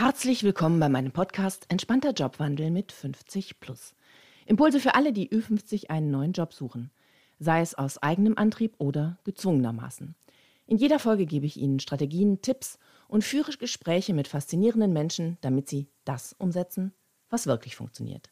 Herzlich 0.00 0.44
willkommen 0.44 0.78
bei 0.78 0.88
meinem 0.88 1.10
Podcast 1.10 1.66
Entspannter 1.70 2.12
Jobwandel 2.12 2.70
mit 2.70 2.92
50 2.92 3.58
plus. 3.58 3.96
Impulse 4.46 4.78
für 4.78 4.94
alle, 4.94 5.12
die 5.12 5.28
Ü50 5.28 5.90
einen 5.90 6.12
neuen 6.12 6.30
Job 6.30 6.54
suchen, 6.54 6.92
sei 7.40 7.62
es 7.62 7.74
aus 7.74 7.98
eigenem 8.00 8.38
Antrieb 8.38 8.76
oder 8.78 9.18
gezwungenermaßen. 9.24 10.14
In 10.68 10.76
jeder 10.76 11.00
Folge 11.00 11.26
gebe 11.26 11.46
ich 11.46 11.56
Ihnen 11.56 11.80
Strategien, 11.80 12.40
Tipps 12.42 12.78
und 13.08 13.24
führe 13.24 13.50
Gespräche 13.58 14.14
mit 14.14 14.28
faszinierenden 14.28 14.92
Menschen, 14.92 15.36
damit 15.40 15.68
Sie 15.68 15.88
das 16.04 16.32
umsetzen, 16.32 16.92
was 17.28 17.48
wirklich 17.48 17.74
funktioniert. 17.74 18.30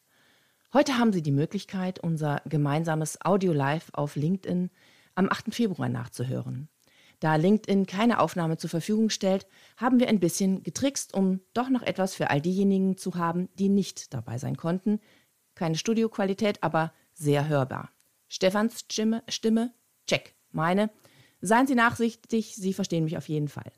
Heute 0.73 0.99
haben 0.99 1.13
Sie 1.13 1.23
die 1.23 1.33
Möglichkeit, 1.33 1.99
unser 1.99 2.43
gemeinsames 2.45 3.19
Audio 3.25 3.53
Live 3.53 3.91
auf 3.93 4.15
LinkedIn 4.15 4.71
am 5.17 5.29
8. 5.29 5.53
Februar 5.53 5.89
nachzuhören. 5.89 6.69
Da 7.21 7.37
LinkedIn 7.37 7.87
keine 7.87 8.21
Aufnahme 8.21 8.59
zur 8.59 8.71
Verfügung 8.71 9.09
stellt, 9.11 9.47
haben 9.77 10.01
wir 10.01 10.09
ein 10.09 10.21
bisschen 10.21 10.63
getrickst, 10.63 11.15
um 11.15 11.41
doch 11.55 11.71
noch 11.71 11.83
etwas 11.83 12.15
für 12.15 12.31
all 12.31 12.41
diejenigen 12.41 12.99
zu 12.99 13.15
haben, 13.15 13.49
die 13.59 13.69
nicht 13.69 14.13
dabei 14.13 14.39
sein 14.39 14.57
konnten. 14.57 15.01
Keine 15.55 15.77
Studioqualität, 15.77 16.63
aber 16.63 16.93
sehr 17.15 17.49
hörbar. 17.49 17.91
Stefans 18.29 18.85
Stimme, 18.91 19.23
Stimme, 19.29 19.73
check. 20.07 20.35
Meine. 20.51 20.91
Seien 21.41 21.67
Sie 21.67 21.75
nachsichtig, 21.75 22.57
Sie 22.57 22.73
verstehen 22.73 23.05
mich 23.05 23.17
auf 23.17 23.29
jeden 23.29 23.49
Fall. 23.49 23.71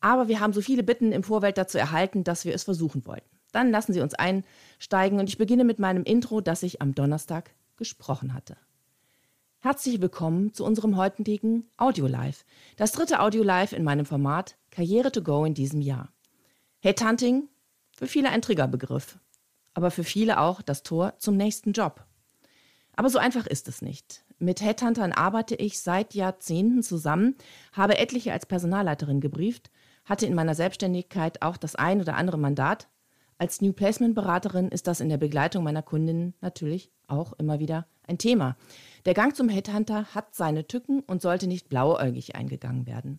Aber 0.00 0.28
wir 0.28 0.40
haben 0.40 0.52
so 0.52 0.60
viele 0.60 0.82
Bitten 0.82 1.12
im 1.12 1.22
Vorfeld 1.22 1.58
dazu 1.58 1.78
erhalten, 1.78 2.24
dass 2.24 2.44
wir 2.44 2.54
es 2.54 2.64
versuchen 2.64 3.06
wollten. 3.06 3.28
Dann 3.52 3.70
lassen 3.70 3.92
Sie 3.92 4.00
uns 4.00 4.14
einsteigen 4.14 5.20
und 5.20 5.28
ich 5.28 5.38
beginne 5.38 5.64
mit 5.64 5.78
meinem 5.78 6.04
Intro, 6.04 6.40
das 6.40 6.62
ich 6.62 6.82
am 6.82 6.94
Donnerstag 6.94 7.54
gesprochen 7.76 8.34
hatte. 8.34 8.56
Herzlich 9.64 10.00
willkommen 10.00 10.52
zu 10.52 10.64
unserem 10.64 10.96
heutigen 10.96 11.70
Audio 11.76 12.08
Live. 12.08 12.44
Das 12.74 12.90
dritte 12.90 13.20
Audio 13.20 13.44
Live 13.44 13.72
in 13.72 13.84
meinem 13.84 14.04
Format 14.04 14.56
Karriere 14.72 15.12
to 15.12 15.22
Go 15.22 15.44
in 15.44 15.54
diesem 15.54 15.80
Jahr. 15.80 16.08
Headhunting, 16.80 17.48
für 17.96 18.08
viele 18.08 18.30
ein 18.30 18.42
Triggerbegriff, 18.42 19.20
aber 19.72 19.92
für 19.92 20.02
viele 20.02 20.40
auch 20.40 20.62
das 20.62 20.82
Tor 20.82 21.14
zum 21.18 21.36
nächsten 21.36 21.70
Job. 21.70 22.04
Aber 22.96 23.08
so 23.08 23.20
einfach 23.20 23.46
ist 23.46 23.68
es 23.68 23.82
nicht. 23.82 24.24
Mit 24.40 24.62
Headhuntern 24.62 25.12
arbeite 25.12 25.54
ich 25.54 25.78
seit 25.78 26.14
Jahrzehnten 26.14 26.82
zusammen, 26.82 27.36
habe 27.72 27.98
etliche 27.98 28.32
als 28.32 28.46
Personalleiterin 28.46 29.20
gebrieft, 29.20 29.70
hatte 30.04 30.26
in 30.26 30.34
meiner 30.34 30.56
Selbstständigkeit 30.56 31.40
auch 31.40 31.56
das 31.56 31.76
ein 31.76 32.00
oder 32.00 32.16
andere 32.16 32.36
Mandat. 32.36 32.88
Als 33.38 33.60
New 33.60 33.72
Placement 33.72 34.16
Beraterin 34.16 34.70
ist 34.70 34.88
das 34.88 34.98
in 34.98 35.08
der 35.08 35.18
Begleitung 35.18 35.62
meiner 35.62 35.82
Kundinnen 35.82 36.34
natürlich 36.40 36.90
auch 37.06 37.32
immer 37.34 37.60
wieder 37.60 37.86
ein 38.08 38.18
Thema. 38.18 38.56
Der 39.04 39.14
Gang 39.14 39.34
zum 39.34 39.48
Headhunter 39.48 40.14
hat 40.14 40.34
seine 40.34 40.66
Tücken 40.66 41.00
und 41.00 41.22
sollte 41.22 41.48
nicht 41.48 41.68
blauäugig 41.68 42.36
eingegangen 42.36 42.86
werden. 42.86 43.18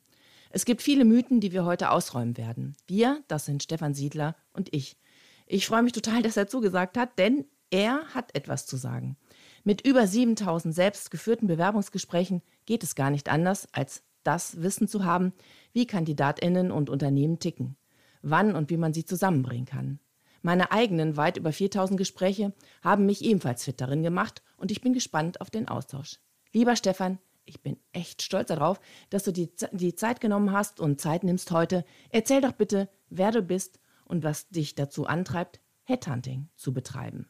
Es 0.50 0.66
gibt 0.66 0.82
viele 0.82 1.04
Mythen, 1.04 1.40
die 1.40 1.52
wir 1.52 1.66
heute 1.66 1.92
ausräumen 1.92 2.38
werden. 2.38 2.76
Wir, 2.88 3.22
das 3.28 3.46
sind 3.46 3.64
Stefan 3.64 3.94
Siedler 3.94 4.36
und 4.54 4.74
ich. 4.74 4.98
Ich 5.46 5.68
freue 5.68 5.84
mich 5.84 5.92
total, 5.92 6.22
dass 6.22 6.38
er 6.38 6.48
zugesagt 6.48 6.98
hat, 6.98 7.18
denn 7.20 7.46
er 7.70 8.06
hat 8.14 8.34
etwas 8.36 8.66
zu 8.66 8.78
sagen. 8.78 9.18
Mit 9.64 9.86
über 9.86 10.08
7000 10.08 10.74
selbst 10.74 11.12
geführten 11.12 11.48
Bewerbungsgesprächen 11.48 12.42
geht 12.66 12.84
es 12.84 12.96
gar 12.96 13.10
nicht 13.10 13.30
anders, 13.30 13.68
als 13.72 14.04
das 14.24 14.62
Wissen 14.62 14.88
zu 14.88 15.04
haben, 15.04 15.34
wie 15.74 15.88
Kandidatinnen 15.88 16.72
und 16.72 16.90
Unternehmen 16.90 17.40
ticken, 17.40 17.76
wann 18.22 18.56
und 18.56 18.70
wie 18.70 18.78
man 18.78 18.94
sie 18.94 19.06
zusammenbringen 19.06 19.66
kann. 19.66 20.00
Meine 20.44 20.74
eigenen 20.74 21.16
weit 21.16 21.38
über 21.38 21.54
4000 21.54 21.98
Gespräche 21.98 22.54
haben 22.82 23.06
mich 23.06 23.24
ebenfalls 23.24 23.64
fit 23.64 23.80
darin 23.80 24.04
gemacht 24.04 24.44
und 24.58 24.72
ich 24.72 24.82
bin 24.82 24.94
gespannt 24.94 25.40
auf 25.40 25.50
den 25.50 25.70
Austausch. 25.70 26.20
Lieber 26.52 26.76
Stefan, 26.76 27.18
ich 27.46 27.62
bin 27.62 27.78
echt 27.94 28.22
stolz 28.22 28.50
darauf, 28.50 28.80
dass 29.10 29.24
du 29.24 29.32
die, 29.32 29.52
die 29.72 29.96
Zeit 29.96 30.20
genommen 30.20 30.52
hast 30.52 30.82
und 30.82 31.00
Zeit 31.00 31.24
nimmst 31.24 31.52
heute. 31.52 31.86
Erzähl 32.10 32.42
doch 32.42 32.52
bitte, 32.52 32.90
wer 33.10 33.32
du 33.32 33.42
bist 33.42 33.80
und 34.04 34.24
was 34.26 34.50
dich 34.50 34.76
dazu 34.76 35.08
antreibt, 35.08 35.62
Headhunting 35.86 36.50
zu 36.58 36.74
betreiben. 36.74 37.30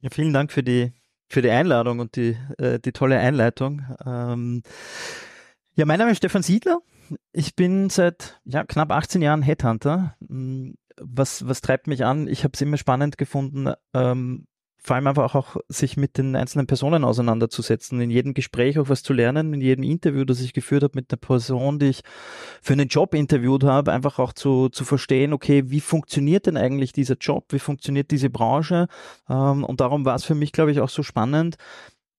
Ja, 0.00 0.10
vielen 0.10 0.32
Dank 0.32 0.52
für 0.52 0.62
die, 0.62 0.92
für 1.28 1.42
die 1.42 1.50
Einladung 1.50 1.98
und 1.98 2.14
die, 2.14 2.36
äh, 2.58 2.78
die 2.78 2.92
tolle 2.92 3.18
Einleitung. 3.18 3.82
Ähm, 4.06 4.62
ja, 5.74 5.86
mein 5.86 5.98
Name 5.98 6.12
ist 6.12 6.18
Stefan 6.18 6.44
Siedler. 6.44 6.82
Ich 7.32 7.56
bin 7.56 7.90
seit 7.90 8.40
ja, 8.44 8.62
knapp 8.62 8.92
18 8.92 9.22
Jahren 9.22 9.42
Headhunter 9.42 10.16
was, 11.00 11.46
was 11.46 11.60
treibt 11.60 11.86
mich 11.86 12.04
an? 12.04 12.28
Ich 12.28 12.44
habe 12.44 12.52
es 12.54 12.60
immer 12.60 12.76
spannend 12.76 13.18
gefunden, 13.18 13.72
ähm, 13.94 14.46
vor 14.80 14.96
allem 14.96 15.08
einfach 15.08 15.34
auch 15.34 15.56
sich 15.68 15.96
mit 15.96 16.18
den 16.18 16.36
einzelnen 16.36 16.66
Personen 16.66 17.04
auseinanderzusetzen, 17.04 18.00
in 18.00 18.10
jedem 18.10 18.32
Gespräch 18.32 18.78
auch 18.78 18.88
was 18.88 19.02
zu 19.02 19.12
lernen, 19.12 19.52
in 19.52 19.60
jedem 19.60 19.84
Interview, 19.84 20.24
das 20.24 20.40
ich 20.40 20.52
geführt 20.52 20.82
habe 20.82 20.92
mit 20.94 21.10
der 21.10 21.16
Person, 21.16 21.78
die 21.78 21.88
ich 21.88 22.02
für 22.62 22.72
einen 22.72 22.88
Job 22.88 23.14
interviewt 23.14 23.64
habe, 23.64 23.92
einfach 23.92 24.18
auch 24.18 24.32
zu, 24.32 24.68
zu 24.68 24.84
verstehen, 24.84 25.32
okay, 25.32 25.64
wie 25.66 25.80
funktioniert 25.80 26.46
denn 26.46 26.56
eigentlich 26.56 26.92
dieser 26.92 27.16
Job, 27.16 27.46
wie 27.50 27.58
funktioniert 27.58 28.10
diese 28.10 28.30
Branche? 28.30 28.86
Ähm, 29.28 29.64
und 29.64 29.80
darum 29.80 30.04
war 30.04 30.14
es 30.14 30.24
für 30.24 30.34
mich, 30.34 30.52
glaube 30.52 30.72
ich, 30.72 30.80
auch 30.80 30.88
so 30.88 31.02
spannend, 31.02 31.56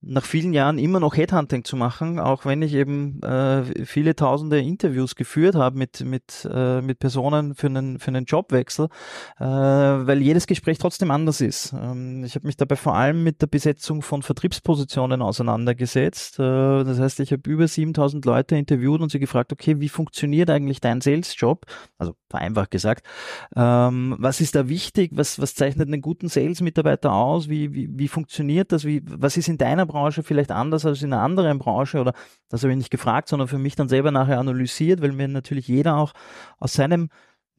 nach 0.01 0.23
vielen 0.23 0.53
Jahren 0.53 0.79
immer 0.79 1.01
noch 1.01 1.17
Headhunting 1.17 1.65
zu 1.65 1.75
machen, 1.75 2.19
auch 2.19 2.45
wenn 2.45 2.61
ich 2.61 2.73
eben 2.73 3.21
äh, 3.21 3.85
viele 3.85 4.15
tausende 4.15 4.59
Interviews 4.59 5.15
geführt 5.15 5.55
habe 5.55 5.77
mit, 5.77 6.05
mit, 6.05 6.47
äh, 6.49 6.81
mit 6.81 6.99
Personen 6.99 7.53
für 7.53 7.67
einen, 7.67 7.99
für 7.99 8.07
einen 8.07 8.23
Jobwechsel, 8.23 8.87
äh, 9.39 9.43
weil 9.43 10.21
jedes 10.21 10.47
Gespräch 10.47 10.77
trotzdem 10.77 11.11
anders 11.11 11.41
ist. 11.41 11.73
Ähm, 11.73 12.23
ich 12.23 12.35
habe 12.35 12.47
mich 12.47 12.55
dabei 12.55 12.77
vor 12.77 12.95
allem 12.95 13.23
mit 13.23 13.41
der 13.41 13.47
Besetzung 13.47 14.01
von 14.01 14.21
Vertriebspositionen 14.21 15.21
auseinandergesetzt. 15.21 16.39
Äh, 16.39 16.83
das 16.85 16.99
heißt, 16.99 17.19
ich 17.19 17.33
habe 17.33 17.49
über 17.49 17.67
7000 17.67 18.23
Leute 18.23 18.55
interviewt 18.55 19.01
und 19.01 19.11
sie 19.11 19.19
gefragt, 19.19 19.51
okay, 19.51 19.81
wie 19.81 19.89
funktioniert 19.89 20.49
eigentlich 20.49 20.79
dein 20.79 21.01
Sales-Job? 21.01 21.65
Also 21.97 22.13
vereinfacht 22.29 22.71
gesagt. 22.71 23.05
Ähm, 23.53 24.15
was 24.17 24.39
ist 24.39 24.55
da 24.55 24.69
wichtig? 24.69 25.11
Was, 25.13 25.41
was 25.41 25.55
zeichnet 25.55 25.89
einen 25.89 26.01
guten 26.01 26.29
Sales-Mitarbeiter 26.29 27.11
aus? 27.11 27.49
Wie, 27.49 27.73
wie, 27.73 27.89
wie 27.91 28.07
funktioniert 28.07 28.71
das? 28.71 28.85
Wie, 28.85 29.01
was 29.05 29.35
ist 29.35 29.49
in 29.49 29.57
deiner 29.57 29.88
Branche 29.89 30.23
vielleicht 30.23 30.51
anders 30.51 30.85
als 30.85 31.01
in 31.01 31.11
einer 31.11 31.21
anderen 31.21 31.59
Branche 31.59 31.99
oder 31.99 32.13
das 32.47 32.63
habe 32.63 32.71
ich 32.71 32.77
nicht 32.77 32.91
gefragt, 32.91 33.27
sondern 33.27 33.47
für 33.47 33.57
mich 33.57 33.75
dann 33.75 33.89
selber 33.89 34.11
nachher 34.11 34.39
analysiert, 34.39 35.01
weil 35.01 35.11
mir 35.11 35.27
natürlich 35.27 35.67
jeder 35.67 35.97
auch 35.97 36.13
aus 36.59 36.73
seinem 36.73 37.09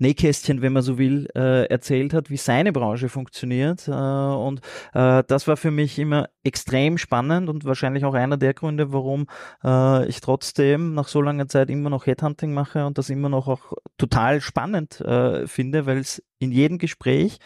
Nähkästchen, 0.01 0.63
wenn 0.63 0.73
man 0.73 0.83
so 0.83 0.99
will, 0.99 1.29
äh, 1.35 1.67
erzählt 1.67 2.15
hat, 2.15 2.31
wie 2.31 2.39
seine 2.39 2.73
Branche 2.73 3.09
funktioniert. 3.11 3.87
Äh, 3.87 3.91
und 3.93 4.61
äh, 4.95 5.23
das 5.27 5.47
war 5.47 5.57
für 5.59 5.71
mich 5.71 5.99
immer 5.99 6.31
extrem 6.43 6.97
spannend 6.97 7.51
und 7.51 7.67
wahrscheinlich 7.67 8.05
auch 8.07 8.15
einer 8.15 8.39
der 8.39 8.55
Gründe, 8.55 8.93
warum 8.93 9.27
äh, 9.63 10.09
ich 10.09 10.23
trotzdem 10.23 10.95
nach 10.95 11.07
so 11.07 11.21
langer 11.21 11.49
Zeit 11.49 11.69
immer 11.69 11.91
noch 11.91 12.07
Headhunting 12.07 12.55
mache 12.55 12.87
und 12.87 12.97
das 12.97 13.11
immer 13.11 13.29
noch 13.29 13.47
auch 13.47 13.75
total 13.99 14.41
spannend 14.41 15.01
äh, 15.03 15.47
finde, 15.47 15.85
weil 15.85 15.99
es 15.99 16.23
in 16.39 16.51
jedem 16.51 16.79
Gespräch 16.79 17.39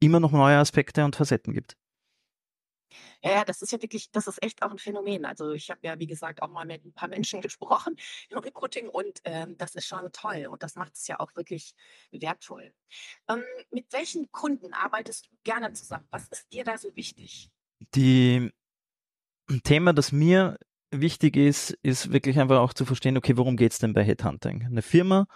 immer 0.00 0.20
noch 0.20 0.32
neue 0.32 0.58
Aspekte 0.58 1.04
und 1.06 1.16
Facetten 1.16 1.54
gibt. 1.54 1.76
Ja, 3.22 3.44
das 3.44 3.62
ist 3.62 3.72
ja 3.72 3.82
wirklich, 3.82 4.10
das 4.12 4.28
ist 4.28 4.42
echt 4.42 4.62
auch 4.62 4.70
ein 4.70 4.78
Phänomen. 4.78 5.24
Also 5.24 5.52
ich 5.52 5.70
habe 5.70 5.80
ja, 5.82 5.98
wie 5.98 6.06
gesagt, 6.06 6.40
auch 6.40 6.48
mal 6.48 6.64
mit 6.64 6.84
ein 6.84 6.92
paar 6.92 7.08
Menschen 7.08 7.40
gesprochen 7.42 7.96
im 8.28 8.38
Recruiting 8.38 8.88
und 8.88 9.20
ähm, 9.24 9.56
das 9.58 9.74
ist 9.74 9.86
schon 9.86 10.10
toll 10.12 10.46
und 10.46 10.62
das 10.62 10.76
macht 10.76 10.94
es 10.94 11.06
ja 11.06 11.18
auch 11.18 11.34
wirklich 11.34 11.74
wertvoll. 12.12 12.72
Ähm, 13.28 13.42
mit 13.70 13.92
welchen 13.92 14.30
Kunden 14.30 14.72
arbeitest 14.72 15.26
du 15.26 15.30
gerne 15.44 15.72
zusammen? 15.72 16.06
Was 16.10 16.28
ist 16.28 16.52
dir 16.52 16.64
da 16.64 16.78
so 16.78 16.94
wichtig? 16.94 17.50
Die 17.94 18.52
Thema, 19.64 19.92
das 19.92 20.12
mir 20.12 20.58
wichtig 20.90 21.36
ist, 21.36 21.70
ist 21.82 22.12
wirklich 22.12 22.38
einfach 22.38 22.58
auch 22.58 22.72
zu 22.72 22.84
verstehen, 22.84 23.16
okay, 23.16 23.36
worum 23.36 23.56
geht 23.56 23.72
es 23.72 23.78
denn 23.78 23.94
bei 23.94 24.04
Headhunting? 24.04 24.64
Eine 24.64 24.82
Firma 24.82 25.26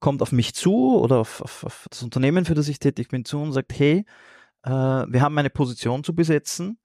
kommt 0.00 0.22
auf 0.22 0.32
mich 0.32 0.54
zu 0.54 0.96
oder 0.98 1.18
auf, 1.18 1.40
auf, 1.42 1.64
auf 1.64 1.86
das 1.90 2.02
Unternehmen, 2.02 2.44
für 2.44 2.54
das 2.54 2.68
ich 2.68 2.78
tätig 2.78 3.08
bin, 3.08 3.24
zu 3.24 3.40
und 3.40 3.52
sagt, 3.52 3.76
hey, 3.76 4.04
äh, 4.62 4.70
wir 4.70 5.20
haben 5.20 5.36
eine 5.36 5.50
Position 5.50 6.04
zu 6.04 6.14
besetzen 6.14 6.78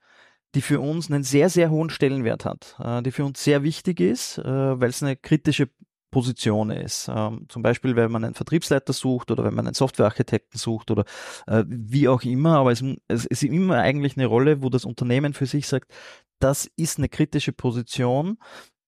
die 0.56 0.62
für 0.62 0.80
uns 0.80 1.10
einen 1.10 1.24
sehr, 1.24 1.50
sehr 1.50 1.70
hohen 1.70 1.90
Stellenwert 1.90 2.46
hat, 2.46 2.76
äh, 2.80 3.02
die 3.02 3.12
für 3.12 3.26
uns 3.26 3.44
sehr 3.44 3.64
wichtig 3.64 4.00
ist, 4.00 4.38
äh, 4.38 4.44
weil 4.44 4.90
es 4.90 5.02
eine 5.02 5.16
kritische 5.16 5.70
Position 6.14 6.70
ist. 6.70 7.10
Ähm, 7.14 7.46
zum 7.50 7.64
Beispiel, 7.64 7.96
wenn 7.96 8.12
man 8.12 8.24
einen 8.24 8.36
Vertriebsleiter 8.36 8.94
sucht 8.94 9.32
oder 9.32 9.44
wenn 9.44 9.56
man 9.56 9.66
einen 9.66 9.74
Softwarearchitekten 9.74 10.60
sucht 10.60 10.92
oder 10.92 11.06
äh, 11.48 11.64
wie 11.68 12.08
auch 12.08 12.22
immer, 12.22 12.58
aber 12.58 12.72
es, 12.72 12.84
es 13.08 13.26
ist 13.26 13.44
immer 13.44 13.80
eigentlich 13.80 14.16
eine 14.16 14.28
Rolle, 14.28 14.62
wo 14.62 14.70
das 14.70 14.86
Unternehmen 14.86 15.34
für 15.34 15.48
sich 15.48 15.68
sagt, 15.68 15.92
das 16.40 16.70
ist 16.78 17.00
eine 17.00 17.10
kritische 17.10 17.52
Position. 17.52 18.38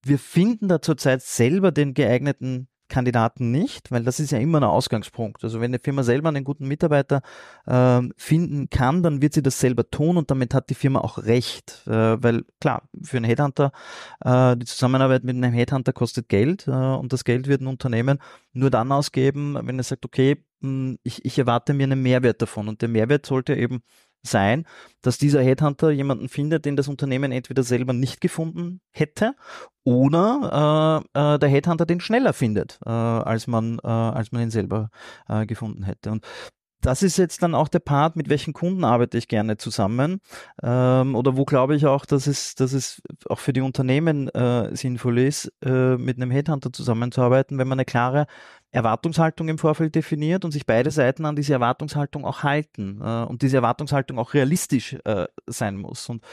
Wir 0.03 0.19
finden 0.19 0.67
da 0.67 0.81
zurzeit 0.81 1.23
selber 1.23 1.71
den 1.71 1.95
geeigneten 1.95 2.67
Kandidaten 2.87 3.51
nicht, 3.51 3.91
weil 3.91 4.03
das 4.03 4.19
ist 4.19 4.31
ja 4.31 4.37
immer 4.37 4.59
ein 4.59 4.63
Ausgangspunkt. 4.63 5.43
Also 5.43 5.59
wenn 5.59 5.71
eine 5.71 5.79
Firma 5.79 6.03
selber 6.03 6.29
einen 6.29 6.43
guten 6.43 6.67
Mitarbeiter 6.67 7.21
äh, 7.65 8.01
finden 8.15 8.69
kann, 8.69 9.03
dann 9.03 9.21
wird 9.21 9.33
sie 9.33 9.41
das 9.41 9.59
selber 9.59 9.89
tun 9.89 10.17
und 10.17 10.29
damit 10.31 10.53
hat 10.53 10.69
die 10.69 10.75
Firma 10.75 10.99
auch 10.99 11.17
recht. 11.19 11.83
Äh, 11.87 12.21
weil 12.23 12.43
klar, 12.61 12.83
für 13.01 13.17
einen 13.17 13.25
Headhunter, 13.25 13.71
äh, 14.23 14.55
die 14.57 14.65
Zusammenarbeit 14.65 15.23
mit 15.23 15.35
einem 15.35 15.53
Headhunter 15.53 15.93
kostet 15.93 16.29
Geld 16.29 16.67
äh, 16.67 16.71
und 16.71 17.11
das 17.13 17.23
Geld 17.23 17.47
wird 17.47 17.61
ein 17.61 17.67
Unternehmen 17.67 18.19
nur 18.53 18.69
dann 18.69 18.91
ausgeben, 18.91 19.57
wenn 19.61 19.77
er 19.77 19.83
sagt, 19.83 20.05
okay, 20.05 20.43
hm, 20.61 20.97
ich, 21.03 21.25
ich 21.25 21.37
erwarte 21.39 21.73
mir 21.73 21.83
einen 21.83 22.01
Mehrwert 22.01 22.41
davon 22.41 22.67
und 22.67 22.81
der 22.81 22.89
Mehrwert 22.89 23.25
sollte 23.25 23.55
eben 23.55 23.81
sein, 24.27 24.65
dass 25.01 25.17
dieser 25.17 25.41
Headhunter 25.41 25.91
jemanden 25.91 26.29
findet, 26.29 26.65
den 26.65 26.75
das 26.75 26.87
Unternehmen 26.87 27.31
entweder 27.31 27.63
selber 27.63 27.93
nicht 27.93 28.21
gefunden 28.21 28.81
hätte 28.91 29.35
oder 29.83 31.03
äh, 31.13 31.35
äh, 31.35 31.39
der 31.39 31.49
Headhunter 31.49 31.85
den 31.85 31.99
schneller 31.99 32.33
findet, 32.33 32.79
äh, 32.85 32.89
als 32.89 33.47
man 33.47 33.79
äh, 33.83 33.87
als 33.87 34.31
man 34.31 34.43
ihn 34.43 34.51
selber 34.51 34.89
äh, 35.27 35.45
gefunden 35.45 35.83
hätte. 35.83 36.11
Und 36.11 36.25
das 36.85 37.01
ist 37.01 37.17
jetzt 37.17 37.41
dann 37.41 37.55
auch 37.55 37.67
der 37.67 37.79
Part, 37.79 38.15
mit 38.15 38.29
welchen 38.29 38.53
Kunden 38.53 38.83
arbeite 38.83 39.17
ich 39.17 39.27
gerne 39.27 39.57
zusammen 39.57 40.21
ähm, 40.61 41.15
oder 41.15 41.35
wo 41.35 41.43
glaube 41.43 41.75
ich 41.75 41.87
auch, 41.87 42.05
dass 42.05 42.27
es, 42.27 42.53
dass 42.53 42.73
es 42.73 43.01
auch 43.27 43.39
für 43.39 43.53
die 43.53 43.61
Unternehmen 43.61 44.29
äh, 44.29 44.75
sinnvoll 44.75 45.19
ist, 45.19 45.51
äh, 45.63 45.97
mit 45.97 46.17
einem 46.17 46.29
Headhunter 46.29 46.71
zusammenzuarbeiten, 46.71 47.57
wenn 47.57 47.67
man 47.67 47.79
eine 47.79 47.85
klare 47.85 48.27
Erwartungshaltung 48.71 49.47
im 49.47 49.57
Vorfeld 49.57 49.95
definiert 49.95 50.45
und 50.45 50.51
sich 50.51 50.67
beide 50.67 50.91
Seiten 50.91 51.25
an 51.25 51.35
diese 51.35 51.53
Erwartungshaltung 51.53 52.23
auch 52.23 52.43
halten 52.43 53.01
äh, 53.01 53.23
und 53.23 53.41
diese 53.41 53.57
Erwartungshaltung 53.57 54.19
auch 54.19 54.35
realistisch 54.35 54.95
äh, 55.05 55.25
sein 55.47 55.77
muss. 55.77 56.07
Und 56.07 56.23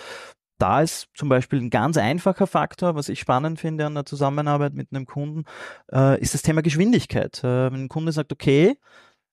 da 0.58 0.82
ist 0.82 1.08
zum 1.14 1.28
Beispiel 1.28 1.60
ein 1.60 1.70
ganz 1.70 1.96
einfacher 1.96 2.46
Faktor, 2.46 2.94
was 2.94 3.08
ich 3.08 3.18
spannend 3.18 3.58
finde 3.58 3.86
an 3.86 3.94
der 3.94 4.04
Zusammenarbeit 4.04 4.74
mit 4.74 4.88
einem 4.92 5.06
Kunden, 5.06 5.44
äh, 5.92 6.20
ist 6.20 6.34
das 6.34 6.42
Thema 6.42 6.62
Geschwindigkeit. 6.62 7.42
Äh, 7.42 7.72
wenn 7.72 7.84
ein 7.84 7.88
Kunde 7.88 8.12
sagt, 8.12 8.32
okay, 8.32 8.76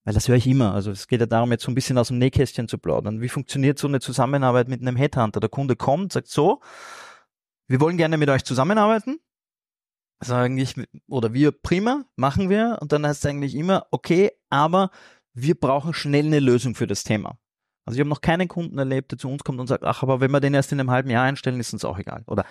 weil 0.10 0.16
das 0.16 0.28
höre 0.28 0.38
ich 0.38 0.48
immer. 0.48 0.74
Also 0.74 0.90
es 0.90 1.08
geht 1.08 1.20
ja 1.20 1.28
darum, 1.28 1.52
jetzt 1.52 1.64
so 1.64 1.70
ein 1.70 1.76
bisschen 1.76 2.00
aus 2.00 2.08
dem 2.08 2.18
Nähkästchen 2.18 2.68
zu 2.68 2.80
plaudern. 2.80 3.22
Wie 3.22 3.30
funktioniert 3.30 3.78
so 3.78 3.88
eine 3.88 4.00
Zusammenarbeit 4.00 4.68
mit 4.68 4.82
einem 4.82 4.96
Headhunter? 4.96 5.40
Der 5.40 5.52
Kunde 5.52 5.76
kommt, 5.76 6.14
sagt 6.14 6.30
so, 6.30 6.62
wir 7.68 7.80
wollen 7.80 7.96
gerne 7.96 8.18
mit 8.18 8.28
euch 8.28 8.44
zusammenarbeiten. 8.44 9.20
Sagen 10.20 10.58
ich, 10.58 10.74
oder 11.08 11.36
wir, 11.36 11.52
prima, 11.52 12.06
machen 12.16 12.50
wir. 12.50 12.80
Und 12.82 12.92
dann 12.92 13.06
heißt 13.06 13.24
es 13.24 13.30
eigentlich 13.30 13.54
immer, 13.54 13.86
okay, 13.92 14.32
aber 14.50 14.90
wir 15.36 15.54
brauchen 15.54 15.94
schnell 15.94 16.26
eine 16.26 16.40
Lösung 16.40 16.74
für 16.74 16.88
das 16.88 17.04
Thema. 17.04 17.38
Also 17.86 17.98
ich 17.98 18.00
habe 18.00 18.10
noch 18.10 18.22
keinen 18.22 18.48
Kunden 18.48 18.80
erlebt, 18.80 19.12
der 19.12 19.20
zu 19.20 19.30
uns 19.30 19.44
kommt 19.44 19.60
und 19.60 19.68
sagt, 19.68 19.84
ach, 19.84 20.02
aber 20.02 20.22
wenn 20.22 20.32
wir 20.32 20.40
den 20.40 20.56
erst 20.56 20.72
in 20.72 20.80
einem 20.80 20.90
halben 20.90 21.12
Jahr 21.12 21.26
einstellen, 21.26 21.60
ist 21.60 21.72
uns 21.72 21.86
auch 21.86 22.00
egal. 22.00 22.24
Oder 22.26 22.46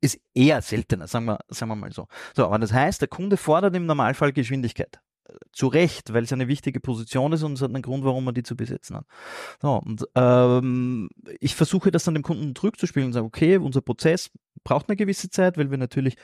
ist 0.00 0.20
eher 0.34 0.62
seltener, 0.62 1.08
sagen 1.08 1.24
wir, 1.24 1.40
sagen 1.48 1.68
wir 1.68 1.74
mal 1.74 1.92
so. 1.92 2.06
So, 2.36 2.46
aber 2.46 2.60
das 2.60 2.72
heißt, 2.72 3.00
der 3.00 3.08
Kunde 3.08 3.36
fordert 3.36 3.74
im 3.74 3.86
Normalfall 3.86 4.32
Geschwindigkeit 4.32 5.00
zu 5.52 5.68
Recht, 5.68 6.12
weil 6.12 6.24
es 6.24 6.32
eine 6.32 6.48
wichtige 6.48 6.80
Position 6.80 7.32
ist 7.32 7.42
und 7.42 7.54
es 7.54 7.62
hat 7.62 7.70
einen 7.70 7.82
Grund, 7.82 8.04
warum 8.04 8.24
man 8.24 8.34
die 8.34 8.42
zu 8.42 8.56
besetzen 8.56 8.96
hat. 8.96 9.06
So, 9.60 9.74
und 9.84 10.04
ähm, 10.14 11.08
ich 11.40 11.54
versuche 11.54 11.90
das 11.90 12.04
dann 12.04 12.14
dem 12.14 12.22
Kunden 12.22 12.54
zurückzuspielen 12.54 13.08
und 13.08 13.12
sage, 13.12 13.26
okay, 13.26 13.56
unser 13.58 13.80
Prozess 13.80 14.30
braucht 14.64 14.88
eine 14.88 14.96
gewisse 14.96 15.30
Zeit, 15.30 15.58
weil 15.58 15.70
wir 15.70 15.78
natürlich 15.78 16.16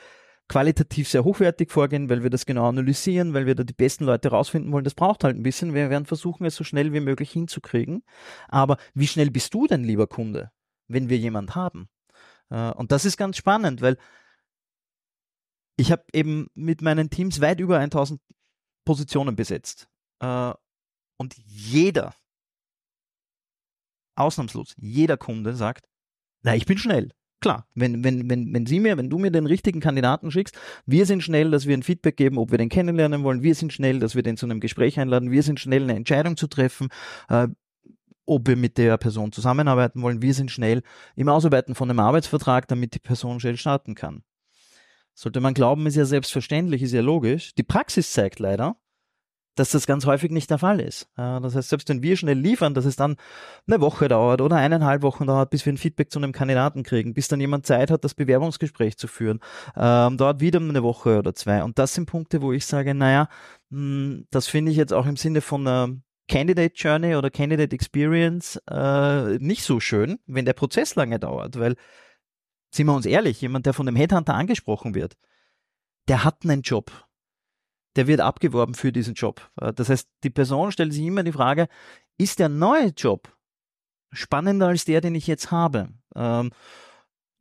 qualitativ 0.49 1.07
sehr 1.07 1.23
hochwertig 1.23 1.71
vorgehen, 1.71 2.09
weil 2.09 2.23
wir 2.23 2.29
das 2.29 2.45
genau 2.45 2.67
analysieren, 2.67 3.33
weil 3.33 3.45
wir 3.45 3.55
da 3.55 3.63
die 3.63 3.73
besten 3.73 4.05
Leute 4.05 4.29
rausfinden 4.29 4.71
wollen. 4.71 4.83
Das 4.83 4.93
braucht 4.93 5.23
halt 5.23 5.37
ein 5.37 5.43
bisschen. 5.43 5.73
Wir 5.73 5.89
werden 5.89 6.05
versuchen, 6.05 6.45
es 6.45 6.55
so 6.55 6.63
schnell 6.63 6.93
wie 6.93 6.99
möglich 6.99 7.31
hinzukriegen. 7.31 8.03
Aber 8.49 8.77
wie 8.93 9.07
schnell 9.07 9.31
bist 9.31 9.53
du 9.53 9.67
denn, 9.67 9.83
lieber 9.83 10.07
Kunde, 10.07 10.51
wenn 10.87 11.09
wir 11.09 11.17
jemand 11.17 11.55
haben? 11.55 11.87
Äh, 12.49 12.71
und 12.71 12.91
das 12.91 13.05
ist 13.05 13.17
ganz 13.17 13.37
spannend, 13.37 13.81
weil 13.81 13.97
ich 15.77 15.91
habe 15.91 16.03
eben 16.13 16.47
mit 16.53 16.81
meinen 16.81 17.09
Teams 17.09 17.41
weit 17.41 17.59
über 17.59 17.79
1000 17.79 18.21
Positionen 18.85 19.35
besetzt. 19.35 19.87
Äh, 20.19 20.53
und 21.17 21.35
jeder, 21.45 22.13
ausnahmslos, 24.15 24.75
jeder 24.77 25.17
Kunde 25.17 25.55
sagt, 25.55 25.87
na, 26.43 26.55
ich 26.55 26.65
bin 26.65 26.77
schnell. 26.77 27.11
Klar, 27.39 27.67
wenn, 27.75 28.05
wenn, 28.05 28.29
wenn, 28.29 28.53
wenn 28.53 28.65
Sie 28.65 28.79
mir, 28.79 28.97
wenn 28.97 29.09
du 29.09 29.17
mir 29.17 29.29
den 29.29 29.45
richtigen 29.45 29.81
Kandidaten 29.81 30.31
schickst, 30.31 30.57
wir 30.85 31.05
sind 31.05 31.23
schnell, 31.23 31.51
dass 31.51 31.65
wir 31.65 31.75
ein 31.75 31.83
Feedback 31.83 32.15
geben, 32.15 32.37
ob 32.37 32.51
wir 32.51 32.57
den 32.57 32.69
kennenlernen 32.69 33.23
wollen, 33.23 33.43
wir 33.43 33.53
sind 33.53 33.73
schnell, 33.73 33.99
dass 33.99 34.15
wir 34.15 34.23
den 34.23 34.37
zu 34.37 34.45
einem 34.45 34.61
Gespräch 34.61 34.97
einladen, 34.97 35.29
wir 35.29 35.43
sind 35.43 35.59
schnell, 35.59 35.83
eine 35.83 35.95
Entscheidung 35.95 36.37
zu 36.37 36.47
treffen, 36.47 36.87
äh, 37.27 37.49
ob 38.25 38.47
wir 38.47 38.55
mit 38.55 38.77
der 38.77 38.97
Person 38.97 39.33
zusammenarbeiten 39.33 40.01
wollen, 40.01 40.21
wir 40.21 40.33
sind 40.33 40.51
schnell 40.51 40.83
im 41.17 41.27
Ausarbeiten 41.27 41.75
von 41.75 41.89
einem 41.89 41.99
Arbeitsvertrag, 41.99 42.67
damit 42.69 42.95
die 42.95 42.99
Person 42.99 43.41
schnell 43.41 43.57
starten 43.57 43.95
kann. 43.95 44.23
Sollte 45.13 45.39
man 45.39 45.53
glauben, 45.53 45.85
ist 45.85 45.95
ja 45.95 46.05
selbstverständlich, 46.05 46.81
ist 46.81 46.93
ja 46.93 47.01
logisch. 47.01 47.53
Die 47.55 47.63
Praxis 47.63 48.11
zeigt 48.11 48.39
leider, 48.39 48.77
dass 49.55 49.71
das 49.71 49.85
ganz 49.85 50.05
häufig 50.05 50.31
nicht 50.31 50.49
der 50.49 50.57
Fall 50.57 50.79
ist. 50.79 51.07
Das 51.15 51.55
heißt, 51.55 51.69
selbst 51.69 51.89
wenn 51.89 52.01
wir 52.01 52.17
schnell 52.17 52.37
liefern, 52.37 52.73
dass 52.73 52.85
es 52.85 52.95
dann 52.95 53.17
eine 53.67 53.81
Woche 53.81 54.07
dauert 54.07 54.41
oder 54.41 54.55
eineinhalb 54.55 55.03
Wochen 55.03 55.27
dauert, 55.27 55.51
bis 55.51 55.65
wir 55.65 55.73
ein 55.73 55.77
Feedback 55.77 56.11
zu 56.11 56.19
einem 56.19 56.31
Kandidaten 56.31 56.83
kriegen, 56.83 57.13
bis 57.13 57.27
dann 57.27 57.39
jemand 57.39 57.65
Zeit 57.65 57.91
hat, 57.91 58.03
das 58.03 58.15
Bewerbungsgespräch 58.15 58.97
zu 58.97 59.07
führen, 59.07 59.39
ähm, 59.75 60.17
dauert 60.17 60.39
wieder 60.39 60.59
eine 60.59 60.83
Woche 60.83 61.19
oder 61.19 61.35
zwei. 61.35 61.63
Und 61.63 61.77
das 61.77 61.93
sind 61.93 62.07
Punkte, 62.07 62.41
wo 62.41 62.51
ich 62.51 62.65
sage, 62.65 62.95
naja, 62.95 63.29
hm, 63.69 64.25
das 64.31 64.47
finde 64.47 64.71
ich 64.71 64.77
jetzt 64.77 64.93
auch 64.93 65.05
im 65.05 65.17
Sinne 65.17 65.41
von 65.41 65.67
einer 65.67 65.95
Candidate 66.27 66.73
Journey 66.75 67.15
oder 67.15 67.29
Candidate 67.29 67.75
Experience 67.75 68.59
äh, 68.69 69.37
nicht 69.37 69.63
so 69.63 69.79
schön, 69.79 70.17
wenn 70.25 70.45
der 70.45 70.53
Prozess 70.53 70.95
lange 70.95 71.19
dauert, 71.19 71.59
weil 71.59 71.75
sind 72.75 72.87
wir 72.87 72.95
uns 72.95 73.05
ehrlich, 73.05 73.41
jemand, 73.41 73.65
der 73.65 73.73
von 73.73 73.85
dem 73.85 73.95
Headhunter 73.95 74.33
angesprochen 74.33 74.95
wird, 74.95 75.15
der 76.07 76.23
hat 76.23 76.43
einen 76.43 76.61
Job. 76.61 76.91
Der 77.95 78.07
wird 78.07 78.21
abgeworben 78.21 78.73
für 78.73 78.91
diesen 78.91 79.13
Job. 79.13 79.49
Äh, 79.59 79.73
das 79.73 79.89
heißt, 79.89 80.09
die 80.23 80.29
Person 80.29 80.71
stellt 80.71 80.93
sich 80.93 81.03
immer 81.03 81.23
die 81.23 81.31
Frage, 81.31 81.67
ist 82.17 82.39
der 82.39 82.49
neue 82.49 82.87
Job 82.87 83.35
spannender 84.11 84.67
als 84.67 84.85
der, 84.85 85.01
den 85.01 85.15
ich 85.15 85.27
jetzt 85.27 85.51
habe? 85.51 85.89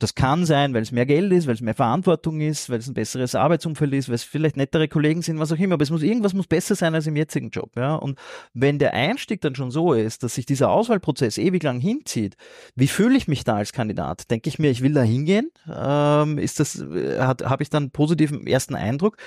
Das 0.02 0.16
kann 0.16 0.44
sein, 0.46 0.74
weil 0.74 0.82
es 0.82 0.90
mehr 0.90 1.06
Geld 1.06 1.30
ist, 1.32 1.46
weil 1.46 1.54
es 1.54 1.60
mehr 1.60 1.76
Verantwortung 1.76 2.40
ist, 2.40 2.68
weil 2.68 2.80
es 2.80 2.88
ein 2.88 2.94
besseres 2.94 3.36
Arbeitsumfeld 3.36 3.92
ist, 3.92 4.08
weil 4.08 4.16
es 4.16 4.24
vielleicht 4.24 4.56
nettere 4.56 4.88
Kollegen 4.88 5.22
sind, 5.22 5.38
was 5.38 5.52
auch 5.52 5.58
immer. 5.58 5.74
Aber 5.74 5.84
es 5.84 5.90
muss 5.90 6.02
irgendwas 6.02 6.34
muss 6.34 6.48
besser 6.48 6.74
sein 6.74 6.92
als 6.96 7.06
im 7.06 7.14
jetzigen 7.14 7.50
Job. 7.50 7.70
Ja? 7.76 7.94
Und 7.94 8.18
wenn 8.52 8.80
der 8.80 8.94
Einstieg 8.94 9.40
dann 9.42 9.54
schon 9.54 9.70
so 9.70 9.92
ist, 9.92 10.24
dass 10.24 10.34
sich 10.34 10.44
dieser 10.44 10.70
Auswahlprozess 10.70 11.38
ewig 11.38 11.62
lang 11.62 11.78
hinzieht, 11.78 12.36
wie 12.74 12.88
fühle 12.88 13.16
ich 13.16 13.28
mich 13.28 13.44
da 13.44 13.54
als 13.54 13.72
Kandidat? 13.72 14.28
Denke 14.28 14.48
ich 14.48 14.58
mir, 14.58 14.72
ich 14.72 14.82
will 14.82 14.92
da 14.92 15.02
hingehen? 15.02 15.52
Ähm, 15.72 16.38
ist 16.38 16.58
das, 16.58 16.80
äh, 16.80 17.20
habe 17.20 17.62
ich 17.62 17.70
dann 17.70 17.84
einen 17.84 17.90
positiven 17.92 18.44
ersten 18.48 18.74
Eindruck? 18.74 19.18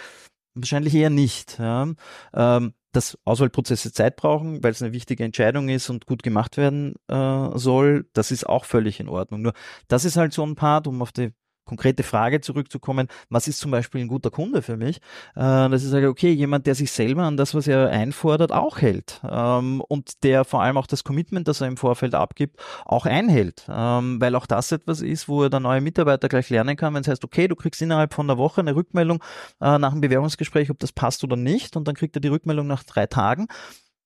Wahrscheinlich 0.55 0.95
eher 0.95 1.09
nicht. 1.09 1.59
Ja? 1.59 1.87
Ähm, 2.33 2.73
dass 2.95 3.17
Auswahlprozesse 3.25 3.91
Zeit 3.91 4.15
brauchen, 4.15 4.63
weil 4.63 4.71
es 4.71 4.81
eine 4.81 4.93
wichtige 4.93 5.23
Entscheidung 5.23 5.67
ist 5.67 5.89
und 5.89 6.05
gut 6.05 6.23
gemacht 6.23 6.55
werden 6.55 6.95
äh, 7.09 7.49
soll, 7.57 8.07
das 8.13 8.31
ist 8.31 8.47
auch 8.47 8.63
völlig 8.65 8.99
in 8.99 9.09
Ordnung. 9.09 9.41
Nur 9.41 9.53
das 9.89 10.05
ist 10.05 10.15
halt 10.15 10.33
so 10.33 10.43
ein 10.45 10.55
Part, 10.55 10.87
um 10.87 11.01
auf 11.01 11.11
die 11.11 11.33
konkrete 11.65 12.03
Frage 12.03 12.41
zurückzukommen, 12.41 13.07
was 13.29 13.47
ist 13.47 13.59
zum 13.59 13.71
Beispiel 13.71 14.01
ein 14.01 14.07
guter 14.07 14.31
Kunde 14.31 14.61
für 14.61 14.77
mich? 14.77 14.97
Äh, 15.35 15.69
dass 15.69 15.83
ich 15.83 15.89
sage, 15.89 16.07
okay, 16.07 16.31
jemand, 16.31 16.67
der 16.67 16.75
sich 16.75 16.91
selber 16.91 17.23
an 17.23 17.37
das, 17.37 17.53
was 17.55 17.67
er 17.67 17.89
einfordert, 17.89 18.51
auch 18.51 18.79
hält 18.79 19.21
ähm, 19.29 19.81
und 19.81 20.23
der 20.23 20.45
vor 20.45 20.61
allem 20.61 20.77
auch 20.77 20.87
das 20.87 21.03
Commitment, 21.03 21.47
das 21.47 21.61
er 21.61 21.67
im 21.67 21.77
Vorfeld 21.77 22.15
abgibt, 22.15 22.59
auch 22.85 23.05
einhält, 23.05 23.67
ähm, 23.69 24.21
weil 24.21 24.35
auch 24.35 24.45
das 24.45 24.71
etwas 24.71 25.01
ist, 25.01 25.27
wo 25.27 25.43
er 25.43 25.49
der 25.49 25.59
neue 25.59 25.81
Mitarbeiter 25.81 26.29
gleich 26.29 26.49
lernen 26.49 26.77
kann, 26.77 26.93
wenn 26.93 27.01
es 27.01 27.07
heißt, 27.07 27.23
okay, 27.23 27.47
du 27.47 27.55
kriegst 27.55 27.81
innerhalb 27.81 28.13
von 28.13 28.29
einer 28.29 28.37
Woche 28.37 28.61
eine 28.61 28.75
Rückmeldung 28.75 29.23
äh, 29.61 29.77
nach 29.77 29.91
einem 29.91 30.01
Bewerbungsgespräch, 30.01 30.69
ob 30.69 30.79
das 30.79 30.91
passt 30.91 31.23
oder 31.23 31.35
nicht 31.35 31.75
und 31.75 31.87
dann 31.87 31.95
kriegt 31.95 32.15
er 32.15 32.21
die 32.21 32.27
Rückmeldung 32.27 32.67
nach 32.67 32.83
drei 32.83 33.07
Tagen, 33.07 33.47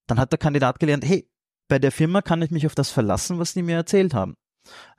dann 0.08 0.20
hat 0.20 0.32
der 0.32 0.40
Kandidat 0.40 0.80
gelernt, 0.80 1.06
hey, 1.06 1.30
bei 1.68 1.80
der 1.80 1.92
Firma 1.92 2.22
kann 2.22 2.42
ich 2.42 2.52
mich 2.52 2.66
auf 2.66 2.76
das 2.76 2.90
verlassen, 2.90 3.40
was 3.40 3.54
die 3.54 3.62
mir 3.62 3.76
erzählt 3.76 4.14
haben. 4.14 4.36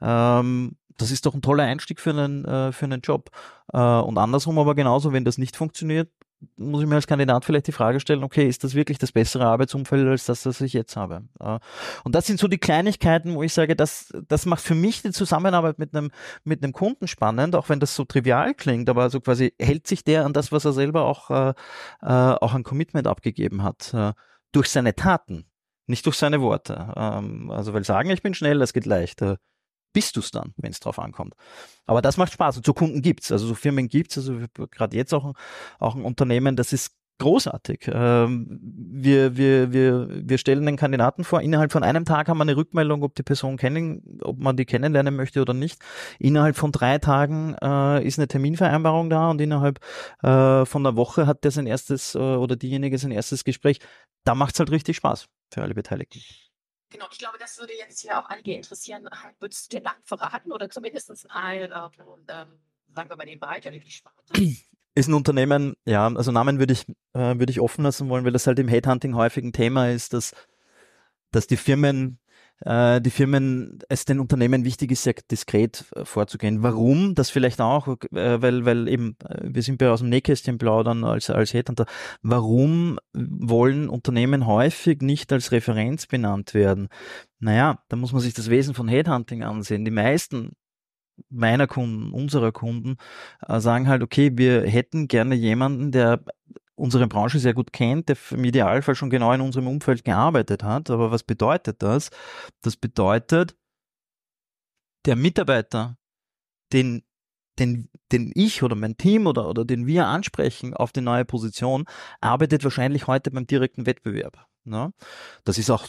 Ähm, 0.00 0.76
das 0.96 1.10
ist 1.10 1.26
doch 1.26 1.34
ein 1.34 1.42
toller 1.42 1.64
Einstieg 1.64 2.00
für 2.00 2.10
einen, 2.10 2.44
äh, 2.44 2.72
für 2.72 2.84
einen 2.84 3.00
Job. 3.00 3.30
Äh, 3.72 3.78
und 3.78 4.18
andersrum 4.18 4.58
aber 4.58 4.74
genauso, 4.74 5.12
wenn 5.12 5.24
das 5.24 5.38
nicht 5.38 5.56
funktioniert, 5.56 6.10
muss 6.56 6.82
ich 6.82 6.88
mir 6.88 6.94
als 6.94 7.06
Kandidat 7.06 7.44
vielleicht 7.44 7.66
die 7.66 7.72
Frage 7.72 8.00
stellen, 8.00 8.24
okay, 8.24 8.48
ist 8.48 8.64
das 8.64 8.74
wirklich 8.74 8.98
das 8.98 9.12
bessere 9.12 9.44
Arbeitsumfeld 9.44 10.06
als 10.08 10.24
das, 10.24 10.46
was 10.46 10.60
ich 10.60 10.72
jetzt 10.72 10.96
habe? 10.96 11.22
Äh, 11.38 11.58
und 12.04 12.14
das 12.14 12.26
sind 12.26 12.38
so 12.38 12.48
die 12.48 12.58
Kleinigkeiten, 12.58 13.34
wo 13.34 13.42
ich 13.42 13.52
sage, 13.52 13.76
das, 13.76 14.12
das 14.28 14.46
macht 14.46 14.62
für 14.62 14.74
mich 14.74 15.02
die 15.02 15.10
Zusammenarbeit 15.10 15.78
mit 15.78 15.94
einem, 15.94 16.10
mit 16.44 16.62
einem 16.62 16.72
Kunden 16.72 17.08
spannend, 17.08 17.54
auch 17.54 17.68
wenn 17.68 17.80
das 17.80 17.94
so 17.94 18.04
trivial 18.04 18.54
klingt, 18.54 18.88
aber 18.88 19.02
also 19.02 19.20
quasi 19.20 19.54
hält 19.60 19.86
sich 19.86 20.04
der 20.04 20.24
an 20.24 20.32
das, 20.32 20.50
was 20.52 20.64
er 20.64 20.72
selber 20.72 21.04
auch, 21.04 21.30
äh, 21.30 21.54
äh 22.02 22.06
auch 22.06 22.54
ein 22.54 22.62
Commitment 22.64 23.06
abgegeben 23.06 23.62
hat, 23.62 23.92
äh, 23.92 24.12
durch 24.52 24.70
seine 24.70 24.94
Taten, 24.94 25.46
nicht 25.86 26.06
durch 26.06 26.16
seine 26.16 26.40
Worte. 26.40 26.92
Ähm, 26.96 27.50
also, 27.50 27.74
weil 27.74 27.84
sagen, 27.84 28.10
ich 28.10 28.22
bin 28.22 28.34
schnell, 28.34 28.58
das 28.58 28.72
geht 28.72 28.86
leicht 28.86 29.22
bist 29.92 30.16
du 30.16 30.20
es 30.20 30.30
dann, 30.30 30.52
wenn 30.56 30.70
es 30.70 30.80
drauf 30.80 30.98
ankommt. 30.98 31.34
Aber 31.86 32.02
das 32.02 32.16
macht 32.16 32.32
Spaß 32.32 32.58
und 32.58 32.66
so 32.66 32.74
Kunden 32.74 33.02
gibt's, 33.02 33.32
also 33.32 33.46
so 33.46 33.54
Firmen 33.54 33.88
gibt's, 33.88 34.16
also 34.16 34.38
gerade 34.70 34.96
jetzt 34.96 35.12
auch, 35.12 35.34
auch 35.78 35.94
ein 35.94 36.04
Unternehmen, 36.04 36.56
das 36.56 36.72
ist 36.72 36.92
großartig. 37.20 37.88
Ähm, 37.92 38.58
wir, 38.62 39.36
wir, 39.36 39.72
wir, 39.72 40.08
wir 40.10 40.38
stellen 40.38 40.66
den 40.66 40.76
Kandidaten 40.76 41.22
vor, 41.22 41.40
innerhalb 41.40 41.70
von 41.70 41.84
einem 41.84 42.04
Tag 42.04 42.28
haben 42.28 42.38
wir 42.38 42.42
eine 42.42 42.56
Rückmeldung, 42.56 43.04
ob 43.04 43.14
die 43.14 43.22
Person 43.22 43.56
kennen, 43.56 44.18
ob 44.22 44.38
man 44.38 44.56
die 44.56 44.64
kennenlernen 44.64 45.14
möchte 45.14 45.40
oder 45.40 45.54
nicht. 45.54 45.80
Innerhalb 46.18 46.56
von 46.56 46.72
drei 46.72 46.98
Tagen 46.98 47.54
äh, 47.62 48.04
ist 48.04 48.18
eine 48.18 48.26
Terminvereinbarung 48.26 49.10
da 49.10 49.30
und 49.30 49.40
innerhalb 49.40 49.78
äh, 50.22 50.64
von 50.64 50.84
einer 50.84 50.96
Woche 50.96 51.26
hat 51.26 51.44
der 51.44 51.52
sein 51.52 51.66
erstes 51.66 52.16
äh, 52.16 52.18
oder 52.18 52.56
diejenige 52.56 52.98
sein 52.98 53.12
erstes 53.12 53.44
Gespräch. 53.44 53.78
Da 54.24 54.34
macht's 54.34 54.58
halt 54.58 54.70
richtig 54.70 54.96
Spaß 54.96 55.26
für 55.52 55.62
alle 55.62 55.74
Beteiligten. 55.74 56.20
Genau, 56.90 57.06
ich 57.10 57.18
glaube, 57.18 57.38
das 57.38 57.58
würde 57.58 57.72
jetzt 57.74 58.00
hier 58.00 58.18
auch 58.18 58.26
einige 58.26 58.52
interessieren. 58.52 59.08
Würdest 59.38 59.72
du 59.72 59.76
den 59.76 59.84
Namen 59.84 60.02
verraten 60.02 60.52
oder 60.52 60.68
zumindest 60.68 61.10
ein, 61.30 61.70
ähm, 61.72 61.90
ähm, 62.28 62.48
sagen 62.94 63.08
wir 63.08 63.16
mal, 63.16 63.26
den 63.26 63.38
Bereich 63.38 63.66
oder 63.66 63.78
die 63.78 63.90
Sparte? 63.90 64.32
Ist 64.96 65.08
ein 65.08 65.14
Unternehmen, 65.14 65.76
ja, 65.84 66.08
also 66.08 66.32
Namen 66.32 66.58
würde 66.58 66.72
ich, 66.72 66.88
äh, 67.12 67.38
würde 67.38 67.50
ich 67.50 67.60
offen 67.60 67.84
lassen 67.84 68.08
wollen, 68.08 68.24
weil 68.24 68.32
das 68.32 68.48
halt 68.48 68.58
im 68.58 68.66
Headhunting 68.66 69.14
häufig 69.14 69.44
ein 69.44 69.52
Thema 69.52 69.88
ist, 69.88 70.12
dass, 70.12 70.34
dass 71.30 71.46
die 71.46 71.56
Firmen 71.56 72.18
äh, 72.60 73.00
die 73.00 73.10
Firmen, 73.10 73.78
es 73.88 74.04
den 74.04 74.20
Unternehmen 74.20 74.64
wichtig 74.64 74.92
ist, 74.92 75.04
sehr 75.04 75.14
diskret 75.30 75.84
äh, 75.94 76.04
vorzugehen. 76.04 76.62
Warum? 76.62 77.14
Das 77.14 77.30
vielleicht 77.30 77.60
auch, 77.60 77.88
äh, 77.88 78.42
weil, 78.42 78.64
weil 78.64 78.88
eben, 78.88 79.16
äh, 79.24 79.40
wir 79.44 79.62
sind 79.62 79.80
ja 79.80 79.92
aus 79.92 80.00
dem 80.00 80.08
Nähkästchen 80.08 80.58
plaudern 80.58 81.04
als, 81.04 81.30
als 81.30 81.54
Headhunter. 81.54 81.86
Warum 82.22 82.98
wollen 83.14 83.88
Unternehmen 83.88 84.46
häufig 84.46 85.02
nicht 85.02 85.32
als 85.32 85.52
Referenz 85.52 86.06
benannt 86.06 86.54
werden? 86.54 86.88
Naja, 87.38 87.82
da 87.88 87.96
muss 87.96 88.12
man 88.12 88.20
sich 88.20 88.34
das 88.34 88.50
Wesen 88.50 88.74
von 88.74 88.88
Headhunting 88.88 89.42
ansehen. 89.42 89.84
Die 89.84 89.90
meisten 89.90 90.52
meiner 91.28 91.66
Kunden, 91.66 92.12
unserer 92.12 92.52
Kunden, 92.52 92.96
äh, 93.46 93.60
sagen 93.60 93.88
halt, 93.88 94.02
okay, 94.02 94.32
wir 94.34 94.62
hätten 94.62 95.08
gerne 95.08 95.34
jemanden, 95.34 95.92
der 95.92 96.22
unsere 96.80 97.06
Branche 97.06 97.38
sehr 97.38 97.54
gut 97.54 97.72
kennt, 97.72 98.08
der 98.08 98.16
im 98.30 98.44
Idealfall 98.44 98.94
schon 98.94 99.10
genau 99.10 99.32
in 99.32 99.40
unserem 99.40 99.68
Umfeld 99.68 100.04
gearbeitet 100.04 100.62
hat. 100.62 100.90
Aber 100.90 101.10
was 101.10 101.22
bedeutet 101.22 101.82
das? 101.82 102.10
Das 102.62 102.76
bedeutet, 102.76 103.54
der 105.06 105.16
Mitarbeiter, 105.16 105.96
den, 106.72 107.02
den, 107.58 107.88
den 108.12 108.32
ich 108.34 108.62
oder 108.62 108.76
mein 108.76 108.96
Team 108.96 109.26
oder, 109.26 109.48
oder 109.48 109.64
den 109.64 109.86
wir 109.86 110.06
ansprechen 110.06 110.74
auf 110.74 110.92
die 110.92 111.02
neue 111.02 111.24
Position, 111.24 111.84
arbeitet 112.20 112.64
wahrscheinlich 112.64 113.06
heute 113.06 113.30
beim 113.30 113.46
direkten 113.46 113.86
Wettbewerb. 113.86 114.46
Ne? 114.64 114.92
Das 115.44 115.58
ist 115.58 115.70
auch 115.70 115.86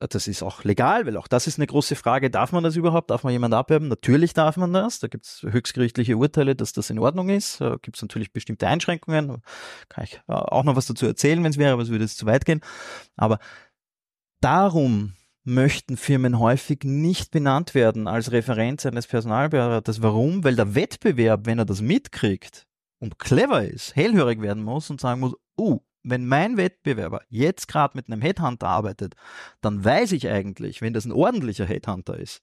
das 0.00 0.26
ist 0.28 0.42
auch 0.42 0.64
legal, 0.64 1.06
weil 1.06 1.16
auch 1.16 1.28
das 1.28 1.46
ist 1.46 1.58
eine 1.58 1.66
große 1.66 1.94
Frage. 1.94 2.30
Darf 2.30 2.52
man 2.52 2.64
das 2.64 2.76
überhaupt? 2.76 3.10
Darf 3.10 3.22
man 3.24 3.32
jemanden 3.32 3.54
abwerben? 3.54 3.88
Natürlich 3.88 4.34
darf 4.34 4.56
man 4.56 4.72
das. 4.72 4.98
Da 4.98 5.08
gibt 5.08 5.24
es 5.24 5.42
höchstgerichtliche 5.42 6.16
Urteile, 6.16 6.56
dass 6.56 6.72
das 6.72 6.90
in 6.90 6.98
Ordnung 6.98 7.28
ist. 7.28 7.60
Da 7.60 7.76
gibt 7.80 7.96
es 7.96 8.02
natürlich 8.02 8.32
bestimmte 8.32 8.66
Einschränkungen. 8.66 9.42
Kann 9.88 10.04
ich 10.04 10.20
äh, 10.28 10.32
auch 10.32 10.64
noch 10.64 10.76
was 10.76 10.86
dazu 10.86 11.06
erzählen, 11.06 11.42
wenn 11.44 11.50
es 11.50 11.58
wäre, 11.58 11.72
aber 11.72 11.82
es 11.82 11.90
würde 11.90 12.04
jetzt 12.04 12.18
zu 12.18 12.26
weit 12.26 12.44
gehen. 12.44 12.60
Aber 13.16 13.38
darum 14.40 15.12
möchten 15.44 15.96
Firmen 15.96 16.38
häufig 16.38 16.84
nicht 16.84 17.30
benannt 17.30 17.74
werden 17.74 18.06
als 18.06 18.32
Referenz 18.32 18.86
eines 18.86 19.06
Personalberaters. 19.06 20.02
Warum? 20.02 20.44
Weil 20.44 20.56
der 20.56 20.74
Wettbewerb, 20.74 21.46
wenn 21.46 21.58
er 21.58 21.64
das 21.64 21.80
mitkriegt 21.80 22.66
und 22.98 23.18
clever 23.18 23.64
ist, 23.64 23.96
hellhörig 23.96 24.40
werden 24.40 24.62
muss 24.62 24.90
und 24.90 25.00
sagen 25.00 25.20
muss, 25.20 25.34
oh, 25.56 25.80
wenn 26.02 26.26
mein 26.26 26.56
Wettbewerber 26.56 27.22
jetzt 27.28 27.68
gerade 27.68 27.96
mit 27.96 28.08
einem 28.08 28.22
Headhunter 28.22 28.68
arbeitet, 28.68 29.14
dann 29.60 29.84
weiß 29.84 30.12
ich 30.12 30.28
eigentlich, 30.28 30.80
wenn 30.80 30.92
das 30.92 31.04
ein 31.04 31.12
ordentlicher 31.12 31.66
Headhunter 31.66 32.18
ist, 32.18 32.42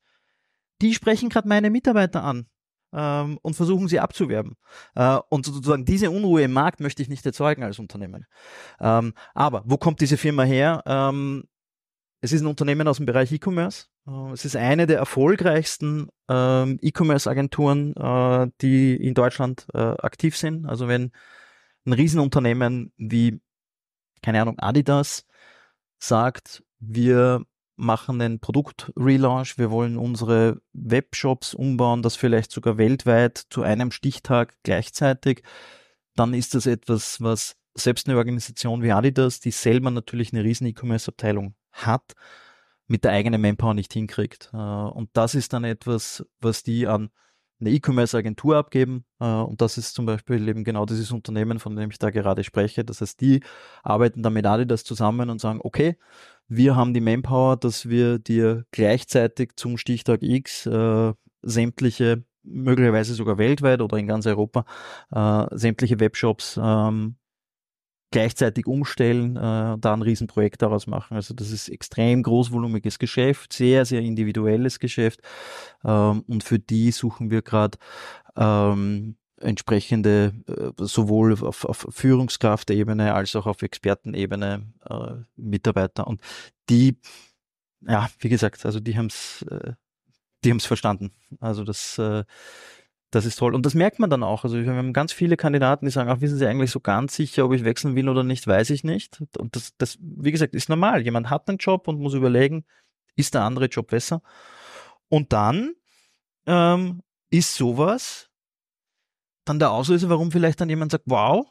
die 0.82 0.94
sprechen 0.94 1.30
gerade 1.30 1.48
meine 1.48 1.70
Mitarbeiter 1.70 2.24
an 2.24 2.48
ähm, 2.94 3.38
und 3.42 3.56
versuchen 3.56 3.88
sie 3.88 4.00
abzuwerben. 4.00 4.56
Äh, 4.96 5.20
und 5.30 5.46
sozusagen 5.46 5.86
diese 5.86 6.10
Unruhe 6.12 6.44
im 6.44 6.54
Markt 6.54 6.80
möchte 6.80 7.01
ich 7.01 7.10
nicht 7.10 7.25
erzeugen 7.25 7.63
als 7.63 7.80
Unternehmen. 7.80 8.25
Ähm, 8.80 9.13
aber 9.34 9.63
wo 9.66 9.78
kommt 9.78 10.01
diese 10.01 10.18
Firma 10.18 10.44
her? 10.44 10.84
Ähm, 10.86 11.44
es 12.22 12.34
ist 12.34 12.42
ein 12.42 12.48
Unternehmen 12.48 12.88
aus 12.88 12.98
dem 12.98 13.06
Bereich 13.06 13.32
E-Commerce. 13.32 13.88
Äh, 14.08 14.32
es 14.32 14.46
ist 14.46 14.56
eine 14.56 14.88
der 14.88 14.98
erfolgreichsten 14.98 16.10
ähm, 16.30 16.80
E-Commerce-Agenturen, 16.82 17.96
äh, 17.96 18.48
die 18.62 18.96
in 18.96 19.13
Deutschland 19.13 19.68
äh, 19.74 19.78
aktiv 19.78 20.38
sind. 20.38 20.66
Also 20.66 20.88
wenn 20.88 21.12
ein 21.86 21.94
Riesenunternehmen 21.94 22.92
wie 22.98 23.42
keine 24.22 24.42
Ahnung, 24.42 24.60
Adidas 24.60 25.26
sagt, 26.00 26.64
wir 26.80 27.46
machen 27.76 28.22
einen 28.22 28.40
Produktrelaunch, 28.40 29.58
wir 29.58 29.72
wollen 29.72 29.98
unsere 29.98 30.62
Webshops 30.74 31.54
umbauen, 31.54 32.02
das 32.02 32.16
vielleicht 32.16 32.52
sogar 32.52 32.78
weltweit 32.78 33.38
zu 33.50 33.64
einem 33.64 33.92
Stichtag 33.92 34.56
gleichzeitig, 34.64 35.44
dann 36.16 36.34
ist 36.34 36.56
das 36.56 36.66
etwas, 36.66 37.22
was 37.22 37.56
selbst 37.76 38.08
eine 38.08 38.18
Organisation 38.18 38.84
wie 38.84 38.92
Adidas, 38.92 39.40
die 39.40 39.52
selber 39.52 39.92
natürlich 39.92 40.34
eine 40.34 40.44
riesen 40.44 40.68
E-Commerce-Abteilung 40.68 41.56
hat, 41.72 42.14
mit 42.88 43.04
der 43.06 43.12
eigenen 43.12 43.42
Manpower 43.42 43.74
nicht 43.74 43.94
hinkriegt. 43.94 44.50
Äh, 44.54 44.58
und 44.58 45.10
das 45.14 45.36
ist 45.36 45.54
dann 45.54 45.64
etwas, 45.64 46.26
was 46.42 46.64
die 46.64 46.88
an 46.88 47.10
eine 47.60 47.72
E-Commerce-Agentur 47.72 48.58
abgeben. 48.58 49.06
Äh, 49.20 49.25
und 49.25 49.62
das 49.62 49.78
ist 49.78 49.96
zum 49.96 50.06
Beispiel 50.06 50.48
eben 50.48 50.63
genau 50.63 50.86
dieses 50.86 51.12
Unternehmen, 51.12 51.60
von 51.60 51.75
dem 51.75 51.89
ich 51.89 52.00
da 52.00 52.10
gerade 52.10 52.44
spreche. 52.44 52.84
Das 52.84 53.01
heißt, 53.01 53.20
die 53.22 53.42
arbeiten 53.84 54.24
dann 54.24 54.34
mit 54.34 54.46
Adidas 54.46 54.84
zusammen 54.84 55.30
und 55.30 55.39
sagen, 55.42 55.60
okay, 55.63 55.98
wir 56.48 56.75
haben 56.75 56.94
die 56.94 57.01
Manpower, 57.01 57.58
dass 57.58 57.89
wir 57.89 58.20
dir 58.20 58.66
gleichzeitig 58.72 59.51
zum 59.56 59.78
Stichtag 59.78 60.24
X 60.24 60.66
äh, 60.66 61.13
sämtliche, 61.42 62.24
möglicherweise 62.44 63.13
sogar 63.13 63.38
weltweit 63.38 63.82
oder 63.82 63.98
in 63.98 64.08
ganz 64.08 64.25
Europa, 64.25 64.66
äh, 65.12 65.46
sämtliche 65.56 66.00
Webshops 66.00 66.60
ähm, 66.62 67.16
gleichzeitig 68.12 68.66
umstellen, 68.66 69.36
äh, 69.36 69.78
da 69.78 69.94
ein 69.94 70.01
Riesenprojekt 70.01 70.62
daraus 70.62 70.88
machen. 70.88 71.16
Also 71.16 71.34
das 71.34 71.51
ist 71.51 71.70
extrem 71.70 72.24
großvolumiges 72.24 73.00
Geschäft, 73.00 73.54
sehr, 73.54 73.86
sehr 73.86 74.01
individuelles 74.01 74.80
Geschäft. 74.80 75.22
Ähm, 75.84 76.24
und 76.28 76.44
für 76.44 76.60
die 76.60 76.92
suchen 76.92 77.30
wir 77.30 77.42
gerade 77.42 77.78
ähm, 78.36 79.16
entsprechende 79.42 80.34
äh, 80.48 80.72
sowohl 80.86 81.34
auf, 81.44 81.66
auf 81.66 81.88
Führungskraftebene 81.89 83.13
als 83.13 83.36
auch 83.36 83.46
auf 83.46 83.62
Expertenebene 83.62 84.66
äh, 84.89 85.13
Mitarbeiter. 85.36 86.08
Und 86.08 86.22
die, 86.70 86.98
ja, 87.82 88.10
wie 88.20 88.30
gesagt, 88.30 88.66
also 88.66 88.80
die 88.80 88.98
haben 88.98 89.08
es, 89.08 89.44
äh, 89.44 89.74
verstanden. 90.60 91.12
Also 91.39 91.63
das 91.63 91.98
äh, 91.98 92.24
das 93.12 93.25
ist 93.25 93.38
toll. 93.38 93.56
Und 93.56 93.66
das 93.66 93.74
merkt 93.74 94.00
man 94.00 94.10
dann 94.10 94.24
auch. 94.24 94.44
Also 94.44 94.62
wir 94.62 94.72
haben 94.72 94.94
ganz 94.94 95.12
viele 95.13 95.38
Kandidaten, 95.38 95.86
die 95.86 95.92
sagen, 95.92 96.10
ach, 96.10 96.22
wissen 96.22 96.38
Sie 96.38 96.46
eigentlich 96.46 96.72
so 96.72 96.80
ganz 96.80 97.16
sicher, 97.16 97.46
ob 97.46 97.54
ich 97.54 97.63
wechseln 97.63 97.96
will 97.96 98.08
oder 98.10 98.24
nicht, 98.24 98.46
weiß 98.46 98.70
ich 98.70 98.84
nicht. 98.84 99.22
Und 99.38 99.56
das, 99.56 99.75
das, 99.78 99.98
wie 100.01 100.32
gesagt, 100.32 100.54
ist 100.54 100.70
normal. 100.70 101.01
Jemand 101.01 101.30
hat 101.30 101.48
einen 101.48 101.58
Job 101.58 101.88
und 101.88 102.00
muss 102.00 102.13
überlegen, 102.13 102.66
ist 103.16 103.34
der 103.34 103.44
andere 103.44 103.66
Job 103.66 103.88
besser? 103.88 104.22
Und 105.08 105.34
dann 105.34 105.74
ähm, 106.46 107.01
ist 107.30 107.56
sowas 107.56 108.30
dann 109.46 109.60
der 109.60 109.72
Auslöser, 109.72 110.10
warum 110.10 110.32
vielleicht 110.32 110.62
dann 110.62 110.70
jemand 110.70 110.92
sagt, 110.92 111.06
wow, 111.08 111.48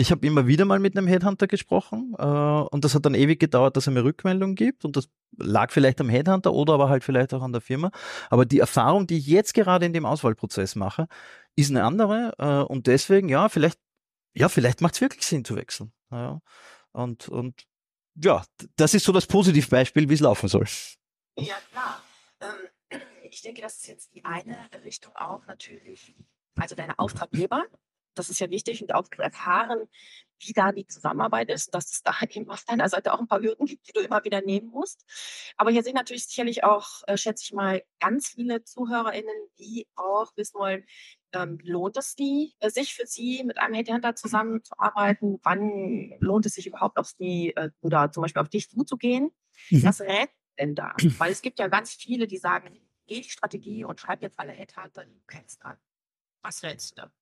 ich 0.00 0.10
habe 0.10 0.26
immer 0.26 0.46
wieder 0.46 0.64
mal 0.64 0.78
mit 0.78 0.96
einem 0.96 1.06
Headhunter 1.06 1.46
gesprochen 1.46 2.14
äh, 2.18 2.24
und 2.24 2.84
das 2.84 2.94
hat 2.94 3.04
dann 3.04 3.14
ewig 3.14 3.38
gedauert, 3.38 3.76
dass 3.76 3.86
er 3.86 3.92
mir 3.92 4.04
Rückmeldung 4.04 4.54
gibt 4.54 4.84
und 4.84 4.96
das 4.96 5.08
lag 5.36 5.70
vielleicht 5.70 6.00
am 6.00 6.08
Headhunter 6.08 6.52
oder 6.52 6.74
aber 6.74 6.88
halt 6.88 7.04
vielleicht 7.04 7.34
auch 7.34 7.42
an 7.42 7.52
der 7.52 7.60
Firma. 7.60 7.90
Aber 8.30 8.46
die 8.46 8.60
Erfahrung, 8.60 9.06
die 9.06 9.18
ich 9.18 9.26
jetzt 9.26 9.54
gerade 9.54 9.86
in 9.86 9.92
dem 9.92 10.06
Auswahlprozess 10.06 10.74
mache, 10.74 11.06
ist 11.54 11.70
eine 11.70 11.84
andere 11.84 12.32
äh, 12.38 12.72
und 12.72 12.86
deswegen, 12.86 13.28
ja, 13.28 13.48
vielleicht, 13.48 13.78
ja, 14.34 14.48
vielleicht 14.48 14.80
macht 14.80 14.94
es 14.94 15.00
wirklich 15.00 15.26
Sinn 15.26 15.44
zu 15.44 15.56
wechseln. 15.56 15.92
Ja. 16.10 16.40
Und, 16.92 17.28
und 17.28 17.66
ja, 18.14 18.44
das 18.76 18.94
ist 18.94 19.04
so 19.04 19.12
das 19.12 19.26
Positivbeispiel, 19.26 20.08
wie 20.08 20.14
es 20.14 20.20
laufen 20.20 20.48
soll. 20.48 20.66
Ja, 21.38 21.56
klar. 21.70 22.02
Ähm, 22.40 23.00
ich 23.30 23.42
denke, 23.42 23.60
das 23.62 23.76
ist 23.76 23.86
jetzt 23.86 24.14
die 24.14 24.24
eine 24.24 24.56
Richtung 24.84 25.14
auch 25.14 25.46
natürlich, 25.46 26.14
also 26.56 26.74
deine 26.74 26.98
Auftraggeber, 26.98 27.64
das 28.20 28.30
ist 28.30 28.40
ja 28.40 28.50
wichtig 28.50 28.82
und 28.82 28.94
auch 28.94 29.08
zu 29.08 29.22
erfahren, 29.22 29.88
wie 30.38 30.52
da 30.52 30.72
die 30.72 30.86
Zusammenarbeit 30.86 31.50
ist, 31.50 31.74
dass 31.74 31.92
es 31.92 32.02
da 32.02 32.14
eben 32.30 32.50
auf 32.50 32.64
deiner 32.64 32.88
Seite 32.88 33.12
auch 33.12 33.20
ein 33.20 33.28
paar 33.28 33.40
Hürden 33.40 33.66
gibt, 33.66 33.88
die 33.88 33.92
du 33.92 34.00
immer 34.00 34.24
wieder 34.24 34.40
nehmen 34.42 34.68
musst. 34.68 35.04
Aber 35.56 35.70
hier 35.70 35.82
sind 35.82 35.94
natürlich 35.94 36.26
sicherlich 36.26 36.64
auch, 36.64 37.02
äh, 37.06 37.16
schätze 37.16 37.44
ich 37.44 37.52
mal, 37.52 37.82
ganz 37.98 38.28
viele 38.28 38.64
ZuhörerInnen, 38.64 39.34
die 39.58 39.86
auch 39.96 40.32
wissen 40.36 40.58
wollen, 40.58 40.84
ähm, 41.32 41.58
lohnt 41.62 41.96
es 41.96 42.14
die, 42.16 42.54
äh, 42.60 42.70
sich 42.70 42.94
für 42.94 43.06
sie 43.06 43.44
mit 43.44 43.58
einem 43.58 43.74
Headhunter 43.74 44.14
zusammenzuarbeiten? 44.14 45.38
Wann 45.42 46.14
lohnt 46.18 46.46
es 46.46 46.54
sich 46.54 46.66
überhaupt 46.66 46.98
auf 46.98 47.08
sie 47.08 47.54
äh, 47.56 47.70
oder 47.80 48.10
zum 48.10 48.22
Beispiel 48.22 48.42
auf 48.42 48.48
dich 48.48 48.68
zuzugehen? 48.68 49.30
Mhm. 49.70 49.84
Was 49.84 50.00
rät 50.00 50.30
denn 50.58 50.74
da? 50.74 50.94
Weil 51.18 51.32
es 51.32 51.42
gibt 51.42 51.58
ja 51.58 51.68
ganz 51.68 51.92
viele, 51.92 52.26
die 52.26 52.38
sagen, 52.38 52.80
geh 53.06 53.20
die 53.20 53.30
Strategie 53.30 53.84
und 53.84 54.00
schreib 54.00 54.22
jetzt 54.22 54.38
alle 54.38 54.52
Headhunter, 54.52 55.04
die 55.04 55.14
du 55.14 55.24
kennst 55.26 55.64
an. 55.64 55.76
Was 56.42 56.62
rätst 56.62 56.92
du 56.92 57.02
da? 57.02 57.12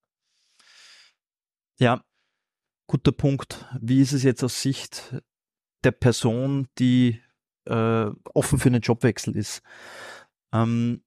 Ja, 1.81 2.05
guter 2.89 3.13
Punkt. 3.13 3.65
Wie 3.81 4.01
ist 4.01 4.13
es 4.13 4.25
jetzt 4.25 4.43
aus 4.43 4.61
Sicht 4.63 5.15
der 5.85 5.93
Person, 5.93 6.67
die 6.79 7.23
äh, 7.67 8.07
offen 8.35 8.59
für 8.59 8.69
einen 8.69 8.81
Jobwechsel 8.81 9.37
ist? 9.37 9.63
Ähm, 10.53 11.05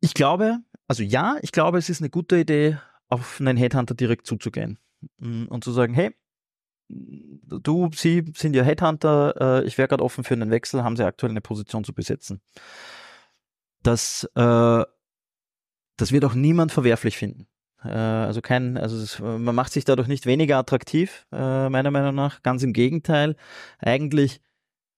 ich 0.00 0.14
glaube, 0.14 0.60
also 0.86 1.02
ja, 1.02 1.36
ich 1.42 1.52
glaube, 1.52 1.76
es 1.76 1.90
ist 1.90 2.00
eine 2.00 2.08
gute 2.08 2.38
Idee, 2.38 2.78
auf 3.08 3.40
einen 3.40 3.58
Headhunter 3.58 3.94
direkt 3.94 4.26
zuzugehen 4.26 4.78
mm, 5.18 5.46
und 5.46 5.64
zu 5.64 5.72
sagen, 5.72 5.92
hey, 5.92 6.14
du, 6.88 7.90
Sie 7.94 8.24
sind 8.34 8.54
ja 8.56 8.62
Headhunter, 8.62 9.60
äh, 9.62 9.66
ich 9.66 9.76
wäre 9.76 9.88
gerade 9.88 10.04
offen 10.04 10.24
für 10.24 10.34
einen 10.34 10.50
Wechsel, 10.50 10.82
haben 10.82 10.96
Sie 10.96 11.04
aktuell 11.04 11.30
eine 11.30 11.42
Position 11.42 11.84
zu 11.84 11.92
besetzen. 11.92 12.40
Das, 13.82 14.24
äh, 14.34 14.84
das 15.96 16.12
wird 16.12 16.24
auch 16.24 16.34
niemand 16.34 16.72
verwerflich 16.72 17.18
finden. 17.18 17.48
Äh, 17.84 17.88
also 17.88 18.40
kein, 18.40 18.76
also 18.76 18.96
es, 18.96 19.18
man 19.20 19.54
macht 19.54 19.72
sich 19.72 19.84
dadurch 19.84 20.08
nicht 20.08 20.26
weniger 20.26 20.58
attraktiv, 20.58 21.26
äh, 21.32 21.68
meiner 21.68 21.90
Meinung 21.90 22.14
nach. 22.14 22.42
Ganz 22.42 22.62
im 22.62 22.72
Gegenteil. 22.72 23.36
Eigentlich 23.78 24.40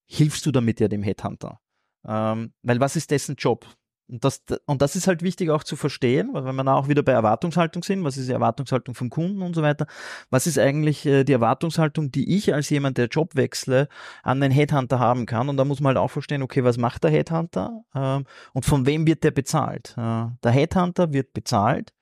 hilfst 0.07 0.45
du 0.47 0.51
damit 0.51 0.81
ja 0.81 0.89
dem 0.89 1.03
Headhunter. 1.03 1.61
Ähm, 2.07 2.53
weil 2.63 2.81
was 2.81 2.97
ist 2.97 3.11
dessen 3.11 3.37
Job? 3.37 3.67
Und 4.11 4.25
das, 4.25 4.43
und 4.67 4.83
das 4.83 4.97
ist 4.97 5.07
halt 5.07 5.23
wichtig 5.23 5.51
auch 5.51 5.63
zu 5.63 5.77
verstehen, 5.77 6.31
weil 6.33 6.45
wenn 6.45 6.57
wir 6.57 6.65
da 6.65 6.75
auch 6.75 6.89
wieder 6.89 7.05
bei 7.05 7.13
Erwartungshaltung 7.13 7.85
sind, 7.85 8.03
was 8.03 8.17
ist 8.17 8.29
die 8.29 8.33
Erwartungshaltung 8.33 8.97
vom 8.97 9.09
Kunden 9.09 9.41
und 9.41 9.55
so 9.55 9.63
weiter, 9.63 9.87
was 10.31 10.49
ist 10.49 10.59
eigentlich 10.59 11.07
äh, 11.07 11.23
die 11.23 11.33
Erwartungshaltung, 11.33 12.11
die 12.11 12.37
ich 12.37 12.53
als 12.53 12.71
jemand, 12.71 12.99
der 12.99 13.07
Job 13.07 13.37
wechsle, 13.37 13.87
an 14.25 14.41
den 14.41 14.51
Headhunter 14.51 14.99
haben 14.99 15.27
kann. 15.27 15.49
Und 15.49 15.59
da 15.59 15.65
muss 15.65 15.79
man 15.79 15.91
halt 15.91 15.99
auch 15.99 16.11
verstehen, 16.11 16.43
okay, 16.43 16.65
was 16.65 16.77
macht 16.77 17.05
der 17.05 17.13
Headhunter 17.13 17.85
ähm, 17.95 18.25
und 18.53 18.65
von 18.65 18.85
wem 18.85 19.07
wird 19.07 19.23
der 19.23 19.31
bezahlt? 19.31 19.95
Äh, 19.97 20.27
der 20.43 20.51
Headhunter 20.51 21.13
wird 21.13 21.33
bezahlt 21.33 21.93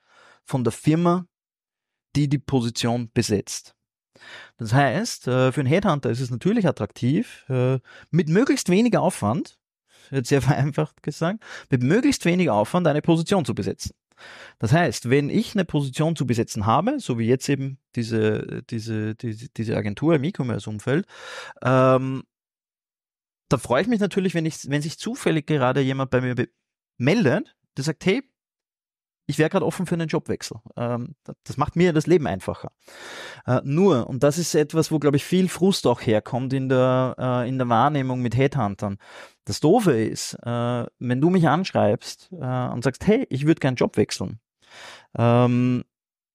von 0.48 0.64
der 0.64 0.72
Firma, 0.72 1.26
die 2.16 2.28
die 2.28 2.38
Position 2.38 3.10
besetzt. 3.12 3.74
Das 4.56 4.72
heißt, 4.72 5.28
äh, 5.28 5.52
für 5.52 5.60
einen 5.60 5.68
Headhunter 5.68 6.10
ist 6.10 6.20
es 6.20 6.30
natürlich 6.30 6.66
attraktiv, 6.66 7.44
äh, 7.48 7.78
mit 8.10 8.28
möglichst 8.28 8.68
weniger 8.68 9.02
Aufwand, 9.02 9.58
jetzt 10.10 10.30
sehr 10.30 10.42
vereinfacht 10.50 11.02
gesagt, 11.02 11.44
mit 11.70 11.82
möglichst 11.82 12.24
wenig 12.24 12.50
Aufwand 12.50 12.86
eine 12.86 13.02
Position 13.02 13.44
zu 13.44 13.54
besetzen. 13.54 13.92
Das 14.58 14.72
heißt, 14.72 15.10
wenn 15.10 15.30
ich 15.30 15.54
eine 15.54 15.64
Position 15.64 16.16
zu 16.16 16.26
besetzen 16.26 16.66
habe, 16.66 16.98
so 16.98 17.18
wie 17.18 17.26
jetzt 17.26 17.48
eben 17.48 17.78
diese, 17.94 18.64
diese, 18.68 19.14
diese, 19.14 19.48
diese 19.50 19.76
Agentur 19.76 20.16
im 20.16 20.24
E-Commerce-Umfeld, 20.24 21.06
ähm, 21.62 22.24
da 23.48 23.58
freue 23.58 23.82
ich 23.82 23.88
mich 23.88 24.00
natürlich, 24.00 24.34
wenn, 24.34 24.44
ich, 24.44 24.68
wenn 24.68 24.82
sich 24.82 24.98
zufällig 24.98 25.46
gerade 25.46 25.80
jemand 25.80 26.10
bei 26.10 26.20
mir 26.20 26.34
meldet, 26.96 27.54
der 27.76 27.84
sagt, 27.84 28.04
hey, 28.06 28.28
ich 29.28 29.38
wäre 29.38 29.50
gerade 29.50 29.66
offen 29.66 29.84
für 29.84 29.94
einen 29.94 30.08
Jobwechsel. 30.08 30.56
Ähm, 30.74 31.14
das 31.44 31.58
macht 31.58 31.76
mir 31.76 31.92
das 31.92 32.06
Leben 32.06 32.26
einfacher. 32.26 32.72
Äh, 33.46 33.60
nur, 33.62 34.08
und 34.08 34.22
das 34.22 34.38
ist 34.38 34.54
etwas, 34.54 34.90
wo, 34.90 34.98
glaube 34.98 35.18
ich, 35.18 35.24
viel 35.24 35.50
Frust 35.50 35.86
auch 35.86 36.00
herkommt 36.00 36.54
in 36.54 36.70
der, 36.70 37.14
äh, 37.18 37.48
in 37.48 37.58
der 37.58 37.68
Wahrnehmung 37.68 38.22
mit 38.22 38.36
Headhuntern. 38.36 38.96
Das 39.44 39.60
Doofe 39.60 39.92
ist, 39.92 40.32
äh, 40.42 40.86
wenn 40.98 41.20
du 41.20 41.28
mich 41.28 41.46
anschreibst 41.46 42.32
und 42.32 42.82
sagst, 42.82 43.06
hey, 43.06 43.26
ich 43.28 43.46
würde 43.46 43.60
gern 43.60 43.74
Job 43.74 43.96
wechseln, 43.98 44.40
ähm, 45.16 45.84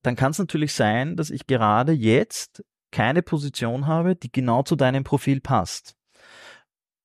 dann 0.03 0.15
kann 0.15 0.31
es 0.31 0.39
natürlich 0.39 0.73
sein, 0.73 1.15
dass 1.17 1.31
ich 1.31 1.47
gerade 1.47 1.93
jetzt 1.93 2.63
keine 2.91 3.23
Position 3.23 3.87
habe, 3.87 4.15
die 4.15 4.31
genau 4.31 4.61
zu 4.61 4.75
deinem 4.75 5.03
Profil 5.03 5.41
passt. 5.41 5.95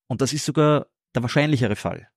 Und 0.06 0.20
das 0.20 0.34
ist 0.34 0.44
sogar 0.44 0.86
der 1.14 1.22
wahrscheinlichere 1.22 1.76
Fall. 1.76 2.08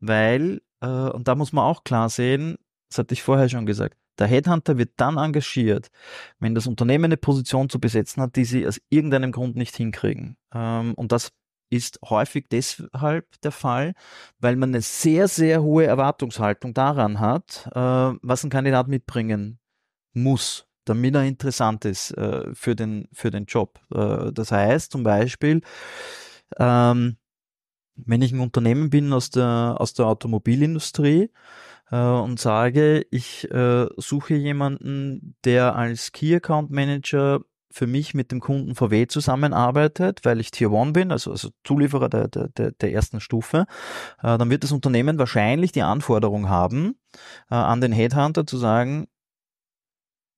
Weil, 0.00 0.62
und 0.80 1.28
da 1.28 1.34
muss 1.34 1.52
man 1.52 1.64
auch 1.64 1.84
klar 1.84 2.08
sehen, 2.08 2.56
das 2.88 2.98
hatte 2.98 3.14
ich 3.14 3.22
vorher 3.22 3.48
schon 3.48 3.66
gesagt. 3.66 3.96
Der 4.18 4.26
Headhunter 4.26 4.78
wird 4.78 4.92
dann 4.96 5.18
engagiert, 5.18 5.88
wenn 6.38 6.54
das 6.54 6.66
Unternehmen 6.66 7.06
eine 7.06 7.16
Position 7.16 7.68
zu 7.68 7.78
besetzen 7.78 8.22
hat, 8.22 8.36
die 8.36 8.44
sie 8.44 8.66
aus 8.66 8.80
irgendeinem 8.88 9.32
Grund 9.32 9.56
nicht 9.56 9.76
hinkriegen. 9.76 10.36
Ähm, 10.54 10.94
und 10.94 11.12
das 11.12 11.32
ist 11.68 11.98
häufig 12.04 12.46
deshalb 12.50 13.26
der 13.42 13.52
Fall, 13.52 13.94
weil 14.38 14.56
man 14.56 14.70
eine 14.70 14.80
sehr, 14.80 15.28
sehr 15.28 15.62
hohe 15.62 15.84
Erwartungshaltung 15.84 16.74
daran 16.74 17.20
hat, 17.20 17.68
äh, 17.74 17.78
was 18.22 18.44
ein 18.44 18.50
Kandidat 18.50 18.88
mitbringen 18.88 19.58
muss, 20.12 20.66
damit 20.84 21.14
er 21.14 21.24
interessant 21.24 21.84
ist 21.84 22.12
äh, 22.12 22.54
für, 22.54 22.76
den, 22.76 23.08
für 23.12 23.30
den 23.30 23.46
Job. 23.46 23.80
Äh, 23.92 24.32
das 24.32 24.52
heißt 24.52 24.92
zum 24.92 25.02
Beispiel, 25.02 25.60
ähm, 26.58 27.16
wenn 27.96 28.22
ich 28.22 28.32
ein 28.32 28.40
Unternehmen 28.40 28.90
bin 28.90 29.12
aus 29.12 29.30
der, 29.30 29.76
aus 29.78 29.94
der 29.94 30.06
Automobilindustrie, 30.06 31.30
äh, 31.90 31.96
und 31.96 32.40
sage, 32.40 33.06
ich 33.10 33.50
äh, 33.50 33.86
suche 33.96 34.34
jemanden, 34.34 35.36
der 35.44 35.76
als 35.76 36.12
Key 36.12 36.34
Account 36.34 36.70
Manager 36.70 37.40
für 37.70 37.86
mich 37.86 38.14
mit 38.14 38.32
dem 38.32 38.40
Kunden 38.40 38.74
VW 38.74 39.06
zusammenarbeitet, 39.06 40.20
weil 40.24 40.40
ich 40.40 40.50
Tier 40.50 40.72
One 40.72 40.92
bin, 40.92 41.12
also, 41.12 41.30
also 41.30 41.50
Zulieferer 41.62 42.08
der, 42.08 42.28
der, 42.28 42.72
der 42.72 42.92
ersten 42.92 43.20
Stufe, 43.20 43.66
äh, 44.22 44.38
dann 44.38 44.48
wird 44.50 44.64
das 44.64 44.72
Unternehmen 44.72 45.18
wahrscheinlich 45.18 45.72
die 45.72 45.82
Anforderung 45.82 46.48
haben, 46.48 46.98
äh, 47.50 47.54
an 47.54 47.82
den 47.82 47.92
Headhunter 47.92 48.46
zu 48.46 48.56
sagen, 48.56 49.08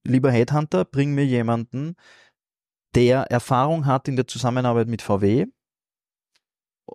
lieber 0.05 0.33
Headhunter, 0.33 0.85
bring 0.85 1.15
mir 1.15 1.27
jemanden, 1.27 1.95
der 2.95 3.31
Erfahrung 3.31 3.87
hat 3.87 4.09
in 4.09 4.17
der 4.17 4.27
Zusammenarbeit 4.27 4.89
mit 4.89 5.03
VW, 5.03 5.47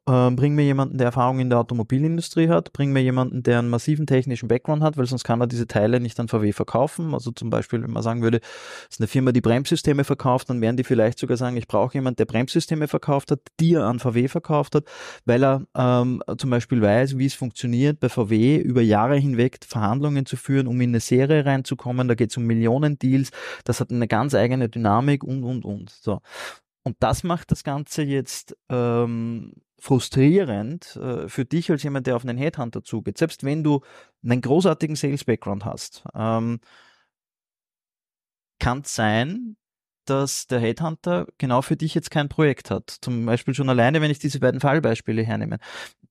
äh, 0.07 0.31
bring 0.31 0.55
mir 0.55 0.63
jemanden, 0.63 0.97
der 0.97 1.05
Erfahrung 1.05 1.39
in 1.39 1.49
der 1.49 1.59
Automobilindustrie 1.59 2.49
hat, 2.49 2.73
bring 2.73 2.91
mir 2.91 3.01
jemanden, 3.01 3.43
der 3.43 3.59
einen 3.59 3.69
massiven 3.69 4.07
technischen 4.07 4.47
Background 4.47 4.83
hat, 4.83 4.97
weil 4.97 5.05
sonst 5.05 5.23
kann 5.23 5.41
er 5.41 5.47
diese 5.47 5.67
Teile 5.67 5.99
nicht 5.99 6.19
an 6.19 6.27
VW 6.27 6.51
verkaufen. 6.53 7.13
Also 7.13 7.31
zum 7.31 7.49
Beispiel, 7.49 7.81
wenn 7.83 7.91
man 7.91 8.03
sagen 8.03 8.21
würde, 8.21 8.39
es 8.89 8.95
ist 8.95 8.99
eine 9.01 9.07
Firma, 9.07 9.31
die 9.31 9.41
Bremssysteme 9.41 10.03
verkauft, 10.03 10.49
dann 10.49 10.61
werden 10.61 10.77
die 10.77 10.83
vielleicht 10.83 11.19
sogar 11.19 11.37
sagen, 11.37 11.57
ich 11.57 11.67
brauche 11.67 11.93
jemanden, 11.93 12.17
der 12.17 12.25
Bremssysteme 12.25 12.87
verkauft 12.87 13.31
hat, 13.31 13.39
die 13.59 13.73
er 13.73 13.85
an 13.85 13.99
VW 13.99 14.27
verkauft 14.27 14.75
hat, 14.75 14.85
weil 15.25 15.43
er 15.43 15.65
ähm, 15.75 16.21
zum 16.37 16.49
Beispiel 16.49 16.81
weiß, 16.81 17.17
wie 17.17 17.25
es 17.25 17.33
funktioniert, 17.33 17.99
bei 17.99 18.09
VW 18.09 18.57
über 18.57 18.81
Jahre 18.81 19.15
hinweg 19.15 19.59
Verhandlungen 19.67 20.25
zu 20.25 20.37
führen, 20.37 20.67
um 20.67 20.79
in 20.81 20.91
eine 20.91 20.99
Serie 20.99 21.45
reinzukommen. 21.45 22.07
Da 22.07 22.15
geht 22.15 22.31
es 22.31 22.37
um 22.37 22.45
Millionen 22.45 22.99
Deals. 22.99 23.31
Das 23.63 23.79
hat 23.79 23.91
eine 23.91 24.07
ganz 24.07 24.33
eigene 24.35 24.69
Dynamik 24.69 25.23
und, 25.23 25.43
und, 25.43 25.65
und. 25.65 25.89
So. 25.89 26.19
Und 26.83 26.97
das 26.99 27.23
macht 27.23 27.51
das 27.51 27.63
Ganze 27.63 28.03
jetzt 28.03 28.57
ähm, 28.69 29.53
frustrierend 29.83 30.95
äh, 30.95 31.27
für 31.27 31.43
dich 31.43 31.69
als 31.69 31.83
jemand, 31.83 32.07
der 32.07 32.15
auf 32.15 32.23
einen 32.23 32.37
Headhunter 32.37 32.85
zugeht. 32.85 33.17
Selbst 33.17 33.43
wenn 33.43 33.65
du 33.65 33.81
einen 34.23 34.39
großartigen 34.39 34.95
Sales-Background 34.95 35.65
hast, 35.65 36.05
ähm, 36.15 36.61
kann 38.59 38.79
es 38.79 38.95
sein, 38.95 39.57
dass 40.05 40.47
der 40.47 40.61
Headhunter 40.61 41.27
genau 41.37 41.61
für 41.61 41.75
dich 41.75 41.95
jetzt 41.95 42.11
kein 42.11 42.29
Projekt 42.29 42.71
hat. 42.71 42.89
Zum 43.01 43.25
Beispiel 43.25 43.53
schon 43.53 43.69
alleine, 43.69 43.99
wenn 43.99 44.09
ich 44.09 44.19
diese 44.19 44.39
beiden 44.39 44.61
Fallbeispiele 44.61 45.21
hernehme 45.21 45.59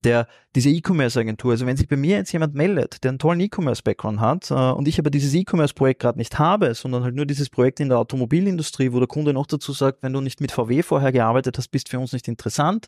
der, 0.04 0.26
diese 0.54 0.68
E-Commerce-Agentur, 0.70 1.52
also 1.52 1.66
wenn 1.66 1.76
sich 1.76 1.88
bei 1.88 1.96
mir 1.96 2.16
jetzt 2.16 2.32
jemand 2.32 2.54
meldet, 2.54 3.02
der 3.04 3.10
einen 3.10 3.18
tollen 3.18 3.40
E-Commerce-Background 3.40 4.20
hat 4.20 4.50
äh, 4.50 4.54
und 4.54 4.88
ich 4.88 4.98
aber 4.98 5.10
dieses 5.10 5.32
E-Commerce-Projekt 5.34 6.00
gerade 6.00 6.18
nicht 6.18 6.38
habe, 6.38 6.74
sondern 6.74 7.04
halt 7.04 7.14
nur 7.14 7.26
dieses 7.26 7.48
Projekt 7.48 7.80
in 7.80 7.88
der 7.88 7.98
Automobilindustrie, 7.98 8.92
wo 8.92 8.98
der 8.98 9.08
Kunde 9.08 9.32
noch 9.32 9.46
dazu 9.46 9.72
sagt, 9.72 10.02
wenn 10.02 10.12
du 10.12 10.20
nicht 10.20 10.40
mit 10.40 10.52
VW 10.52 10.82
vorher 10.82 11.12
gearbeitet 11.12 11.56
hast, 11.58 11.68
bist 11.68 11.88
für 11.88 11.98
uns 11.98 12.12
nicht 12.12 12.28
interessant, 12.28 12.86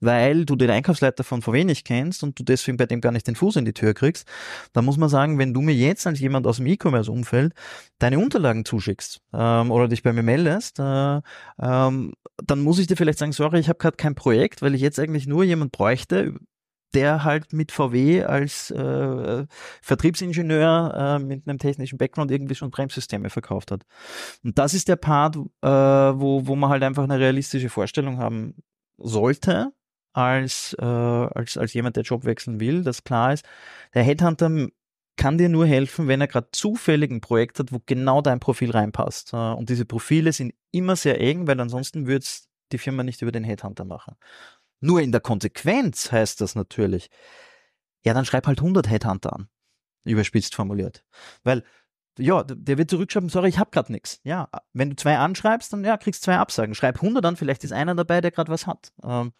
weil 0.00 0.44
du 0.44 0.56
den 0.56 0.70
Einkaufsleiter 0.70 1.24
von 1.24 1.42
VW 1.42 1.64
nicht 1.64 1.86
kennst 1.86 2.22
und 2.22 2.38
du 2.38 2.42
deswegen 2.42 2.76
bei 2.76 2.86
dem 2.86 3.00
gar 3.00 3.12
nicht 3.12 3.26
den 3.26 3.36
Fuß 3.36 3.56
in 3.56 3.64
die 3.64 3.72
Tür 3.72 3.94
kriegst, 3.94 4.26
dann 4.72 4.84
muss 4.84 4.96
man 4.96 5.08
sagen, 5.08 5.38
wenn 5.38 5.54
du 5.54 5.60
mir 5.60 5.74
jetzt 5.74 6.06
als 6.06 6.20
jemand 6.20 6.46
aus 6.46 6.56
dem 6.56 6.66
E-Commerce-Umfeld 6.66 7.52
deine 7.98 8.18
Unterlagen 8.18 8.64
zuschickst 8.64 9.20
ähm, 9.32 9.70
oder 9.70 9.88
dich 9.88 10.02
bei 10.02 10.12
mir 10.12 10.22
meldest, 10.22 10.78
äh, 10.78 11.20
ähm, 11.60 12.14
dann 12.42 12.60
muss 12.60 12.78
ich 12.78 12.86
dir 12.86 12.96
vielleicht 12.96 13.18
sagen, 13.18 13.32
sorry, 13.32 13.60
ich 13.60 13.68
habe 13.68 13.78
gerade 13.78 13.96
kein 13.96 14.14
Projekt, 14.14 14.62
weil 14.62 14.74
ich 14.74 14.80
jetzt 14.80 14.98
eigentlich 14.98 15.26
nur 15.26 15.44
jemand 15.44 15.72
bräuchte, 15.72 16.34
der 16.94 17.24
halt 17.24 17.52
mit 17.52 17.72
VW 17.72 18.24
als 18.24 18.70
äh, 18.70 19.46
Vertriebsingenieur 19.82 21.18
äh, 21.20 21.24
mit 21.24 21.48
einem 21.48 21.58
technischen 21.58 21.98
Background 21.98 22.30
irgendwie 22.30 22.54
schon 22.54 22.70
Bremssysteme 22.70 23.30
verkauft 23.30 23.70
hat. 23.70 23.84
Und 24.42 24.58
das 24.58 24.74
ist 24.74 24.88
der 24.88 24.96
Part, 24.96 25.36
äh, 25.36 25.68
wo, 25.68 26.46
wo 26.46 26.56
man 26.56 26.70
halt 26.70 26.82
einfach 26.82 27.04
eine 27.04 27.18
realistische 27.18 27.68
Vorstellung 27.68 28.18
haben 28.18 28.54
sollte, 28.98 29.72
als, 30.12 30.76
äh, 30.78 30.84
als, 30.84 31.56
als 31.58 31.74
jemand, 31.74 31.96
der 31.96 32.04
Job 32.04 32.24
wechseln 32.24 32.60
will, 32.60 32.84
dass 32.84 33.04
klar 33.04 33.32
ist, 33.32 33.44
der 33.94 34.04
Headhunter 34.04 34.68
kann 35.16 35.38
dir 35.38 35.48
nur 35.48 35.66
helfen, 35.66 36.08
wenn 36.08 36.20
er 36.20 36.26
gerade 36.26 36.48
zufällig 36.52 37.10
ein 37.10 37.20
Projekt 37.20 37.58
hat, 37.58 37.72
wo 37.72 37.80
genau 37.86 38.20
dein 38.20 38.40
Profil 38.40 38.70
reinpasst. 38.70 39.32
Äh, 39.32 39.36
und 39.36 39.68
diese 39.68 39.84
Profile 39.84 40.32
sind 40.32 40.54
immer 40.70 40.96
sehr 40.96 41.20
eng, 41.20 41.46
weil 41.46 41.60
ansonsten 41.60 42.06
würde 42.06 42.24
es 42.24 42.48
die 42.72 42.78
Firma 42.78 43.02
nicht 43.02 43.22
über 43.22 43.32
den 43.32 43.44
Headhunter 43.44 43.84
machen. 43.84 44.16
Nur 44.84 45.00
in 45.00 45.12
der 45.12 45.22
Konsequenz 45.22 46.12
heißt 46.12 46.42
das 46.42 46.54
natürlich, 46.54 47.08
ja, 48.04 48.12
dann 48.12 48.26
schreib 48.26 48.46
halt 48.46 48.58
100 48.58 48.86
Headhunter 48.90 49.32
an. 49.32 49.48
Überspitzt 50.04 50.54
formuliert. 50.54 51.06
Weil, 51.42 51.64
ja, 52.18 52.44
der 52.44 52.76
wird 52.76 52.90
zurückschreiben, 52.90 53.30
sorry, 53.30 53.48
ich 53.48 53.58
habe 53.58 53.70
gerade 53.70 53.90
nichts. 53.90 54.20
Ja, 54.24 54.50
wenn 54.74 54.90
du 54.90 54.96
zwei 54.96 55.16
anschreibst, 55.16 55.72
dann 55.72 55.84
ja, 55.84 55.96
kriegst 55.96 56.22
zwei 56.22 56.36
Absagen. 56.36 56.74
Schreib 56.74 56.96
100 56.96 57.24
an, 57.24 57.36
vielleicht 57.36 57.64
ist 57.64 57.72
einer 57.72 57.94
dabei, 57.94 58.20
der 58.20 58.30
gerade 58.30 58.52
was 58.52 58.66
hat. 58.66 58.92
Ähm, 59.02 59.32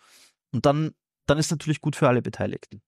und 0.51 0.65
dann, 0.65 0.95
dann 1.27 1.37
ist 1.37 1.51
natürlich 1.51 1.83
gut 1.83 1.95
für 1.95 2.09
alle 2.09 2.23
Beteiligten. 2.23 2.81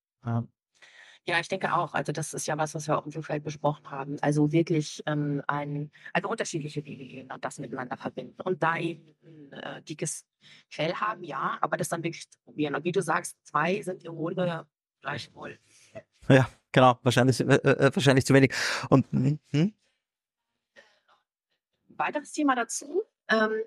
Ja, 1.28 1.40
ich 1.40 1.48
denke 1.48 1.74
auch. 1.74 1.92
Also 1.94 2.12
das 2.12 2.34
ist 2.34 2.46
ja 2.46 2.56
was, 2.56 2.74
was 2.74 2.86
wir 2.86 2.96
auch 2.96 3.04
im 3.04 3.10
Vorfeld 3.10 3.42
besprochen 3.42 3.90
haben. 3.90 4.16
Also 4.20 4.52
wirklich 4.52 5.02
ähm, 5.06 5.42
ein, 5.48 5.90
also 6.12 6.28
unterschiedliche 6.28 6.84
Wege 6.84 7.04
gehen 7.04 7.32
und 7.32 7.44
das 7.44 7.58
miteinander 7.58 7.96
verbinden. 7.96 8.40
Und 8.42 8.62
da 8.62 8.76
eben 8.76 9.16
ein 9.24 9.52
äh, 9.52 9.82
dickes 9.82 10.24
Fell 10.68 10.94
haben, 10.94 11.24
ja, 11.24 11.58
aber 11.60 11.76
das 11.76 11.88
dann 11.88 12.04
wirklich 12.04 12.30
zu 12.30 12.38
probieren. 12.44 12.76
Und 12.76 12.84
wie 12.84 12.92
du 12.92 13.02
sagst, 13.02 13.36
zwei 13.44 13.82
sind 13.82 14.04
im 14.04 14.14
Grunde 14.14 14.66
gleich 15.02 15.28
voll. 15.30 15.58
Ja, 16.28 16.48
genau, 16.70 16.98
wahrscheinlich, 17.02 17.40
äh, 17.40 17.44
äh, 17.44 17.90
wahrscheinlich 17.94 18.24
zu 18.24 18.34
wenig. 18.34 18.52
Und 18.88 19.10
hm? 19.10 19.38
hm? 19.50 19.74
weiteres 21.98 22.32
Thema 22.32 22.54
dazu. 22.54 23.02
Ähm, 23.28 23.62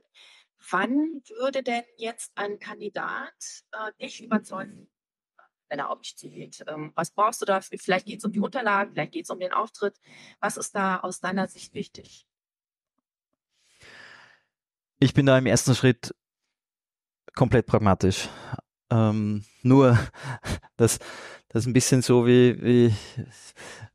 wann 0.70 1.22
würde 1.40 1.64
denn 1.64 1.84
jetzt 1.98 2.32
ein 2.36 2.60
Kandidat 2.60 3.34
äh, 3.72 3.92
dich 4.02 4.24
überzeugen, 4.24 4.90
wenn 5.70 5.80
er 5.80 5.90
auf 5.90 6.02
dich 6.02 6.18
zugeht. 6.18 6.64
Ähm, 6.68 6.92
was 6.96 7.12
brauchst 7.12 7.42
du 7.42 7.46
da? 7.46 7.62
Vielleicht 7.62 8.06
geht 8.06 8.20
es 8.20 8.26
um 8.26 8.32
die 8.32 8.40
Unterlagen, 8.40 8.94
vielleicht 8.94 9.14
geht 9.14 9.26
es 9.26 9.30
um 9.30 9.40
den 9.40 9.54
Auftritt. 9.54 10.00
Was 10.40 10.58
ist 10.58 10.76
da 10.76 11.00
aus 11.00 11.20
deiner 11.20 11.48
Sicht 11.48 11.74
wichtig? 11.74 12.26
Ich 15.00 15.14
bin 15.14 15.26
da 15.26 15.38
im 15.38 15.46
ersten 15.46 15.76
Schritt 15.76 16.14
komplett 17.36 17.68
pragmatisch. 17.68 18.28
Ähm, 18.90 19.46
nur 19.62 19.98
das, 20.78 21.00
das 21.50 21.64
ist 21.64 21.68
ein 21.68 21.74
bisschen 21.74 22.02
so 22.02 22.26
wie, 22.26 22.62
wie 22.62 22.94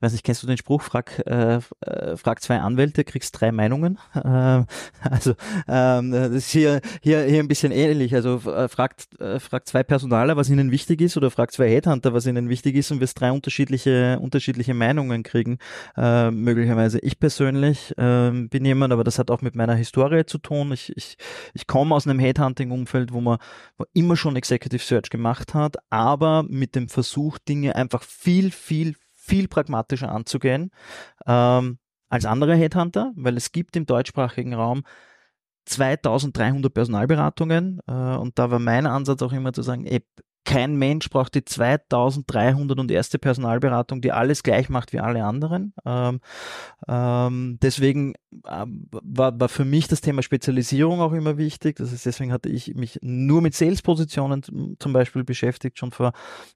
weiß 0.05 0.13
nicht, 0.13 0.25
kennst 0.25 0.43
du 0.43 0.47
den 0.47 0.57
Spruch, 0.57 0.83
frag, 0.83 1.23
äh, 1.27 1.61
äh 1.81 2.17
frag 2.17 2.43
zwei 2.43 2.61
Anwälte, 2.61 3.05
kriegst 3.05 3.41
drei 3.41 3.51
Meinungen. 3.51 3.99
Ähm, 4.25 4.67
also 5.03 5.35
ähm, 5.69 6.11
das 6.11 6.31
ist 6.31 6.51
hier, 6.51 6.81
hier, 7.03 7.23
hier 7.25 7.41
ein 7.41 7.49
bisschen 7.49 7.73
ähnlich. 7.73 8.15
Also 8.15 8.37
äh, 8.51 8.69
fragt, 8.69 9.21
äh, 9.21 9.39
fragt 9.39 9.69
zwei 9.69 9.83
Personaler, 9.83 10.37
was 10.37 10.49
ihnen 10.49 10.71
wichtig 10.71 11.03
ist, 11.03 11.17
oder 11.17 11.31
fragt 11.31 11.53
zwei 11.53 11.69
Headhunter, 11.69 12.15
was 12.15 12.27
ihnen 12.27 12.49
wichtig 12.49 12.75
ist 12.75 12.91
und 12.91 13.01
wirst 13.01 13.21
drei 13.21 13.31
unterschiedliche, 13.31 14.19
unterschiedliche 14.21 14.73
Meinungen 14.73 15.23
kriegen, 15.23 15.59
äh, 15.97 16.31
möglicherweise. 16.31 16.99
Ich 17.01 17.19
persönlich 17.19 17.97
äh, 17.99 18.31
bin 18.31 18.65
jemand, 18.65 18.93
aber 18.93 19.05
das 19.05 19.19
hat 19.19 19.31
auch 19.31 19.43
mit 19.43 19.55
meiner 19.55 19.75
Historie 19.75 20.25
zu 20.25 20.39
tun. 20.39 20.73
Ich, 20.73 20.97
ich, 20.97 21.17
ich 21.53 21.67
komme 21.67 21.95
aus 21.95 22.07
einem 22.07 22.19
Headhunting-Umfeld, 22.19 23.13
wo 23.13 23.21
man 23.21 23.39
wo 23.77 23.85
immer 23.93 24.17
schon 24.17 24.37
Executive 24.37 24.83
Search 24.83 25.11
gemacht 25.11 25.55
hat, 25.55 25.77
aber 25.91 26.45
mit 26.49 26.75
dem 26.75 26.89
Versuch, 26.89 27.39
Dinge 27.49 27.77
einfach 27.77 28.03
viel, 28.03 28.51
viel, 28.51 28.95
viel 29.13 29.49
pragmatischer 29.49 30.11
anzugehen 30.11 30.71
ähm, 31.27 31.79
als 32.09 32.27
andere 32.27 32.55
Headhunter, 32.55 33.13
weil 33.17 33.37
es 33.37 33.53
gibt 33.53 33.77
im 33.77 33.87
deutschsprachigen 33.87 34.55
Raum 34.55 34.85
2300 35.67 36.73
Personalberatungen 36.73 37.81
äh, 37.87 37.93
und 37.93 38.39
da 38.39 38.51
war 38.51 38.59
mein 38.59 38.87
Ansatz 38.87 39.23
auch 39.23 39.33
immer 39.33 39.53
zu 39.53 39.63
sagen, 39.63 39.87
ey, 39.87 40.05
kein 40.45 40.77
Mensch 40.77 41.09
braucht 41.11 41.35
die 41.35 41.45
2300 41.45 42.79
und 42.79 42.91
erste 42.91 43.19
Personalberatung, 43.19 44.01
die 44.01 44.13
alles 44.13 44.43
gleich 44.43 44.69
macht 44.69 44.93
wie 44.93 45.01
alle 45.01 45.25
anderen. 45.25 45.73
Ähm, 45.85 46.21
ähm, 46.87 47.59
deswegen 47.63 48.15
ähm, 48.49 48.89
war, 48.91 49.39
war 49.39 49.49
für 49.49 49.65
mich 49.65 49.89
das 49.89 50.01
Thema 50.01 50.23
Spezialisierung 50.23 51.01
auch 51.01 51.13
immer 51.13 51.39
wichtig. 51.39 51.77
Das 51.77 51.93
heißt, 51.93 52.07
deswegen 52.07 52.33
hatte 52.33 52.49
ich 52.49 52.75
mich 52.75 52.99
nur 53.03 53.41
mit 53.41 53.55
Sales-Positionen 53.55 54.77
zum 54.79 54.93
Beispiel 54.93 55.25
beschäftigt, 55.25 55.79
schon 55.79 55.91
vor, 55.91 56.13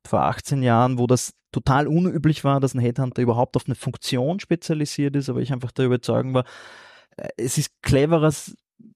vor 0.06 0.22
18 0.22 0.62
Jahren, 0.62 0.98
wo 0.98 1.06
das 1.06 1.34
total 1.52 1.86
unüblich 1.86 2.44
war, 2.44 2.60
dass 2.60 2.74
ein 2.74 2.80
Headhunter 2.80 3.22
überhaupt 3.22 3.56
auf 3.56 3.66
eine 3.66 3.74
Funktion 3.74 4.38
spezialisiert 4.38 5.16
ist, 5.16 5.28
aber 5.30 5.40
ich 5.40 5.52
einfach 5.52 5.72
der 5.72 5.86
Überzeugung 5.86 6.34
war, 6.34 6.44
äh, 7.16 7.28
es 7.36 7.58
ist 7.58 7.70
cleverer, 7.82 8.32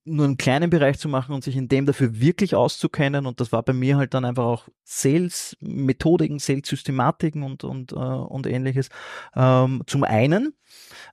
nur 0.05 0.27
einen 0.27 0.37
kleinen 0.37 0.71
Bereich 0.71 0.99
zu 0.99 1.09
machen 1.09 1.35
und 1.35 1.45
sich 1.45 1.57
in 1.57 1.69
dem 1.69 1.87
dafür 1.87 2.21
wirklich 2.21 2.55
auszukennen. 2.55 3.27
Und 3.27 3.41
das 3.41 3.53
war 3.53 3.63
bei 3.63 3.73
mir 3.73 3.97
halt 3.97 4.15
dann 4.15 4.25
einfach 4.25 4.45
auch 4.45 4.69
Sales-Methodiken, 4.85 6.39
Sales-Systematiken 6.39 7.43
und, 7.43 7.65
und, 7.65 7.93
äh, 7.93 7.97
und 7.97 8.47
ähnliches. 8.47 8.89
Ähm, 9.35 9.83
zum 9.87 10.05
einen, 10.05 10.55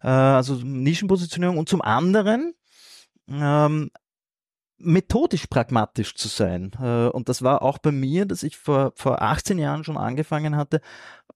äh, 0.02 0.08
also 0.08 0.56
Nischenpositionierung 0.56 1.58
und 1.58 1.70
zum 1.70 1.82
anderen, 1.82 2.54
ähm, 3.28 3.92
methodisch 4.80 5.48
pragmatisch 5.48 6.16
zu 6.16 6.28
sein. 6.28 6.72
Äh, 6.82 7.10
und 7.10 7.30
das 7.30 7.42
war 7.42 7.62
auch 7.62 7.78
bei 7.78 7.92
mir, 7.92 8.26
dass 8.26 8.44
ich 8.44 8.58
vor, 8.58 8.94
vor 8.96 9.22
18 9.22 9.58
Jahren 9.58 9.84
schon 9.84 9.98
angefangen 9.98 10.56
hatte, 10.56 10.82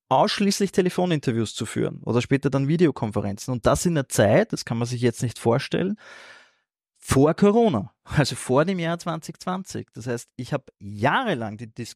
ausschließlich 0.10 0.72
Telefoninterviews 0.72 1.56
zu 1.56 1.66
führen 1.66 2.02
oder 2.04 2.22
später 2.22 2.50
dann 2.50 2.68
Videokonferenzen. 2.68 3.52
Und 3.54 3.66
das 3.66 3.86
in 3.86 3.96
der 3.96 4.10
Zeit, 4.10 4.54
das 4.54 4.66
kann 4.66 4.78
man 4.78 4.88
sich 4.88 5.02
jetzt 5.02 5.24
nicht 5.24 5.40
vorstellen, 5.40 5.98
vor 7.06 7.34
Corona, 7.34 7.92
also 8.06 8.36
vor 8.36 8.64
dem 8.64 8.80
Jahr 8.80 8.98
2020. 8.98 9.88
Das 9.94 10.08
heißt, 10.08 10.30
ich 10.38 10.54
habe 10.54 10.64
jahrelang 10.80 11.58
die, 11.58 11.68
die, 11.68 11.88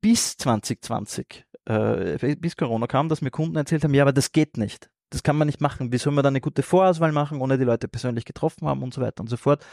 bis 0.00 0.36
2020, 0.36 1.46
äh, 1.66 2.36
bis 2.36 2.56
Corona 2.56 2.88
kam, 2.88 3.08
dass 3.08 3.22
mir 3.22 3.30
Kunden 3.30 3.56
erzählt 3.56 3.84
haben, 3.84 3.94
ja, 3.94 4.02
aber 4.02 4.12
das 4.12 4.32
geht 4.32 4.56
nicht. 4.56 4.90
Das 5.10 5.22
kann 5.22 5.36
man 5.36 5.46
nicht 5.46 5.60
machen. 5.60 5.92
Wie 5.92 5.98
soll 5.98 6.12
man 6.12 6.24
da 6.24 6.28
eine 6.28 6.40
gute 6.40 6.64
Vorauswahl 6.64 7.12
machen, 7.12 7.40
ohne 7.40 7.58
die 7.58 7.64
Leute 7.64 7.86
persönlich 7.86 8.24
getroffen 8.24 8.66
haben 8.66 8.82
und 8.82 8.92
so 8.92 9.00
weiter 9.00 9.20
und 9.20 9.28
so 9.28 9.36
fort. 9.36 9.64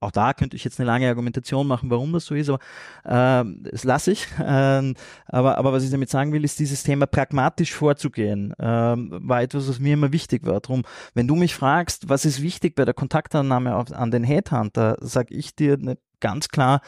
Auch 0.00 0.10
da 0.10 0.32
könnte 0.32 0.56
ich 0.56 0.64
jetzt 0.64 0.80
eine 0.80 0.86
lange 0.86 1.08
Argumentation 1.08 1.66
machen, 1.66 1.90
warum 1.90 2.14
das 2.14 2.24
so 2.24 2.34
ist, 2.34 2.48
aber 2.48 2.58
äh, 3.04 3.44
das 3.70 3.84
lasse 3.84 4.12
ich. 4.12 4.26
Ähm, 4.52 4.94
aber, 5.26 5.58
aber 5.58 5.72
was 5.72 5.84
ich 5.84 5.90
damit 5.90 6.10
sagen 6.10 6.32
will, 6.32 6.44
ist 6.44 6.58
dieses 6.58 6.82
Thema 6.82 7.06
pragmatisch 7.06 7.72
vorzugehen, 7.72 8.52
ähm, 8.58 9.10
war 9.22 9.42
etwas, 9.42 9.68
was 9.68 9.78
mir 9.78 9.94
immer 9.94 10.12
wichtig 10.12 10.44
war. 10.44 10.60
Drum, 10.60 10.82
wenn 11.14 11.28
du 11.28 11.36
mich 11.36 11.54
fragst, 11.54 12.08
was 12.08 12.24
ist 12.24 12.42
wichtig 12.42 12.74
bei 12.74 12.84
der 12.84 12.94
Kontaktannahme 12.94 13.76
auf, 13.76 13.92
an 13.92 14.10
den 14.10 14.24
Headhunter, 14.24 14.96
sage 15.00 15.34
ich 15.34 15.54
dir 15.54 15.76
ne, 15.76 15.98
ganz 16.20 16.48
klar, 16.48 16.80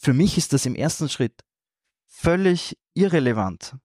für 0.00 0.14
mich 0.14 0.36
ist 0.36 0.52
das 0.52 0.66
im 0.66 0.74
ersten 0.74 1.08
Schritt 1.08 1.44
völlig 2.06 2.76
irrelevant, 2.94 3.76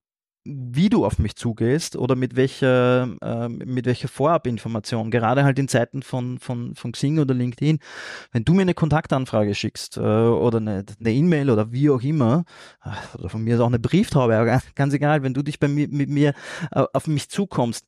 wie 0.43 0.89
du 0.89 1.05
auf 1.05 1.19
mich 1.19 1.35
zugehst 1.35 1.95
oder 1.95 2.15
mit 2.15 2.35
welcher, 2.35 3.15
äh, 3.21 3.47
mit 3.47 3.85
welcher 3.85 4.07
Vorabinformation, 4.07 5.11
gerade 5.11 5.43
halt 5.43 5.59
in 5.59 5.67
Zeiten 5.67 6.01
von, 6.01 6.39
von, 6.39 6.73
von 6.75 6.91
Xing 6.93 7.19
oder 7.19 7.33
LinkedIn, 7.33 7.79
wenn 8.31 8.43
du 8.43 8.53
mir 8.53 8.63
eine 8.63 8.73
Kontaktanfrage 8.73 9.53
schickst 9.53 9.97
äh, 9.97 10.01
oder 10.01 10.57
eine 10.57 10.85
E-Mail 11.03 11.49
e 11.49 11.51
oder 11.51 11.71
wie 11.71 11.89
auch 11.89 12.01
immer, 12.01 12.45
oder 13.17 13.29
von 13.29 13.43
mir 13.43 13.55
ist 13.55 13.61
auch 13.61 13.67
eine 13.67 13.79
Brieftaube, 13.79 14.61
ganz 14.75 14.93
egal, 14.93 15.21
wenn 15.21 15.33
du 15.33 15.43
dich 15.43 15.59
bei 15.59 15.67
mir, 15.67 15.87
mit 15.89 16.09
mir 16.09 16.33
äh, 16.71 16.85
auf 16.93 17.07
mich 17.07 17.29
zukommst, 17.29 17.85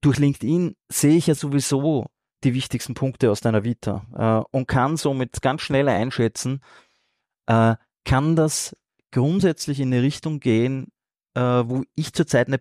durch 0.00 0.18
LinkedIn 0.18 0.74
sehe 0.88 1.16
ich 1.16 1.28
ja 1.28 1.34
sowieso 1.34 2.06
die 2.42 2.54
wichtigsten 2.54 2.94
Punkte 2.94 3.30
aus 3.30 3.40
deiner 3.40 3.62
Vita 3.62 4.04
äh, 4.50 4.56
und 4.56 4.66
kann 4.66 4.96
somit 4.96 5.42
ganz 5.42 5.62
schnell 5.62 5.88
einschätzen, 5.88 6.60
äh, 7.46 7.76
kann 8.04 8.36
das 8.36 8.76
grundsätzlich 9.12 9.78
in 9.80 9.92
eine 9.92 10.02
Richtung 10.02 10.40
gehen, 10.40 10.88
äh, 11.34 11.40
wo 11.40 11.84
ich 11.94 12.12
zurzeit 12.12 12.48
ein 12.48 12.58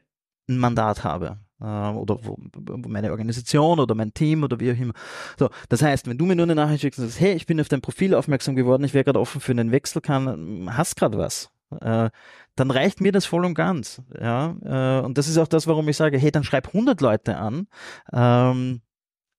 Mandat 0.48 1.04
habe 1.04 1.38
äh, 1.62 1.66
oder 1.66 2.18
wo, 2.24 2.38
wo, 2.38 2.90
meine 2.90 3.12
Organisation 3.12 3.80
oder 3.80 3.96
mein 3.96 4.14
Team 4.14 4.44
oder 4.44 4.60
wie 4.60 4.72
auch 4.72 4.78
immer. 4.78 4.94
So, 5.40 5.50
das 5.70 5.82
heißt, 5.82 6.08
wenn 6.08 6.18
du 6.18 6.26
mir 6.26 6.36
nur 6.36 6.46
eine 6.46 6.56
Nachricht 6.56 6.82
schickst 6.82 7.00
und 7.00 7.06
sagst, 7.06 7.20
hey, 7.20 7.34
ich 7.34 7.46
bin 7.46 7.60
auf 7.60 7.70
dein 7.70 7.82
Profil 7.82 8.14
aufmerksam 8.14 8.56
geworden, 8.56 8.84
ich 8.84 8.94
wäre 8.94 9.06
gerade 9.06 9.20
offen 9.20 9.42
für 9.42 9.52
einen 9.52 9.72
Wechsel, 9.72 10.02
kann, 10.02 10.70
hast 10.76 10.96
gerade 10.96 11.18
was, 11.18 11.50
äh, 11.82 12.10
dann 12.56 12.72
reicht 12.72 13.02
mir 13.02 13.12
das 13.12 13.26
voll 13.26 13.46
und 13.46 13.56
ganz. 13.56 14.02
Ja, 14.20 14.56
äh, 14.64 15.06
und 15.06 15.18
das 15.18 15.28
ist 15.28 15.38
auch 15.38 15.48
das, 15.48 15.66
warum 15.68 15.88
ich 15.90 15.98
sage, 15.98 16.18
hey, 16.18 16.32
dann 16.32 16.44
schreib 16.44 16.68
100 16.68 17.00
Leute 17.02 17.38
an. 17.38 17.68
Ähm, 18.12 18.82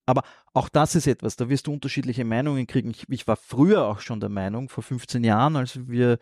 aber 0.07 0.23
auch 0.53 0.69
das 0.69 0.95
ist 0.95 1.07
etwas, 1.07 1.35
da 1.35 1.49
wirst 1.49 1.67
du 1.67 1.73
unterschiedliche 1.73 2.25
Meinungen 2.25 2.67
kriegen. 2.67 2.93
Ich 3.09 3.27
war 3.27 3.35
früher 3.35 3.85
auch 3.85 3.99
schon 3.99 4.19
der 4.19 4.29
Meinung, 4.29 4.69
vor 4.69 4.83
15 4.83 5.23
Jahren, 5.23 5.55
als 5.55 5.87
wir 5.87 6.19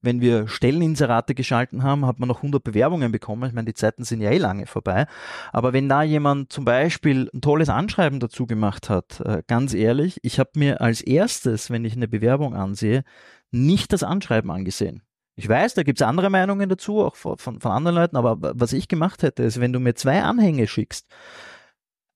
wenn 0.00 0.20
wir 0.20 0.46
Stelleninserate 0.46 1.34
geschalten 1.34 1.82
haben, 1.82 2.06
hat 2.06 2.18
man 2.18 2.28
noch 2.28 2.38
100 2.38 2.62
Bewerbungen 2.62 3.10
bekommen. 3.10 3.48
Ich 3.48 3.54
meine, 3.54 3.66
die 3.66 3.74
Zeiten 3.74 4.04
sind 4.04 4.20
ja 4.20 4.30
eh 4.30 4.38
lange 4.38 4.66
vorbei. 4.66 5.06
Aber 5.52 5.72
wenn 5.72 5.88
da 5.88 6.02
jemand 6.02 6.52
zum 6.52 6.64
Beispiel 6.64 7.28
ein 7.34 7.40
tolles 7.40 7.68
Anschreiben 7.68 8.20
dazu 8.20 8.46
gemacht 8.46 8.90
hat, 8.90 9.20
äh, 9.20 9.42
ganz 9.46 9.74
ehrlich, 9.74 10.18
ich 10.22 10.38
habe 10.38 10.50
mir 10.54 10.80
als 10.80 11.00
erstes, 11.00 11.70
wenn 11.70 11.84
ich 11.84 11.94
eine 11.94 12.08
Bewerbung 12.08 12.54
ansehe, 12.54 13.02
nicht 13.50 13.92
das 13.92 14.02
Anschreiben 14.02 14.50
angesehen. 14.50 15.02
Ich 15.34 15.48
weiß, 15.48 15.74
da 15.74 15.84
gibt 15.84 16.00
es 16.00 16.06
andere 16.06 16.30
Meinungen 16.30 16.68
dazu, 16.68 17.00
auch 17.00 17.16
von, 17.16 17.38
von, 17.38 17.60
von 17.60 17.70
anderen 17.70 17.96
Leuten, 17.96 18.16
aber 18.16 18.36
was 18.40 18.72
ich 18.72 18.88
gemacht 18.88 19.22
hätte, 19.22 19.44
ist, 19.44 19.60
wenn 19.60 19.72
du 19.72 19.78
mir 19.78 19.94
zwei 19.94 20.22
Anhänge 20.22 20.66
schickst, 20.66 21.06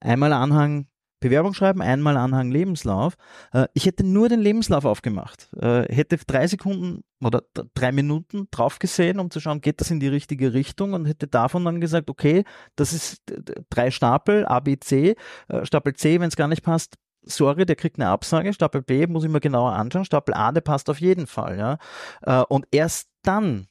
einmal 0.01 0.33
Anhang 0.33 0.87
Bewerbung 1.23 1.55
schreiben, 1.55 1.81
einmal 1.81 2.19
Anhang 2.19 2.51
Lebenslauf. 2.51 3.15
Äh, 3.53 3.67
ich 3.73 3.87
hätte 3.87 4.05
nur 4.05 4.29
den 4.29 4.41
Lebenslauf 4.41 4.85
aufgemacht, 4.85 5.49
äh, 5.57 5.85
hätte 5.93 6.19
drei 6.19 6.47
Sekunden 6.47 7.03
oder 7.25 7.43
drei 7.75 7.93
Minuten 7.93 8.49
drauf 8.51 8.79
gesehen, 8.79 9.19
um 9.19 9.31
zu 9.31 9.41
schauen, 9.41 9.61
geht 9.63 9.81
das 9.81 9.91
in 9.91 10.01
die 10.01 10.09
richtige 10.09 10.53
Richtung 10.53 10.93
und 10.93 11.07
hätte 11.07 11.29
davon 11.29 11.65
dann 11.65 11.81
gesagt, 11.81 12.11
okay, 12.11 12.45
das 12.77 12.93
ist 12.93 13.23
drei 13.71 13.91
Stapel, 13.91 14.45
A, 14.47 14.61
B, 14.61 14.77
C. 14.79 15.15
Äh, 15.49 15.65
Stapel 15.65 15.95
C, 15.95 16.21
wenn 16.21 16.29
es 16.29 16.37
gar 16.37 16.49
nicht 16.49 16.63
passt, 16.63 16.97
sorry, 17.23 17.65
der 17.65 17.77
kriegt 17.77 17.99
eine 17.99 18.09
Absage. 18.09 18.53
Stapel 18.53 18.83
B 18.83 19.07
muss 19.07 19.25
ich 19.25 19.31
mir 19.31 19.41
genauer 19.41 19.73
anschauen. 19.73 20.05
Stapel 20.05 20.35
A, 20.35 20.53
der 20.53 20.61
passt 20.61 20.91
auf 20.91 21.01
jeden 21.01 21.29
Fall. 21.29 21.57
Ja? 21.57 22.45
Und 22.49 22.67
erst 22.73 23.11
dann 23.23 23.69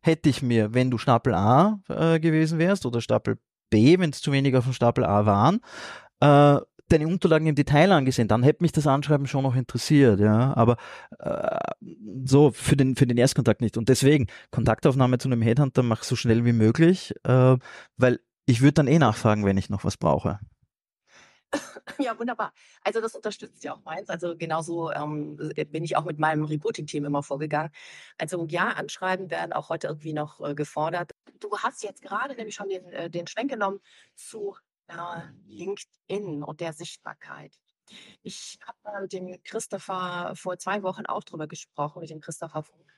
hätte 0.00 0.30
ich 0.30 0.40
mir, 0.40 0.72
wenn 0.72 0.90
du 0.90 0.96
Stapel 0.96 1.34
A 1.34 1.80
gewesen 1.86 2.58
wärst 2.58 2.86
oder 2.86 3.02
Stapel 3.02 3.36
B, 3.70 3.98
wenn 3.98 4.10
es 4.10 4.20
zu 4.20 4.32
wenig 4.32 4.56
auf 4.56 4.64
dem 4.64 4.72
Stapel 4.72 5.04
A 5.04 5.24
waren, 5.26 5.60
äh, 6.20 6.60
deine 6.90 7.06
Unterlagen 7.06 7.46
im 7.46 7.54
Detail 7.54 7.92
angesehen, 7.92 8.28
dann 8.28 8.42
hätte 8.42 8.62
mich 8.62 8.72
das 8.72 8.86
Anschreiben 8.86 9.26
schon 9.26 9.44
noch 9.44 9.56
interessiert, 9.56 10.20
ja. 10.20 10.54
Aber 10.56 10.76
äh, 11.18 11.58
so 12.24 12.50
für 12.50 12.76
den, 12.76 12.96
für 12.96 13.06
den 13.06 13.16
Erstkontakt 13.16 13.60
nicht. 13.60 13.76
Und 13.76 13.88
deswegen, 13.88 14.26
Kontaktaufnahme 14.50 15.18
zu 15.18 15.28
einem 15.28 15.42
Headhunter 15.42 15.82
mach 15.82 16.02
so 16.02 16.16
schnell 16.16 16.44
wie 16.44 16.52
möglich, 16.52 17.14
äh, 17.24 17.56
weil 17.96 18.20
ich 18.46 18.60
würde 18.60 18.74
dann 18.74 18.88
eh 18.88 18.98
nachfragen, 18.98 19.44
wenn 19.44 19.56
ich 19.56 19.70
noch 19.70 19.84
was 19.84 19.96
brauche. 19.96 20.40
Ja, 21.98 22.18
wunderbar. 22.18 22.52
Also 22.84 23.00
das 23.00 23.14
unterstützt 23.14 23.64
ja 23.64 23.74
auch 23.74 23.82
meins. 23.84 24.08
Also 24.08 24.36
genauso 24.36 24.92
ähm, 24.92 25.36
bin 25.36 25.84
ich 25.84 25.96
auch 25.96 26.04
mit 26.04 26.18
meinem 26.18 26.44
Recruiting-Team 26.44 27.04
immer 27.04 27.22
vorgegangen. 27.22 27.70
Also 28.18 28.46
ja, 28.48 28.68
Anschreiben 28.68 29.30
werden 29.30 29.52
auch 29.52 29.68
heute 29.68 29.88
irgendwie 29.88 30.12
noch 30.12 30.40
äh, 30.40 30.54
gefordert. 30.54 31.12
Du 31.40 31.50
hast 31.58 31.82
jetzt 31.82 32.02
gerade 32.02 32.34
nämlich 32.36 32.54
schon 32.54 32.68
den, 32.68 32.84
äh, 32.92 33.10
den 33.10 33.26
Schwenk 33.26 33.50
genommen 33.50 33.80
zu 34.14 34.56
äh, 34.90 35.22
LinkedIn 35.46 36.42
und 36.42 36.60
der 36.60 36.72
Sichtbarkeit. 36.72 37.54
Ich 38.22 38.58
habe 38.66 39.02
mit 39.02 39.12
dem 39.12 39.42
Christopher 39.42 40.32
vor 40.36 40.58
zwei 40.58 40.82
Wochen 40.82 41.06
auch 41.06 41.24
drüber 41.24 41.46
gesprochen, 41.46 42.00
mit 42.00 42.10
dem 42.10 42.20
Christopher 42.20 42.62
Funk. 42.62 42.90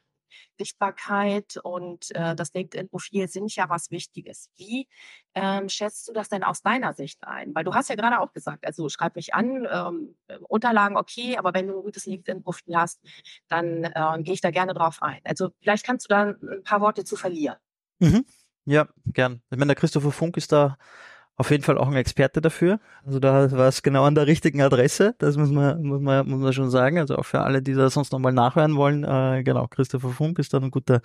Sichtbarkeit 0.59 1.59
und 1.63 2.11
äh, 2.15 2.35
das 2.35 2.55
LinkedIn-Profil 2.55 3.29
sind 3.29 3.55
ja 3.55 3.69
was 3.69 3.91
Wichtiges. 3.91 4.51
Wie 4.57 4.89
ähm, 5.35 5.69
schätzt 5.69 6.09
du 6.09 6.13
das 6.13 6.29
denn 6.29 6.43
aus 6.43 6.63
deiner 6.63 6.95
Sicht 6.95 7.23
ein? 7.25 7.55
Weil 7.55 7.65
du 7.65 7.75
hast 7.75 7.91
ja 7.91 7.97
gerade 7.97 8.21
auch 8.21 8.33
gesagt, 8.33 8.67
also 8.67 8.89
schreib 8.89 9.17
mich 9.17 9.35
an, 9.35 9.67
ähm, 9.71 10.17
Unterlagen 10.49 10.97
okay, 10.97 11.37
aber 11.37 11.55
wenn 11.55 11.69
du 11.69 11.77
ein 11.77 11.83
gutes 11.83 12.07
LinkedIn-Profil 12.07 12.77
hast, 12.77 13.01
dann 13.49 13.85
äh, 13.85 14.23
gehe 14.23 14.35
ich 14.35 14.41
da 14.41 14.51
gerne 14.51 14.75
drauf 14.75 15.03
ein. 15.03 15.21
Also 15.25 15.51
vielleicht 15.61 15.85
kannst 15.85 16.07
du 16.07 16.09
da 16.09 16.23
ein 16.23 16.63
paar 16.65 16.81
Worte 16.81 17.05
zu 17.05 17.17
verlieren. 17.17 17.57
Mhm. 17.99 18.25
Ja, 18.65 18.89
gern. 19.07 19.43
Ich 19.51 19.59
meine, 19.59 19.75
der 19.75 19.77
Christopher 19.77 20.13
Funk 20.13 20.37
ist 20.37 20.53
da 20.53 20.79
auf 21.37 21.51
jeden 21.51 21.63
Fall 21.63 21.79
auch 21.79 21.89
ein 21.89 21.97
Experte 21.97 22.41
dafür. 22.41 22.79
Also 23.05 23.19
da 23.19 23.51
war 23.53 23.69
es 23.69 23.83
genau 23.83 24.05
an 24.05 24.15
der 24.15 24.27
richtigen 24.27 24.61
Adresse, 24.61 25.15
das 25.19 25.37
muss 25.37 25.51
man, 25.51 25.83
muss 25.83 26.01
man, 26.01 26.29
muss 26.29 26.41
man 26.41 26.53
schon 26.53 26.71
sagen. 26.71 26.99
Also 26.99 27.17
auch 27.17 27.25
für 27.25 27.41
alle, 27.41 27.63
die 27.63 27.75
da 27.75 27.89
sonst 27.91 28.13
nochmal 28.13 28.33
nachhören 28.33 28.77
wollen, 28.77 29.05
äh, 29.05 29.43
genau, 29.43 29.67
Christopher 29.67 30.11
Funk 30.11 30.39
ist 30.39 30.53
dann 30.53 30.63
eine 30.63 30.71
gute, 30.71 31.01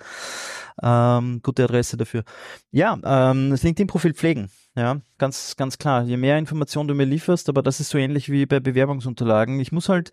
ähm, 0.82 1.40
gute 1.42 1.64
Adresse 1.64 1.96
dafür. 1.96 2.24
Ja, 2.70 2.98
ähm, 3.04 3.50
das 3.50 3.62
LinkedIn-Profil 3.62 4.14
pflegen. 4.14 4.50
Ja, 4.76 5.00
ganz, 5.16 5.56
ganz 5.56 5.78
klar. 5.78 6.04
Je 6.04 6.16
mehr 6.16 6.38
Informationen 6.38 6.88
du 6.88 6.94
mir 6.94 7.04
lieferst, 7.04 7.48
aber 7.48 7.62
das 7.62 7.80
ist 7.80 7.88
so 7.88 7.98
ähnlich 7.98 8.30
wie 8.30 8.46
bei 8.46 8.60
Bewerbungsunterlagen. 8.60 9.58
Ich 9.58 9.72
muss 9.72 9.88
halt, 9.88 10.12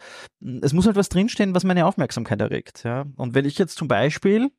es 0.61 0.73
muss 0.73 0.87
halt 0.87 0.95
was 0.95 1.09
drinstehen, 1.09 1.53
was 1.53 1.63
meine 1.63 1.85
Aufmerksamkeit 1.85 2.41
erregt. 2.41 2.83
Ja, 2.83 3.05
und 3.17 3.35
wenn 3.35 3.45
ich 3.45 3.59
jetzt 3.59 3.77
zum 3.77 3.87
Beispiel 3.87 4.49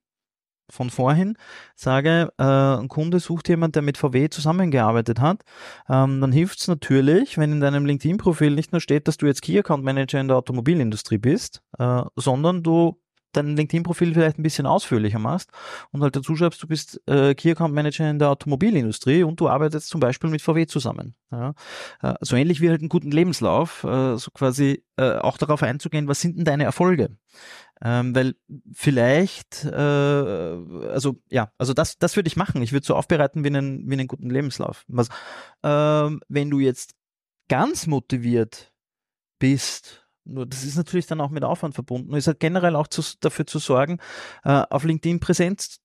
von 0.70 0.90
vorhin 0.90 1.36
sage, 1.74 2.32
äh, 2.38 2.44
ein 2.44 2.88
Kunde 2.88 3.20
sucht 3.20 3.48
jemand, 3.48 3.74
der 3.74 3.82
mit 3.82 3.98
VW 3.98 4.28
zusammengearbeitet 4.28 5.20
hat, 5.20 5.42
ähm, 5.88 6.20
dann 6.20 6.32
hilft 6.32 6.60
es 6.60 6.68
natürlich, 6.68 7.38
wenn 7.38 7.52
in 7.52 7.60
deinem 7.60 7.86
LinkedIn-Profil 7.86 8.50
nicht 8.50 8.72
nur 8.72 8.80
steht, 8.80 9.08
dass 9.08 9.16
du 9.16 9.26
jetzt 9.26 9.42
Key 9.42 9.58
Account 9.58 9.84
Manager 9.84 10.20
in 10.20 10.28
der 10.28 10.36
Automobilindustrie 10.36 11.18
bist, 11.18 11.62
äh, 11.78 12.02
sondern 12.16 12.62
du 12.62 13.00
dein 13.36 13.56
LinkedIn-Profil 13.56 14.14
vielleicht 14.14 14.38
ein 14.38 14.42
bisschen 14.42 14.66
ausführlicher 14.66 15.18
machst 15.18 15.50
und 15.92 16.02
halt 16.02 16.16
dazu 16.16 16.34
schreibst, 16.36 16.62
du 16.62 16.66
bist 16.66 17.00
äh, 17.06 17.34
Key 17.34 17.50
Account 17.50 17.74
Manager 17.74 18.08
in 18.08 18.18
der 18.18 18.30
Automobilindustrie 18.30 19.22
und 19.22 19.40
du 19.40 19.48
arbeitest 19.48 19.88
zum 19.88 20.00
Beispiel 20.00 20.30
mit 20.30 20.42
VW 20.42 20.66
zusammen. 20.66 21.14
Ja? 21.30 21.54
Äh, 22.02 22.14
so 22.20 22.36
ähnlich 22.36 22.60
wie 22.60 22.70
halt 22.70 22.80
einen 22.80 22.88
guten 22.88 23.10
Lebenslauf, 23.10 23.84
äh, 23.84 24.16
so 24.16 24.30
quasi 24.32 24.84
äh, 24.96 25.16
auch 25.16 25.38
darauf 25.38 25.62
einzugehen, 25.62 26.08
was 26.08 26.20
sind 26.20 26.36
denn 26.36 26.44
deine 26.44 26.64
Erfolge? 26.64 27.16
Ähm, 27.82 28.14
weil 28.14 28.36
vielleicht, 28.72 29.64
äh, 29.64 29.70
also 29.76 31.20
ja, 31.28 31.52
also 31.58 31.74
das, 31.74 31.98
das 31.98 32.16
würde 32.16 32.28
ich 32.28 32.36
machen. 32.36 32.62
Ich 32.62 32.72
würde 32.72 32.86
so 32.86 32.94
aufbereiten 32.94 33.44
wie 33.44 33.48
einen, 33.48 33.88
wie 33.88 33.94
einen 33.94 34.08
guten 34.08 34.30
Lebenslauf. 34.30 34.84
Was, 34.88 35.08
ähm, 35.62 36.20
wenn 36.28 36.50
du 36.50 36.58
jetzt 36.58 36.94
ganz 37.48 37.86
motiviert 37.86 38.72
bist, 39.38 40.08
nur 40.24 40.46
das 40.46 40.64
ist 40.64 40.76
natürlich 40.76 41.06
dann 41.06 41.20
auch 41.20 41.30
mit 41.30 41.44
Aufwand 41.44 41.74
verbunden, 41.74 42.14
ist 42.14 42.26
halt 42.26 42.40
generell 42.40 42.76
auch 42.76 42.88
zu, 42.88 43.02
dafür 43.20 43.46
zu 43.46 43.58
sorgen, 43.58 43.98
äh, 44.44 44.64
auf 44.70 44.84
LinkedIn 44.84 45.20
präsent 45.20 45.76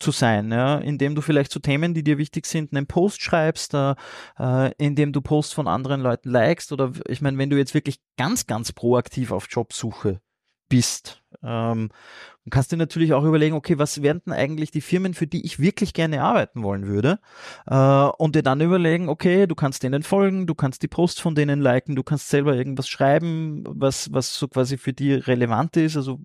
zu 0.00 0.12
sein, 0.12 0.50
ja, 0.52 0.78
indem 0.78 1.14
du 1.14 1.22
vielleicht 1.22 1.50
zu 1.50 1.58
Themen, 1.58 1.92
die 1.92 2.04
dir 2.04 2.18
wichtig 2.18 2.46
sind, 2.46 2.72
einen 2.72 2.86
Post 2.86 3.20
schreibst, 3.20 3.74
äh, 3.74 3.94
äh, 4.38 4.72
indem 4.78 5.12
du 5.12 5.20
Posts 5.20 5.52
von 5.52 5.68
anderen 5.68 6.00
Leuten 6.00 6.30
likest 6.30 6.72
oder 6.72 6.92
ich 7.08 7.20
meine, 7.20 7.36
wenn 7.38 7.50
du 7.50 7.56
jetzt 7.56 7.74
wirklich 7.74 8.00
ganz, 8.16 8.46
ganz 8.46 8.72
proaktiv 8.72 9.32
auf 9.32 9.48
Jobsuche 9.50 10.20
bist. 10.68 11.22
Ähm, 11.42 11.90
und 12.44 12.50
kannst 12.50 12.72
dir 12.72 12.76
natürlich 12.76 13.12
auch 13.12 13.24
überlegen, 13.24 13.54
okay, 13.54 13.78
was 13.78 14.02
wären 14.02 14.22
denn 14.24 14.32
eigentlich 14.32 14.70
die 14.70 14.80
Firmen, 14.80 15.14
für 15.14 15.26
die 15.26 15.44
ich 15.44 15.60
wirklich 15.60 15.92
gerne 15.92 16.22
arbeiten 16.22 16.62
wollen 16.62 16.86
würde? 16.86 17.18
Äh, 17.66 17.76
und 17.76 18.34
dir 18.34 18.42
dann 18.42 18.60
überlegen, 18.60 19.08
okay, 19.08 19.46
du 19.46 19.54
kannst 19.54 19.82
denen 19.82 20.02
folgen, 20.02 20.46
du 20.46 20.54
kannst 20.54 20.82
die 20.82 20.88
Posts 20.88 21.20
von 21.20 21.34
denen 21.34 21.60
liken, 21.60 21.94
du 21.94 22.02
kannst 22.02 22.28
selber 22.28 22.54
irgendwas 22.54 22.88
schreiben, 22.88 23.64
was, 23.66 24.12
was 24.12 24.34
so 24.34 24.48
quasi 24.48 24.78
für 24.78 24.92
die 24.92 25.12
relevant 25.12 25.76
ist. 25.76 25.96
Also 25.96 26.20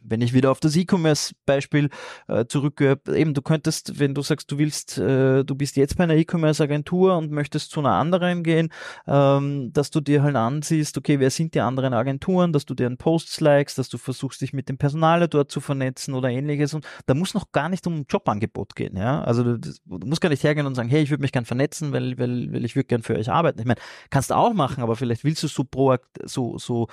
wenn 0.00 0.20
ich 0.20 0.32
wieder 0.32 0.50
auf 0.50 0.60
das 0.60 0.76
E-Commerce-Beispiel 0.76 1.88
äh, 2.28 2.44
zurückgehe, 2.46 3.00
eben 3.14 3.34
du 3.34 3.42
könntest, 3.42 3.98
wenn 3.98 4.14
du 4.14 4.22
sagst, 4.22 4.50
du 4.50 4.58
willst, 4.58 4.98
äh, 4.98 5.44
du 5.44 5.54
bist 5.54 5.76
jetzt 5.76 5.96
bei 5.96 6.04
einer 6.04 6.14
E-Commerce-Agentur 6.14 7.16
und 7.16 7.30
möchtest 7.30 7.70
zu 7.70 7.80
einer 7.80 7.92
anderen 7.92 8.44
gehen, 8.44 8.68
ähm, 9.06 9.72
dass 9.72 9.90
du 9.90 10.00
dir 10.00 10.22
halt 10.22 10.36
ansiehst, 10.36 10.96
okay, 10.98 11.18
wer 11.18 11.30
sind 11.30 11.54
die 11.54 11.60
anderen 11.60 11.94
Agenturen, 11.94 12.52
dass 12.52 12.64
du 12.64 12.74
deren 12.74 12.96
Posts 12.96 13.40
likest, 13.40 13.78
dass 13.78 13.88
du 13.88 13.98
versuchst, 13.98 14.40
dich 14.40 14.52
mit 14.52 14.68
dem 14.68 14.78
Personal 14.78 15.26
dort 15.28 15.50
zu 15.50 15.60
vernetzen 15.60 16.14
oder 16.14 16.28
ähnliches. 16.28 16.74
Und 16.74 16.86
da 17.06 17.14
muss 17.14 17.34
noch 17.34 17.52
gar 17.52 17.68
nicht 17.68 17.86
um 17.86 18.00
ein 18.00 18.06
Jobangebot 18.08 18.76
gehen, 18.76 18.96
ja. 18.96 19.22
Also 19.22 19.42
du, 19.42 19.58
du 19.58 20.06
musst 20.06 20.20
gar 20.20 20.28
nicht 20.28 20.44
hergehen 20.44 20.66
und 20.66 20.74
sagen, 20.74 20.88
hey, 20.88 21.02
ich 21.02 21.10
würde 21.10 21.22
mich 21.22 21.32
gern 21.32 21.44
vernetzen, 21.44 21.92
weil, 21.92 22.18
weil, 22.18 22.52
weil 22.52 22.64
ich 22.64 22.76
würde 22.76 22.86
gern 22.86 23.02
für 23.02 23.16
euch 23.16 23.30
arbeiten. 23.30 23.58
Ich 23.58 23.66
meine, 23.66 23.80
kannst 24.10 24.30
du 24.30 24.34
auch 24.34 24.52
machen, 24.52 24.82
aber 24.82 24.96
vielleicht 24.96 25.24
willst 25.24 25.42
du 25.42 25.48
so 25.48 25.64
proakt, 25.64 26.06
so, 26.24 26.58
so 26.58 26.88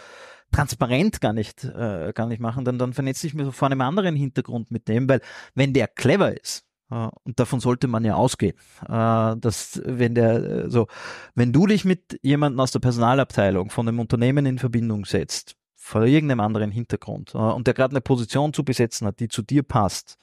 transparent 0.52 1.22
gar 1.22 1.34
nicht, 1.34 1.64
äh, 1.64 2.12
gar 2.14 2.28
nicht 2.28 2.40
machen, 2.40 2.66
dann, 2.66 2.78
dann 2.78 2.94
vernetze 2.94 3.28
ich 3.28 3.34
mich 3.34 3.54
vor 3.54 3.68
einem 3.68 3.82
anderen 3.82 4.16
Hintergrund 4.16 4.72
mit 4.72 4.88
dem, 4.88 5.08
weil 5.08 5.22
wenn 5.56 5.74
der 5.74 5.88
clever 5.88 6.40
ist, 6.40 6.66
äh, 6.92 7.10
und 7.24 7.40
davon 7.40 7.60
sollte 7.60 7.88
man 7.88 8.04
ja 8.04 8.16
ausgehen, 8.16 8.56
äh, 8.88 9.36
dass 9.38 9.82
wenn 9.86 10.16
der 10.16 10.44
äh, 10.44 10.70
so, 10.70 10.88
wenn 11.36 11.54
du 11.54 11.68
dich 11.68 11.86
mit 11.86 12.20
jemandem 12.22 12.60
aus 12.60 12.72
der 12.72 12.80
Personalabteilung 12.80 13.70
von 13.70 13.88
einem 13.88 14.00
Unternehmen 14.00 14.46
in 14.46 14.60
Verbindung 14.60 15.06
setzt, 15.06 15.56
vor 15.76 16.04
irgendeinem 16.04 16.42
anderen 16.42 16.72
Hintergrund, 16.72 17.34
und 17.34 17.66
der 17.66 17.74
gerade 17.74 17.94
eine 17.94 18.02
Position 18.02 18.54
zu 18.54 18.64
besetzen 18.64 19.08
hat, 19.08 19.20
die 19.20 19.28
zu 19.28 19.42
dir 19.42 19.64
passt, 19.64 20.18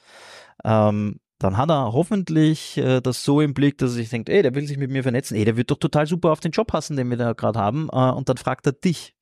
ähm, 0.63 1.19
dann 1.39 1.57
hat 1.57 1.69
er 1.69 1.91
hoffentlich 1.93 2.81
das 3.03 3.23
so 3.23 3.41
im 3.41 3.53
Blick, 3.53 3.77
dass 3.77 3.91
er 3.91 3.97
sich 3.97 4.09
denkt, 4.09 4.29
ey, 4.29 4.41
der 4.41 4.55
will 4.55 4.65
sich 4.65 4.77
mit 4.77 4.89
mir 4.89 5.03
vernetzen, 5.03 5.35
ey, 5.35 5.45
der 5.45 5.57
wird 5.57 5.69
doch 5.69 5.77
total 5.77 6.07
super 6.07 6.31
auf 6.31 6.39
den 6.39 6.51
Job 6.51 6.67
passen, 6.67 6.95
den 6.95 7.09
wir 7.09 7.17
da 7.17 7.33
gerade 7.33 7.59
haben, 7.59 7.89
und 7.89 8.29
dann 8.29 8.37
fragt 8.37 8.65
er 8.65 8.71
dich, 8.71 9.16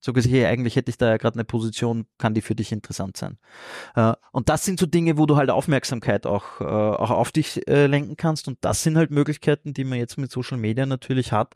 so 0.00 0.12
gesehen, 0.12 0.32
hey, 0.32 0.46
eigentlich 0.46 0.76
hätte 0.76 0.90
ich 0.90 0.98
da 0.98 1.08
ja 1.08 1.16
gerade 1.16 1.34
eine 1.34 1.44
Position, 1.44 2.06
kann 2.18 2.34
die 2.34 2.40
für 2.40 2.54
dich 2.54 2.72
interessant 2.72 3.16
sein. 3.16 3.38
Äh, 3.96 4.14
und 4.32 4.48
das 4.48 4.64
sind 4.64 4.78
so 4.78 4.86
Dinge, 4.86 5.18
wo 5.18 5.26
du 5.26 5.36
halt 5.36 5.50
Aufmerksamkeit 5.50 6.26
auch, 6.26 6.60
äh, 6.60 6.64
auch 6.64 7.10
auf 7.10 7.32
dich 7.32 7.66
äh, 7.68 7.86
lenken 7.86 8.16
kannst. 8.16 8.48
Und 8.48 8.58
das 8.60 8.82
sind 8.82 8.96
halt 8.96 9.10
Möglichkeiten, 9.10 9.74
die 9.74 9.84
man 9.84 9.98
jetzt 9.98 10.16
mit 10.16 10.30
Social 10.30 10.58
Media 10.58 10.86
natürlich 10.86 11.32
hat, 11.32 11.54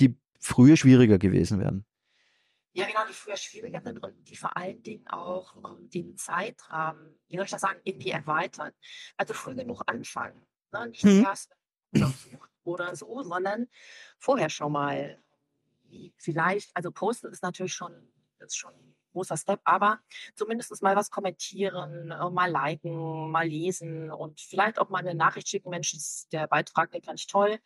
die 0.00 0.16
früher 0.38 0.76
schwieriger 0.76 1.18
gewesen 1.18 1.58
wären. 1.58 1.84
Ja, 2.76 2.86
genau, 2.86 3.00
die 3.08 3.12
früher 3.12 3.36
schwieriger 3.36 3.80
sind 3.80 4.02
und 4.02 4.28
die 4.28 4.36
vor 4.36 4.56
allen 4.56 4.82
Dingen 4.82 5.06
auch 5.06 5.54
um, 5.54 5.88
den 5.90 6.16
Zeitrahmen, 6.16 7.16
wie 7.28 7.36
soll 7.36 7.44
ich 7.44 7.50
das 7.52 7.60
sagen, 7.60 7.80
irgendwie 7.84 8.10
erweitern. 8.10 8.72
Also 9.16 9.32
früh 9.32 9.54
genug 9.54 9.82
anfangen. 9.86 10.44
Ne? 10.72 10.88
Nicht 10.88 11.02
hm. 11.02 11.24
erst 11.24 11.54
oder 12.64 12.96
so, 12.96 13.22
sondern 13.22 13.68
vorher 14.18 14.50
schon 14.50 14.72
mal 14.72 15.22
vielleicht, 16.16 16.70
also 16.74 16.90
posten 16.90 17.32
ist 17.32 17.42
natürlich 17.42 17.74
schon, 17.74 17.92
ist 18.38 18.56
schon 18.56 18.72
ein 18.72 18.94
großer 19.12 19.36
Step, 19.36 19.60
aber 19.64 20.00
zumindest 20.34 20.82
mal 20.82 20.96
was 20.96 21.10
kommentieren, 21.10 22.10
äh, 22.10 22.30
mal 22.30 22.50
liken, 22.50 23.30
mal 23.30 23.46
lesen 23.46 24.10
und 24.10 24.40
vielleicht 24.40 24.78
auch 24.78 24.90
mal 24.90 24.98
eine 24.98 25.14
Nachricht 25.14 25.48
schicken, 25.48 25.70
Mensch, 25.70 25.96
der 26.32 26.46
Beitrag, 26.46 26.90
den 26.90 27.02
fand 27.02 27.20
ich 27.20 27.26
toll, 27.26 27.58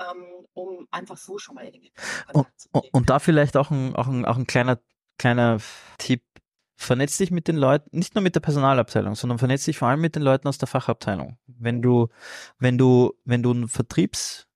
ähm, 0.00 0.46
um 0.54 0.88
einfach 0.90 1.16
so 1.16 1.38
schon 1.38 1.54
mal 1.54 1.66
in 1.66 1.90
und, 2.32 2.46
und 2.92 3.10
da 3.10 3.18
vielleicht 3.18 3.56
auch 3.56 3.70
ein, 3.70 3.94
auch 3.94 4.08
ein, 4.08 4.24
auch 4.24 4.36
ein 4.36 4.46
kleiner, 4.46 4.80
kleiner 5.18 5.58
Tipp, 5.98 6.24
vernetz 6.76 7.18
dich 7.18 7.30
mit 7.30 7.46
den 7.46 7.56
Leuten, 7.56 7.96
nicht 7.96 8.14
nur 8.14 8.22
mit 8.22 8.34
der 8.34 8.40
Personalabteilung, 8.40 9.14
sondern 9.14 9.38
vernetz 9.38 9.66
dich 9.66 9.78
vor 9.78 9.88
allem 9.88 10.00
mit 10.00 10.16
den 10.16 10.22
Leuten 10.22 10.48
aus 10.48 10.56
der 10.56 10.68
Fachabteilung. 10.68 11.38
Wenn 11.46 11.82
du, 11.82 12.08
wenn 12.58 12.78
du, 12.78 13.12
wenn 13.24 13.42
du 13.42 13.52
ein 13.52 13.68
Vertriebs 13.68 14.48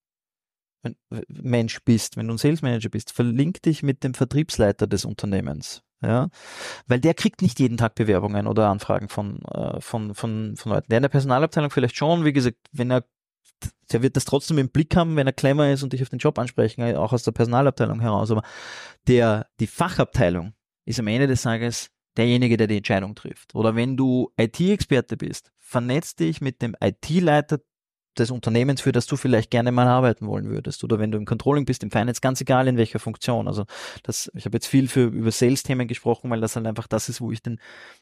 Mensch 1.28 1.80
bist, 1.84 2.16
wenn 2.16 2.28
du 2.28 2.34
ein 2.34 2.38
Sales 2.38 2.62
Manager 2.62 2.88
bist, 2.88 3.12
verlink 3.12 3.62
dich 3.62 3.82
mit 3.82 4.04
dem 4.04 4.14
Vertriebsleiter 4.14 4.86
des 4.86 5.04
Unternehmens. 5.04 5.82
Ja, 6.02 6.28
weil 6.86 7.00
der 7.00 7.14
kriegt 7.14 7.40
nicht 7.40 7.58
jeden 7.60 7.78
Tag 7.78 7.94
Bewerbungen 7.94 8.46
oder 8.46 8.68
Anfragen 8.68 9.08
von, 9.08 9.42
äh, 9.44 9.80
von, 9.80 10.14
von, 10.14 10.54
von 10.56 10.72
Leuten. 10.72 10.88
Der 10.90 10.98
in 10.98 11.02
der 11.02 11.08
Personalabteilung 11.08 11.70
vielleicht 11.70 11.96
schon, 11.96 12.26
wie 12.26 12.32
gesagt, 12.34 12.58
wenn 12.72 12.90
er, 12.90 13.04
der 13.90 14.02
wird 14.02 14.16
das 14.16 14.26
trotzdem 14.26 14.58
im 14.58 14.68
Blick 14.68 14.94
haben, 14.96 15.16
wenn 15.16 15.26
er 15.26 15.32
clever 15.32 15.70
ist 15.70 15.82
und 15.82 15.94
dich 15.94 16.02
auf 16.02 16.10
den 16.10 16.18
Job 16.18 16.38
ansprechen, 16.38 16.94
auch 16.96 17.14
aus 17.14 17.22
der 17.22 17.32
Personalabteilung 17.32 18.00
heraus. 18.00 18.30
Aber 18.30 18.42
der, 19.06 19.46
die 19.60 19.66
Fachabteilung 19.66 20.52
ist 20.84 21.00
am 21.00 21.06
Ende 21.06 21.26
des 21.26 21.42
Tages 21.42 21.90
derjenige, 22.18 22.58
der 22.58 22.66
die 22.66 22.76
Entscheidung 22.76 23.14
trifft. 23.14 23.54
Oder 23.54 23.74
wenn 23.74 23.96
du 23.96 24.30
IT-Experte 24.36 25.16
bist, 25.16 25.52
vernetz 25.58 26.16
dich 26.16 26.40
mit 26.40 26.60
dem 26.60 26.76
IT-Leiter 26.80 27.60
des 28.18 28.30
Unternehmens, 28.30 28.80
für 28.80 28.92
das 28.92 29.06
du 29.06 29.16
vielleicht 29.16 29.50
gerne 29.50 29.72
mal 29.72 29.86
arbeiten 29.86 30.26
wollen 30.26 30.48
würdest. 30.50 30.84
Oder 30.84 30.98
wenn 30.98 31.10
du 31.10 31.18
im 31.18 31.24
Controlling 31.24 31.64
bist, 31.64 31.82
im 31.82 31.90
Finance, 31.90 32.20
ganz 32.20 32.40
egal 32.40 32.68
in 32.68 32.76
welcher 32.76 32.98
Funktion. 32.98 33.48
Also 33.48 33.64
das, 34.02 34.30
ich 34.34 34.44
habe 34.44 34.56
jetzt 34.56 34.66
viel 34.66 34.88
für 34.88 35.04
über 35.06 35.30
Sales-Themen 35.30 35.88
gesprochen, 35.88 36.30
weil 36.30 36.40
das 36.40 36.56
halt 36.56 36.66
einfach 36.66 36.86
das 36.86 37.08
ist, 37.08 37.20
wo 37.20 37.32
ich 37.32 37.42
den, 37.42 37.58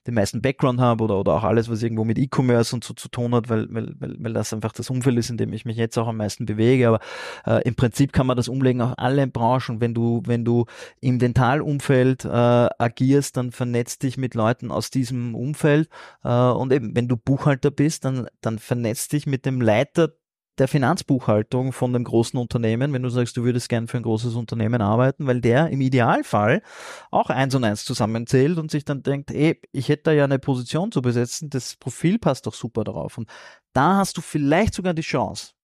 den 0.06 0.14
meisten 0.14 0.42
Background 0.42 0.80
habe 0.80 1.04
oder, 1.04 1.18
oder 1.18 1.34
auch 1.34 1.44
alles, 1.44 1.70
was 1.70 1.82
irgendwo 1.82 2.04
mit 2.04 2.18
E-Commerce 2.18 2.74
und 2.74 2.84
so 2.84 2.94
zu 2.94 3.08
tun 3.08 3.34
hat, 3.34 3.48
weil, 3.48 3.66
weil, 3.70 3.94
weil, 3.98 4.16
weil 4.18 4.32
das 4.32 4.52
einfach 4.52 4.72
das 4.72 4.90
Umfeld 4.90 5.18
ist, 5.18 5.30
in 5.30 5.36
dem 5.36 5.52
ich 5.52 5.64
mich 5.64 5.76
jetzt 5.76 5.98
auch 5.98 6.08
am 6.08 6.16
meisten 6.16 6.46
bewege. 6.46 6.88
Aber 6.88 7.00
äh, 7.46 7.62
im 7.66 7.74
Prinzip 7.74 8.12
kann 8.12 8.26
man 8.26 8.36
das 8.36 8.48
umlegen 8.48 8.80
auf 8.80 8.94
alle 8.96 9.26
Branchen. 9.26 9.80
Wenn 9.80 9.94
du, 9.94 10.22
wenn 10.26 10.44
du 10.44 10.66
im 11.00 11.18
Dentalumfeld 11.18 12.24
äh, 12.24 12.28
agierst, 12.28 13.36
dann 13.36 13.52
vernetzt 13.52 14.02
dich 14.02 14.16
mit 14.16 14.34
Leuten 14.34 14.70
aus 14.70 14.90
diesem 14.90 15.34
Umfeld. 15.34 15.88
Äh, 16.24 16.28
und 16.28 16.72
eben, 16.72 16.94
wenn 16.94 17.08
du 17.08 17.16
Buchhalter 17.16 17.70
bist, 17.70 18.04
dann, 18.04 18.26
dann 18.40 18.58
vernetzt 18.58 19.12
dich 19.12 19.26
mit 19.26 19.46
dem 19.46 19.60
Leiter 19.60 20.01
der 20.62 20.68
Finanzbuchhaltung 20.68 21.72
von 21.72 21.92
dem 21.92 22.04
großen 22.04 22.38
Unternehmen, 22.38 22.92
wenn 22.92 23.02
du 23.02 23.08
sagst, 23.08 23.36
du 23.36 23.42
würdest 23.42 23.68
gern 23.68 23.88
für 23.88 23.96
ein 23.96 24.04
großes 24.04 24.36
Unternehmen 24.36 24.80
arbeiten, 24.80 25.26
weil 25.26 25.40
der 25.40 25.70
im 25.70 25.80
Idealfall 25.80 26.62
auch 27.10 27.30
eins 27.30 27.56
und 27.56 27.64
eins 27.64 27.84
zusammenzählt 27.84 28.58
und 28.58 28.70
sich 28.70 28.84
dann 28.84 29.02
denkt, 29.02 29.32
ey, 29.32 29.60
ich 29.72 29.88
hätte 29.88 30.04
da 30.04 30.12
ja 30.12 30.22
eine 30.22 30.38
Position 30.38 30.92
zu 30.92 31.02
besetzen, 31.02 31.50
das 31.50 31.74
Profil 31.74 32.20
passt 32.20 32.46
doch 32.46 32.54
super 32.54 32.84
darauf. 32.84 33.18
Und 33.18 33.28
da 33.72 33.96
hast 33.96 34.16
du 34.16 34.20
vielleicht 34.20 34.74
sogar 34.74 34.94
die 34.94 35.02
Chance, 35.02 35.54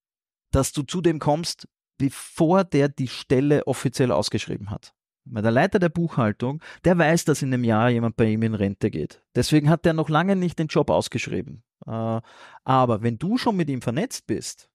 dass 0.51 0.73
du 0.73 0.83
zu 0.83 1.01
dem 1.01 1.21
kommst, 1.21 1.69
bevor 1.97 2.65
der 2.65 2.89
die 2.89 3.07
Stelle 3.07 3.69
offiziell 3.69 4.11
ausgeschrieben 4.11 4.71
hat. 4.71 4.95
Weil 5.27 5.43
der 5.43 5.53
Leiter 5.53 5.79
der 5.79 5.91
Buchhaltung, 5.91 6.61
der 6.85 6.99
weiß, 6.99 7.25
dass 7.25 7.43
in 7.43 7.55
einem 7.55 7.63
Jahr 7.63 7.89
jemand 7.89 8.17
bei 8.17 8.25
ihm 8.25 8.43
in 8.43 8.55
Rente 8.55 8.91
geht. 8.91 9.23
Deswegen 9.37 9.71
hat 9.71 9.85
der 9.85 9.93
noch 9.93 10.09
lange 10.09 10.35
nicht 10.35 10.59
den 10.59 10.67
Job 10.67 10.91
ausgeschrieben. 10.91 11.63
Äh, 11.87 12.21
aber 12.65 13.03
wenn 13.03 13.19
du 13.19 13.39
schon 13.39 13.57
mit 13.57 13.71
ihm 13.71 13.81
vernetzt 13.81 14.27
bist, 14.27 14.69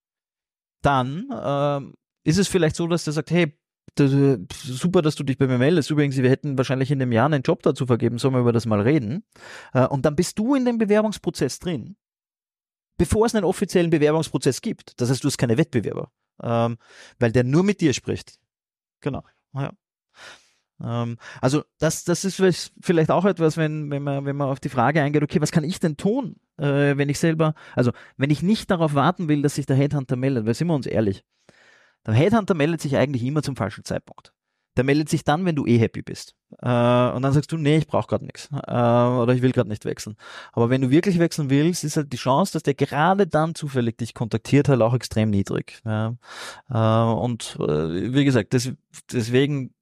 dann 0.85 1.29
äh, 1.31 2.29
ist 2.29 2.37
es 2.37 2.47
vielleicht 2.47 2.75
so, 2.75 2.87
dass 2.87 3.03
der 3.03 3.13
sagt, 3.13 3.31
hey, 3.31 3.57
das, 3.95 4.11
super, 4.63 5.01
dass 5.01 5.15
du 5.15 5.23
dich 5.23 5.37
bei 5.37 5.47
mir 5.47 5.57
meldest. 5.57 5.91
Übrigens, 5.91 6.17
wir 6.17 6.29
hätten 6.29 6.57
wahrscheinlich 6.57 6.89
in 6.91 6.99
dem 6.99 7.11
Jahr 7.11 7.27
einen 7.27 7.43
Job 7.43 7.61
dazu 7.63 7.85
vergeben, 7.85 8.17
sollen 8.17 8.33
wir 8.33 8.41
über 8.41 8.53
das 8.53 8.65
mal 8.65 8.81
reden. 8.81 9.23
Äh, 9.73 9.87
und 9.87 10.05
dann 10.05 10.15
bist 10.15 10.39
du 10.39 10.55
in 10.55 10.65
dem 10.65 10.77
Bewerbungsprozess 10.77 11.59
drin, 11.59 11.95
bevor 12.97 13.25
es 13.25 13.35
einen 13.35 13.45
offiziellen 13.45 13.89
Bewerbungsprozess 13.89 14.61
gibt. 14.61 14.99
Das 14.99 15.09
heißt, 15.09 15.23
du 15.23 15.27
hast 15.27 15.37
keine 15.37 15.57
Wettbewerber, 15.57 16.11
ähm, 16.41 16.77
weil 17.19 17.31
der 17.31 17.43
nur 17.43 17.63
mit 17.63 17.81
dir 17.81 17.93
spricht. 17.93 18.39
Genau. 19.01 19.23
Ja. 19.53 19.71
Ähm, 20.81 21.17
also 21.41 21.63
das, 21.77 22.03
das 22.03 22.25
ist 22.25 22.71
vielleicht 22.81 23.11
auch 23.11 23.25
etwas, 23.25 23.57
wenn, 23.57 23.91
wenn, 23.91 24.03
man, 24.03 24.25
wenn 24.25 24.35
man 24.35 24.49
auf 24.49 24.59
die 24.59 24.69
Frage 24.69 25.01
eingeht, 25.01 25.23
okay, 25.23 25.41
was 25.41 25.51
kann 25.51 25.63
ich 25.63 25.79
denn 25.79 25.97
tun, 25.97 26.37
äh, 26.57 26.97
wenn 26.97 27.09
ich 27.09 27.19
selber, 27.19 27.53
also 27.75 27.91
wenn 28.17 28.29
ich 28.29 28.43
nicht 28.43 28.69
darauf 28.71 28.95
warten 28.95 29.27
will, 29.27 29.41
dass 29.41 29.55
sich 29.55 29.65
der 29.65 29.75
Headhunter 29.75 30.15
meldet, 30.15 30.45
weil 30.45 30.53
sind 30.53 30.67
wir 30.67 30.75
uns 30.75 30.87
ehrlich, 30.87 31.23
der 32.05 32.13
Headhunter 32.13 32.53
meldet 32.53 32.81
sich 32.81 32.97
eigentlich 32.97 33.23
immer 33.23 33.41
zum 33.41 33.55
falschen 33.55 33.83
Zeitpunkt. 33.85 34.33
Der 34.75 34.83
meldet 34.83 35.07
sich 35.07 35.23
dann, 35.23 35.45
wenn 35.45 35.55
du 35.55 35.67
eh 35.67 35.77
happy 35.77 36.01
bist. 36.01 36.35
Äh, 36.59 36.65
und 36.65 37.21
dann 37.21 37.31
sagst 37.31 37.51
du, 37.51 37.57
nee, 37.57 37.77
ich 37.77 37.85
brauche 37.85 38.07
gerade 38.07 38.25
nichts. 38.25 38.49
Äh, 38.51 38.71
oder 38.71 39.33
ich 39.35 39.43
will 39.43 39.51
gerade 39.51 39.69
nicht 39.69 39.85
wechseln. 39.85 40.15
Aber 40.51 40.71
wenn 40.71 40.81
du 40.81 40.89
wirklich 40.89 41.19
wechseln 41.19 41.51
willst, 41.51 41.83
ist 41.83 41.95
halt 41.95 42.11
die 42.11 42.17
Chance, 42.17 42.53
dass 42.53 42.63
der 42.63 42.73
gerade 42.73 43.27
dann 43.27 43.53
zufällig 43.53 43.99
dich 43.99 44.15
kontaktiert 44.15 44.69
hat, 44.69 44.81
auch 44.81 44.95
extrem 44.95 45.29
niedrig. 45.29 45.79
Ja. 45.85 46.15
Äh, 46.69 47.13
und 47.13 47.55
äh, 47.59 48.13
wie 48.13 48.25
gesagt, 48.25 48.55
das, 48.55 48.71
deswegen 49.11 49.75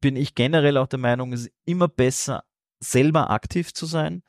bin 0.00 0.16
ich 0.16 0.34
generell 0.34 0.76
auch 0.76 0.88
der 0.88 0.98
Meinung, 0.98 1.32
es 1.32 1.42
ist 1.42 1.52
immer 1.64 1.88
besser, 1.88 2.44
selber 2.80 3.30
aktiv 3.30 3.72
zu 3.72 3.86
sein, 3.86 4.22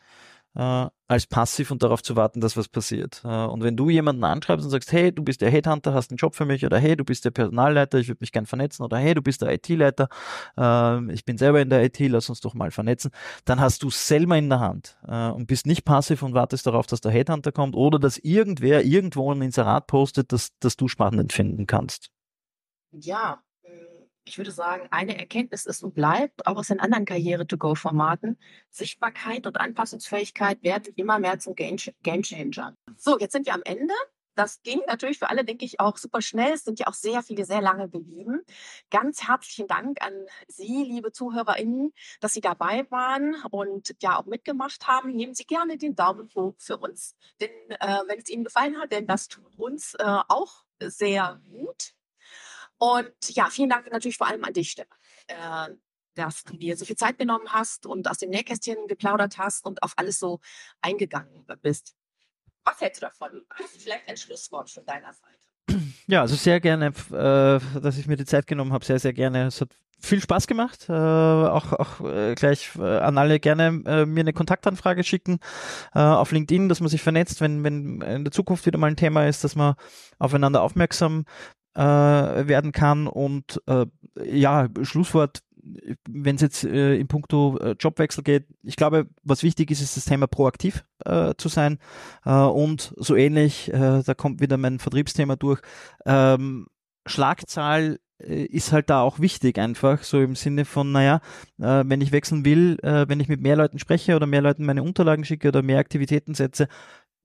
äh, 0.55 0.87
als 1.07 1.27
passiv 1.27 1.69
und 1.69 1.83
darauf 1.83 2.01
zu 2.01 2.15
warten, 2.15 2.41
dass 2.41 2.57
was 2.57 2.67
passiert. 2.67 3.21
Äh, 3.23 3.45
und 3.45 3.63
wenn 3.63 3.77
du 3.77 3.89
jemanden 3.89 4.23
anschreibst 4.23 4.65
und 4.65 4.71
sagst, 4.71 4.91
hey, 4.91 5.13
du 5.13 5.23
bist 5.23 5.41
der 5.41 5.51
Headhunter, 5.51 5.93
hast 5.93 6.11
einen 6.11 6.17
Job 6.17 6.35
für 6.35 6.45
mich, 6.45 6.65
oder 6.65 6.79
hey, 6.79 6.95
du 6.95 7.03
bist 7.03 7.25
der 7.25 7.31
Personalleiter, 7.31 7.99
ich 7.99 8.07
würde 8.07 8.19
mich 8.21 8.31
gern 8.31 8.45
vernetzen, 8.45 8.83
oder 8.83 8.97
hey, 8.97 9.13
du 9.13 9.21
bist 9.21 9.41
der 9.41 9.53
IT-Leiter, 9.53 10.07
äh, 10.57 11.13
ich 11.13 11.25
bin 11.25 11.37
selber 11.37 11.61
in 11.61 11.69
der 11.69 11.83
IT, 11.83 11.99
lass 11.99 12.29
uns 12.29 12.39
doch 12.39 12.53
mal 12.53 12.71
vernetzen, 12.71 13.11
dann 13.43 13.59
hast 13.59 13.83
du 13.83 13.89
selber 13.89 14.37
in 14.37 14.49
der 14.49 14.59
Hand 14.59 14.97
äh, 15.07 15.29
und 15.29 15.47
bist 15.47 15.67
nicht 15.67 15.85
passiv 15.85 16.23
und 16.23 16.33
wartest 16.33 16.65
darauf, 16.65 16.87
dass 16.87 17.01
der 17.01 17.11
Headhunter 17.11 17.51
kommt 17.51 17.75
oder 17.75 17.99
dass 17.99 18.17
irgendwer 18.17 18.83
irgendwo 18.83 19.31
ein 19.31 19.41
Inserat 19.41 19.87
postet, 19.87 20.31
dass, 20.31 20.57
dass 20.59 20.75
du 20.77 20.87
spannend 20.87 21.33
finden 21.33 21.67
kannst. 21.67 22.09
Ja, 22.91 23.43
ich 24.25 24.37
würde 24.37 24.51
sagen, 24.51 24.87
eine 24.89 25.17
Erkenntnis 25.17 25.65
ist 25.65 25.83
und 25.83 25.93
bleibt, 25.93 26.47
auch 26.47 26.57
aus 26.57 26.67
den 26.67 26.79
anderen 26.79 27.05
Karriere-to-go-Formaten, 27.05 28.37
Sichtbarkeit 28.71 29.45
und 29.45 29.57
Anpassungsfähigkeit 29.57 30.63
werden 30.63 30.93
immer 30.95 31.19
mehr 31.19 31.39
zum 31.39 31.55
Game-Changer. 31.55 32.75
So, 32.97 33.19
jetzt 33.19 33.33
sind 33.33 33.45
wir 33.45 33.53
am 33.53 33.63
Ende. 33.63 33.93
Das 34.35 34.61
ging 34.63 34.81
natürlich 34.87 35.17
für 35.17 35.29
alle, 35.29 35.45
denke 35.45 35.63
ich, 35.63 35.79
auch 35.79 35.95
super 35.95 36.21
schnell. 36.21 36.53
Es 36.53 36.65
sind 36.65 36.79
ja 36.79 36.87
auch 36.87 36.93
sehr 36.93 37.23
viele 37.23 37.45
sehr 37.45 37.61
lange 37.61 37.89
geblieben. 37.89 38.41
Ganz 38.89 39.27
herzlichen 39.27 39.67
Dank 39.67 40.01
an 40.01 40.13
Sie, 40.47 40.83
liebe 40.83 41.13
ZuhörerInnen, 41.13 41.93
dass 42.19 42.33
Sie 42.33 42.41
dabei 42.41 42.85
waren 42.91 43.35
und 43.51 43.95
ja 44.01 44.19
auch 44.19 44.25
mitgemacht 44.25 44.87
haben. 44.87 45.15
Nehmen 45.15 45.35
Sie 45.35 45.45
gerne 45.45 45.77
den 45.77 45.95
Daumen 45.95 46.29
hoch 46.35 46.55
für 46.57 46.77
uns, 46.77 47.15
denn 47.39 47.49
äh, 47.79 48.01
wenn 48.07 48.19
es 48.19 48.29
Ihnen 48.29 48.43
gefallen 48.43 48.77
hat, 48.77 48.91
denn 48.91 49.07
das 49.07 49.29
tut 49.29 49.57
uns 49.57 49.93
äh, 49.95 50.03
auch 50.03 50.65
sehr 50.81 51.39
gut. 51.49 51.93
Und 52.77 53.13
ja, 53.29 53.49
vielen 53.49 53.69
Dank 53.69 53.91
natürlich 53.91 54.17
vor 54.17 54.27
allem 54.27 54.43
an 54.43 54.53
dich, 54.53 54.71
Stefan, 54.71 54.97
äh, 55.27 55.75
dass 56.15 56.43
du 56.43 56.57
dir 56.57 56.77
so 56.77 56.85
viel 56.85 56.95
Zeit 56.95 57.17
genommen 57.17 57.47
hast 57.49 57.85
und 57.85 58.09
aus 58.09 58.17
dem 58.17 58.29
Nähkästchen 58.29 58.87
geplaudert 58.87 59.37
hast 59.37 59.65
und 59.65 59.83
auf 59.83 59.93
alles 59.97 60.19
so 60.19 60.39
eingegangen 60.81 61.45
bist. 61.61 61.95
Was 62.63 62.81
hältst 62.81 63.01
du 63.01 63.05
davon? 63.05 63.41
Hast 63.49 63.75
du 63.75 63.79
vielleicht 63.79 64.07
ein 64.09 64.17
Schlusswort 64.17 64.69
von 64.69 64.85
deiner 64.85 65.13
Seite? 65.13 65.83
Ja, 66.07 66.21
also 66.21 66.35
sehr 66.35 66.59
gerne, 66.59 66.87
äh, 66.87 67.79
dass 67.79 67.97
ich 67.97 68.07
mir 68.07 68.15
die 68.15 68.25
Zeit 68.25 68.47
genommen 68.47 68.73
habe. 68.73 68.85
Sehr, 68.85 68.99
sehr 68.99 69.13
gerne. 69.13 69.47
Es 69.47 69.61
hat 69.61 69.75
viel 69.99 70.21
Spaß 70.21 70.47
gemacht. 70.47 70.87
Äh, 70.89 70.93
auch 70.93 71.73
auch 71.73 72.01
äh, 72.01 72.35
gleich 72.35 72.75
äh, 72.77 72.97
an 72.97 73.17
alle 73.17 73.39
gerne 73.39 73.71
mir 73.71 74.19
eine 74.21 74.33
Kontaktanfrage 74.33 75.03
schicken 75.03 75.39
auf 75.93 76.31
LinkedIn, 76.31 76.69
dass 76.69 76.79
man 76.79 76.89
sich 76.89 77.01
vernetzt, 77.01 77.41
wenn, 77.41 77.63
wenn 77.63 78.01
in 78.01 78.23
der 78.23 78.31
Zukunft 78.31 78.65
wieder 78.65 78.77
mal 78.77 78.87
ein 78.87 78.97
Thema 78.97 79.27
ist, 79.27 79.43
dass 79.43 79.55
man 79.55 79.75
aufeinander 80.19 80.61
aufmerksam 80.61 81.25
äh, 81.75 81.81
werden 81.81 82.71
kann. 82.71 83.07
Und 83.07 83.61
äh, 83.67 83.85
ja, 84.23 84.67
Schlusswort, 84.81 85.41
wenn 86.07 86.35
es 86.35 86.41
jetzt 86.41 86.63
äh, 86.63 86.95
in 86.95 87.07
puncto 87.07 87.57
äh, 87.59 87.75
Jobwechsel 87.79 88.23
geht, 88.23 88.45
ich 88.63 88.75
glaube, 88.75 89.07
was 89.23 89.43
wichtig 89.43 89.71
ist, 89.71 89.81
ist 89.81 89.97
das 89.97 90.05
Thema 90.05 90.27
proaktiv 90.27 90.85
äh, 91.05 91.33
zu 91.37 91.49
sein. 91.49 91.79
Äh, 92.23 92.31
und 92.33 92.93
so 92.97 93.15
ähnlich, 93.15 93.73
äh, 93.73 94.03
da 94.03 94.13
kommt 94.13 94.41
wieder 94.41 94.57
mein 94.57 94.79
Vertriebsthema 94.79 95.35
durch. 95.35 95.61
Ähm, 96.05 96.67
Schlagzahl 97.07 97.99
äh, 98.19 98.45
ist 98.45 98.71
halt 98.71 98.89
da 98.89 99.01
auch 99.01 99.19
wichtig 99.19 99.57
einfach, 99.59 100.03
so 100.03 100.21
im 100.21 100.35
Sinne 100.35 100.65
von, 100.65 100.91
naja, 100.91 101.21
äh, 101.59 101.83
wenn 101.85 102.01
ich 102.01 102.11
wechseln 102.11 102.45
will, 102.45 102.77
äh, 102.83 103.07
wenn 103.07 103.19
ich 103.19 103.27
mit 103.27 103.41
mehr 103.41 103.55
Leuten 103.55 103.79
spreche 103.79 104.15
oder 104.15 104.27
mehr 104.27 104.41
Leuten 104.41 104.65
meine 104.65 104.83
Unterlagen 104.83 105.25
schicke 105.25 105.49
oder 105.49 105.61
mehr 105.61 105.79
Aktivitäten 105.79 106.35
setze, 106.35 106.67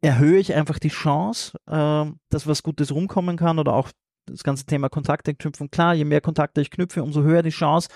erhöhe 0.03 0.39
ich 0.39 0.55
einfach 0.55 0.79
die 0.79 0.89
Chance, 0.89 1.59
äh, 1.67 2.07
dass 2.31 2.47
was 2.47 2.63
Gutes 2.63 2.93
rumkommen 2.93 3.37
kann 3.37 3.59
oder 3.59 3.75
auch 3.75 3.91
das 4.31 4.45
ganze 4.45 4.65
Thema 4.67 4.89
Kontakte 4.89 5.35
knüpfen. 5.35 5.71
Klar, 5.71 5.95
je 5.95 6.05
mehr 6.05 6.21
Kontakte 6.21 6.61
ich 6.61 6.71
knüpfe, 6.71 7.03
umso 7.03 7.23
höher 7.23 7.43
die 7.43 7.51
Chance, 7.51 7.89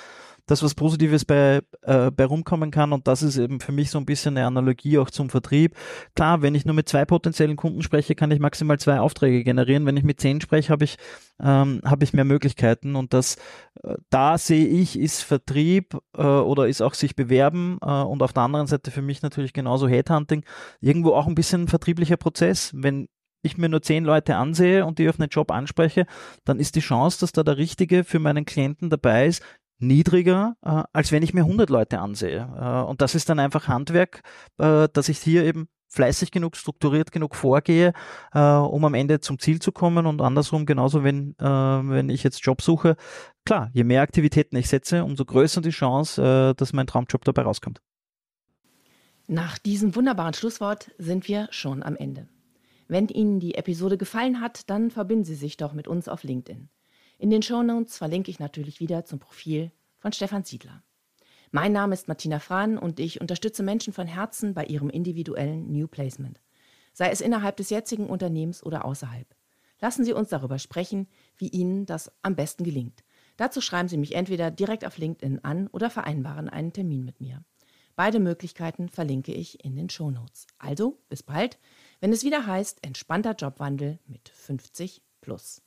dass 0.46 0.62
was 0.62 0.74
Positives 0.74 1.24
bei, 1.24 1.62
äh, 1.82 2.10
bei 2.10 2.24
rumkommen 2.24 2.70
kann. 2.70 2.92
Und 2.92 3.08
das 3.08 3.22
ist 3.22 3.38
eben 3.38 3.60
für 3.60 3.72
mich 3.72 3.90
so 3.90 3.98
ein 3.98 4.04
bisschen 4.04 4.36
eine 4.36 4.46
Analogie 4.46 4.98
auch 4.98 5.10
zum 5.10 5.30
Vertrieb. 5.30 5.74
Klar, 6.14 6.42
wenn 6.42 6.54
ich 6.54 6.66
nur 6.66 6.74
mit 6.74 6.88
zwei 6.88 7.04
potenziellen 7.04 7.56
Kunden 7.56 7.82
spreche, 7.82 8.14
kann 8.14 8.30
ich 8.30 8.40
maximal 8.40 8.78
zwei 8.78 9.00
Aufträge 9.00 9.42
generieren. 9.42 9.86
Wenn 9.86 9.96
ich 9.96 10.04
mit 10.04 10.20
zehn 10.20 10.40
spreche, 10.40 10.70
habe 10.70 10.84
ich, 10.84 10.96
ähm, 11.40 11.80
habe 11.84 12.04
ich 12.04 12.12
mehr 12.12 12.24
Möglichkeiten. 12.24 12.94
Und 12.94 13.14
das, 13.14 13.36
äh, 13.82 13.94
da 14.10 14.36
sehe 14.36 14.66
ich, 14.66 14.98
ist 14.98 15.22
Vertrieb 15.22 15.96
äh, 16.16 16.22
oder 16.22 16.68
ist 16.68 16.82
auch 16.82 16.94
sich 16.94 17.16
bewerben 17.16 17.78
äh, 17.82 18.02
und 18.02 18.22
auf 18.22 18.32
der 18.32 18.42
anderen 18.42 18.66
Seite 18.66 18.90
für 18.90 19.02
mich 19.02 19.22
natürlich 19.22 19.54
genauso 19.54 19.88
Headhunting 19.88 20.44
irgendwo 20.80 21.14
auch 21.14 21.26
ein 21.26 21.34
bisschen 21.34 21.62
ein 21.62 21.68
vertrieblicher 21.68 22.18
Prozess. 22.18 22.70
Wenn 22.74 23.08
ich 23.44 23.58
mir 23.58 23.68
nur 23.68 23.82
zehn 23.82 24.04
Leute 24.04 24.36
ansehe 24.36 24.84
und 24.84 24.98
die 24.98 25.08
auf 25.08 25.18
einen 25.18 25.28
Job 25.28 25.50
anspreche, 25.50 26.06
dann 26.44 26.58
ist 26.58 26.74
die 26.76 26.80
Chance, 26.80 27.20
dass 27.20 27.32
da 27.32 27.42
der 27.42 27.56
Richtige 27.56 28.04
für 28.04 28.18
meinen 28.18 28.44
Klienten 28.44 28.90
dabei 28.90 29.26
ist, 29.26 29.42
niedriger, 29.78 30.56
äh, 30.62 30.82
als 30.92 31.12
wenn 31.12 31.22
ich 31.22 31.34
mir 31.34 31.42
100 31.42 31.70
Leute 31.70 31.98
ansehe. 31.98 32.48
Äh, 32.58 32.88
und 32.88 33.00
das 33.00 33.14
ist 33.14 33.28
dann 33.28 33.38
einfach 33.38 33.68
Handwerk, 33.68 34.22
äh, 34.58 34.88
dass 34.92 35.08
ich 35.08 35.18
hier 35.18 35.44
eben 35.44 35.68
fleißig 35.88 36.30
genug, 36.30 36.56
strukturiert 36.56 37.12
genug 37.12 37.36
vorgehe, 37.36 37.92
äh, 38.32 38.40
um 38.40 38.84
am 38.84 38.94
Ende 38.94 39.20
zum 39.20 39.38
Ziel 39.38 39.60
zu 39.60 39.72
kommen 39.72 40.06
und 40.06 40.20
andersrum 40.20 40.66
genauso, 40.66 41.04
wenn, 41.04 41.34
äh, 41.38 41.44
wenn 41.44 42.08
ich 42.10 42.24
jetzt 42.24 42.44
Job 42.44 42.62
suche. 42.62 42.96
Klar, 43.44 43.70
je 43.72 43.84
mehr 43.84 44.02
Aktivitäten 44.02 44.56
ich 44.56 44.68
setze, 44.68 45.04
umso 45.04 45.24
größer 45.24 45.60
die 45.60 45.70
Chance, 45.70 46.50
äh, 46.50 46.54
dass 46.54 46.72
mein 46.72 46.86
Traumjob 46.86 47.24
dabei 47.24 47.42
rauskommt. 47.42 47.80
Nach 49.26 49.56
diesem 49.58 49.94
wunderbaren 49.94 50.34
Schlusswort 50.34 50.90
sind 50.98 51.28
wir 51.28 51.48
schon 51.50 51.82
am 51.82 51.96
Ende. 51.96 52.28
Wenn 52.86 53.08
Ihnen 53.08 53.40
die 53.40 53.54
Episode 53.54 53.96
gefallen 53.96 54.40
hat, 54.40 54.68
dann 54.68 54.90
verbinden 54.90 55.24
Sie 55.24 55.34
sich 55.34 55.56
doch 55.56 55.72
mit 55.72 55.88
uns 55.88 56.08
auf 56.08 56.22
LinkedIn. 56.22 56.68
In 57.18 57.30
den 57.30 57.42
Shownotes 57.42 57.96
verlinke 57.96 58.30
ich 58.30 58.38
natürlich 58.38 58.80
wieder 58.80 59.04
zum 59.04 59.18
Profil 59.18 59.72
von 59.98 60.12
Stefan 60.12 60.44
Siedler. 60.44 60.82
Mein 61.50 61.72
Name 61.72 61.94
ist 61.94 62.08
Martina 62.08 62.40
Frahn 62.40 62.76
und 62.76 62.98
ich 63.00 63.20
unterstütze 63.20 63.62
Menschen 63.62 63.92
von 63.92 64.06
Herzen 64.06 64.54
bei 64.54 64.64
ihrem 64.66 64.90
individuellen 64.90 65.70
New 65.70 65.86
Placement, 65.86 66.40
sei 66.92 67.10
es 67.10 67.20
innerhalb 67.20 67.56
des 67.56 67.70
jetzigen 67.70 68.08
Unternehmens 68.08 68.62
oder 68.64 68.84
außerhalb. 68.84 69.34
Lassen 69.80 70.04
Sie 70.04 70.12
uns 70.12 70.28
darüber 70.28 70.58
sprechen, 70.58 71.06
wie 71.36 71.48
Ihnen 71.48 71.86
das 71.86 72.10
am 72.22 72.36
besten 72.36 72.64
gelingt. 72.64 73.04
Dazu 73.36 73.60
schreiben 73.60 73.88
Sie 73.88 73.96
mich 73.96 74.14
entweder 74.14 74.50
direkt 74.50 74.84
auf 74.84 74.98
LinkedIn 74.98 75.44
an 75.44 75.68
oder 75.68 75.90
vereinbaren 75.90 76.48
einen 76.48 76.72
Termin 76.72 77.04
mit 77.04 77.20
mir. 77.20 77.44
Beide 77.96 78.18
Möglichkeiten 78.18 78.88
verlinke 78.88 79.32
ich 79.32 79.64
in 79.64 79.76
den 79.76 79.88
Shownotes. 79.88 80.46
Also, 80.58 80.98
bis 81.08 81.22
bald 81.22 81.58
wenn 82.04 82.12
es 82.12 82.22
wieder 82.22 82.44
heißt 82.46 82.84
entspannter 82.84 83.34
Jobwandel 83.34 83.98
mit 84.04 84.28
50 84.28 85.00
plus. 85.22 85.62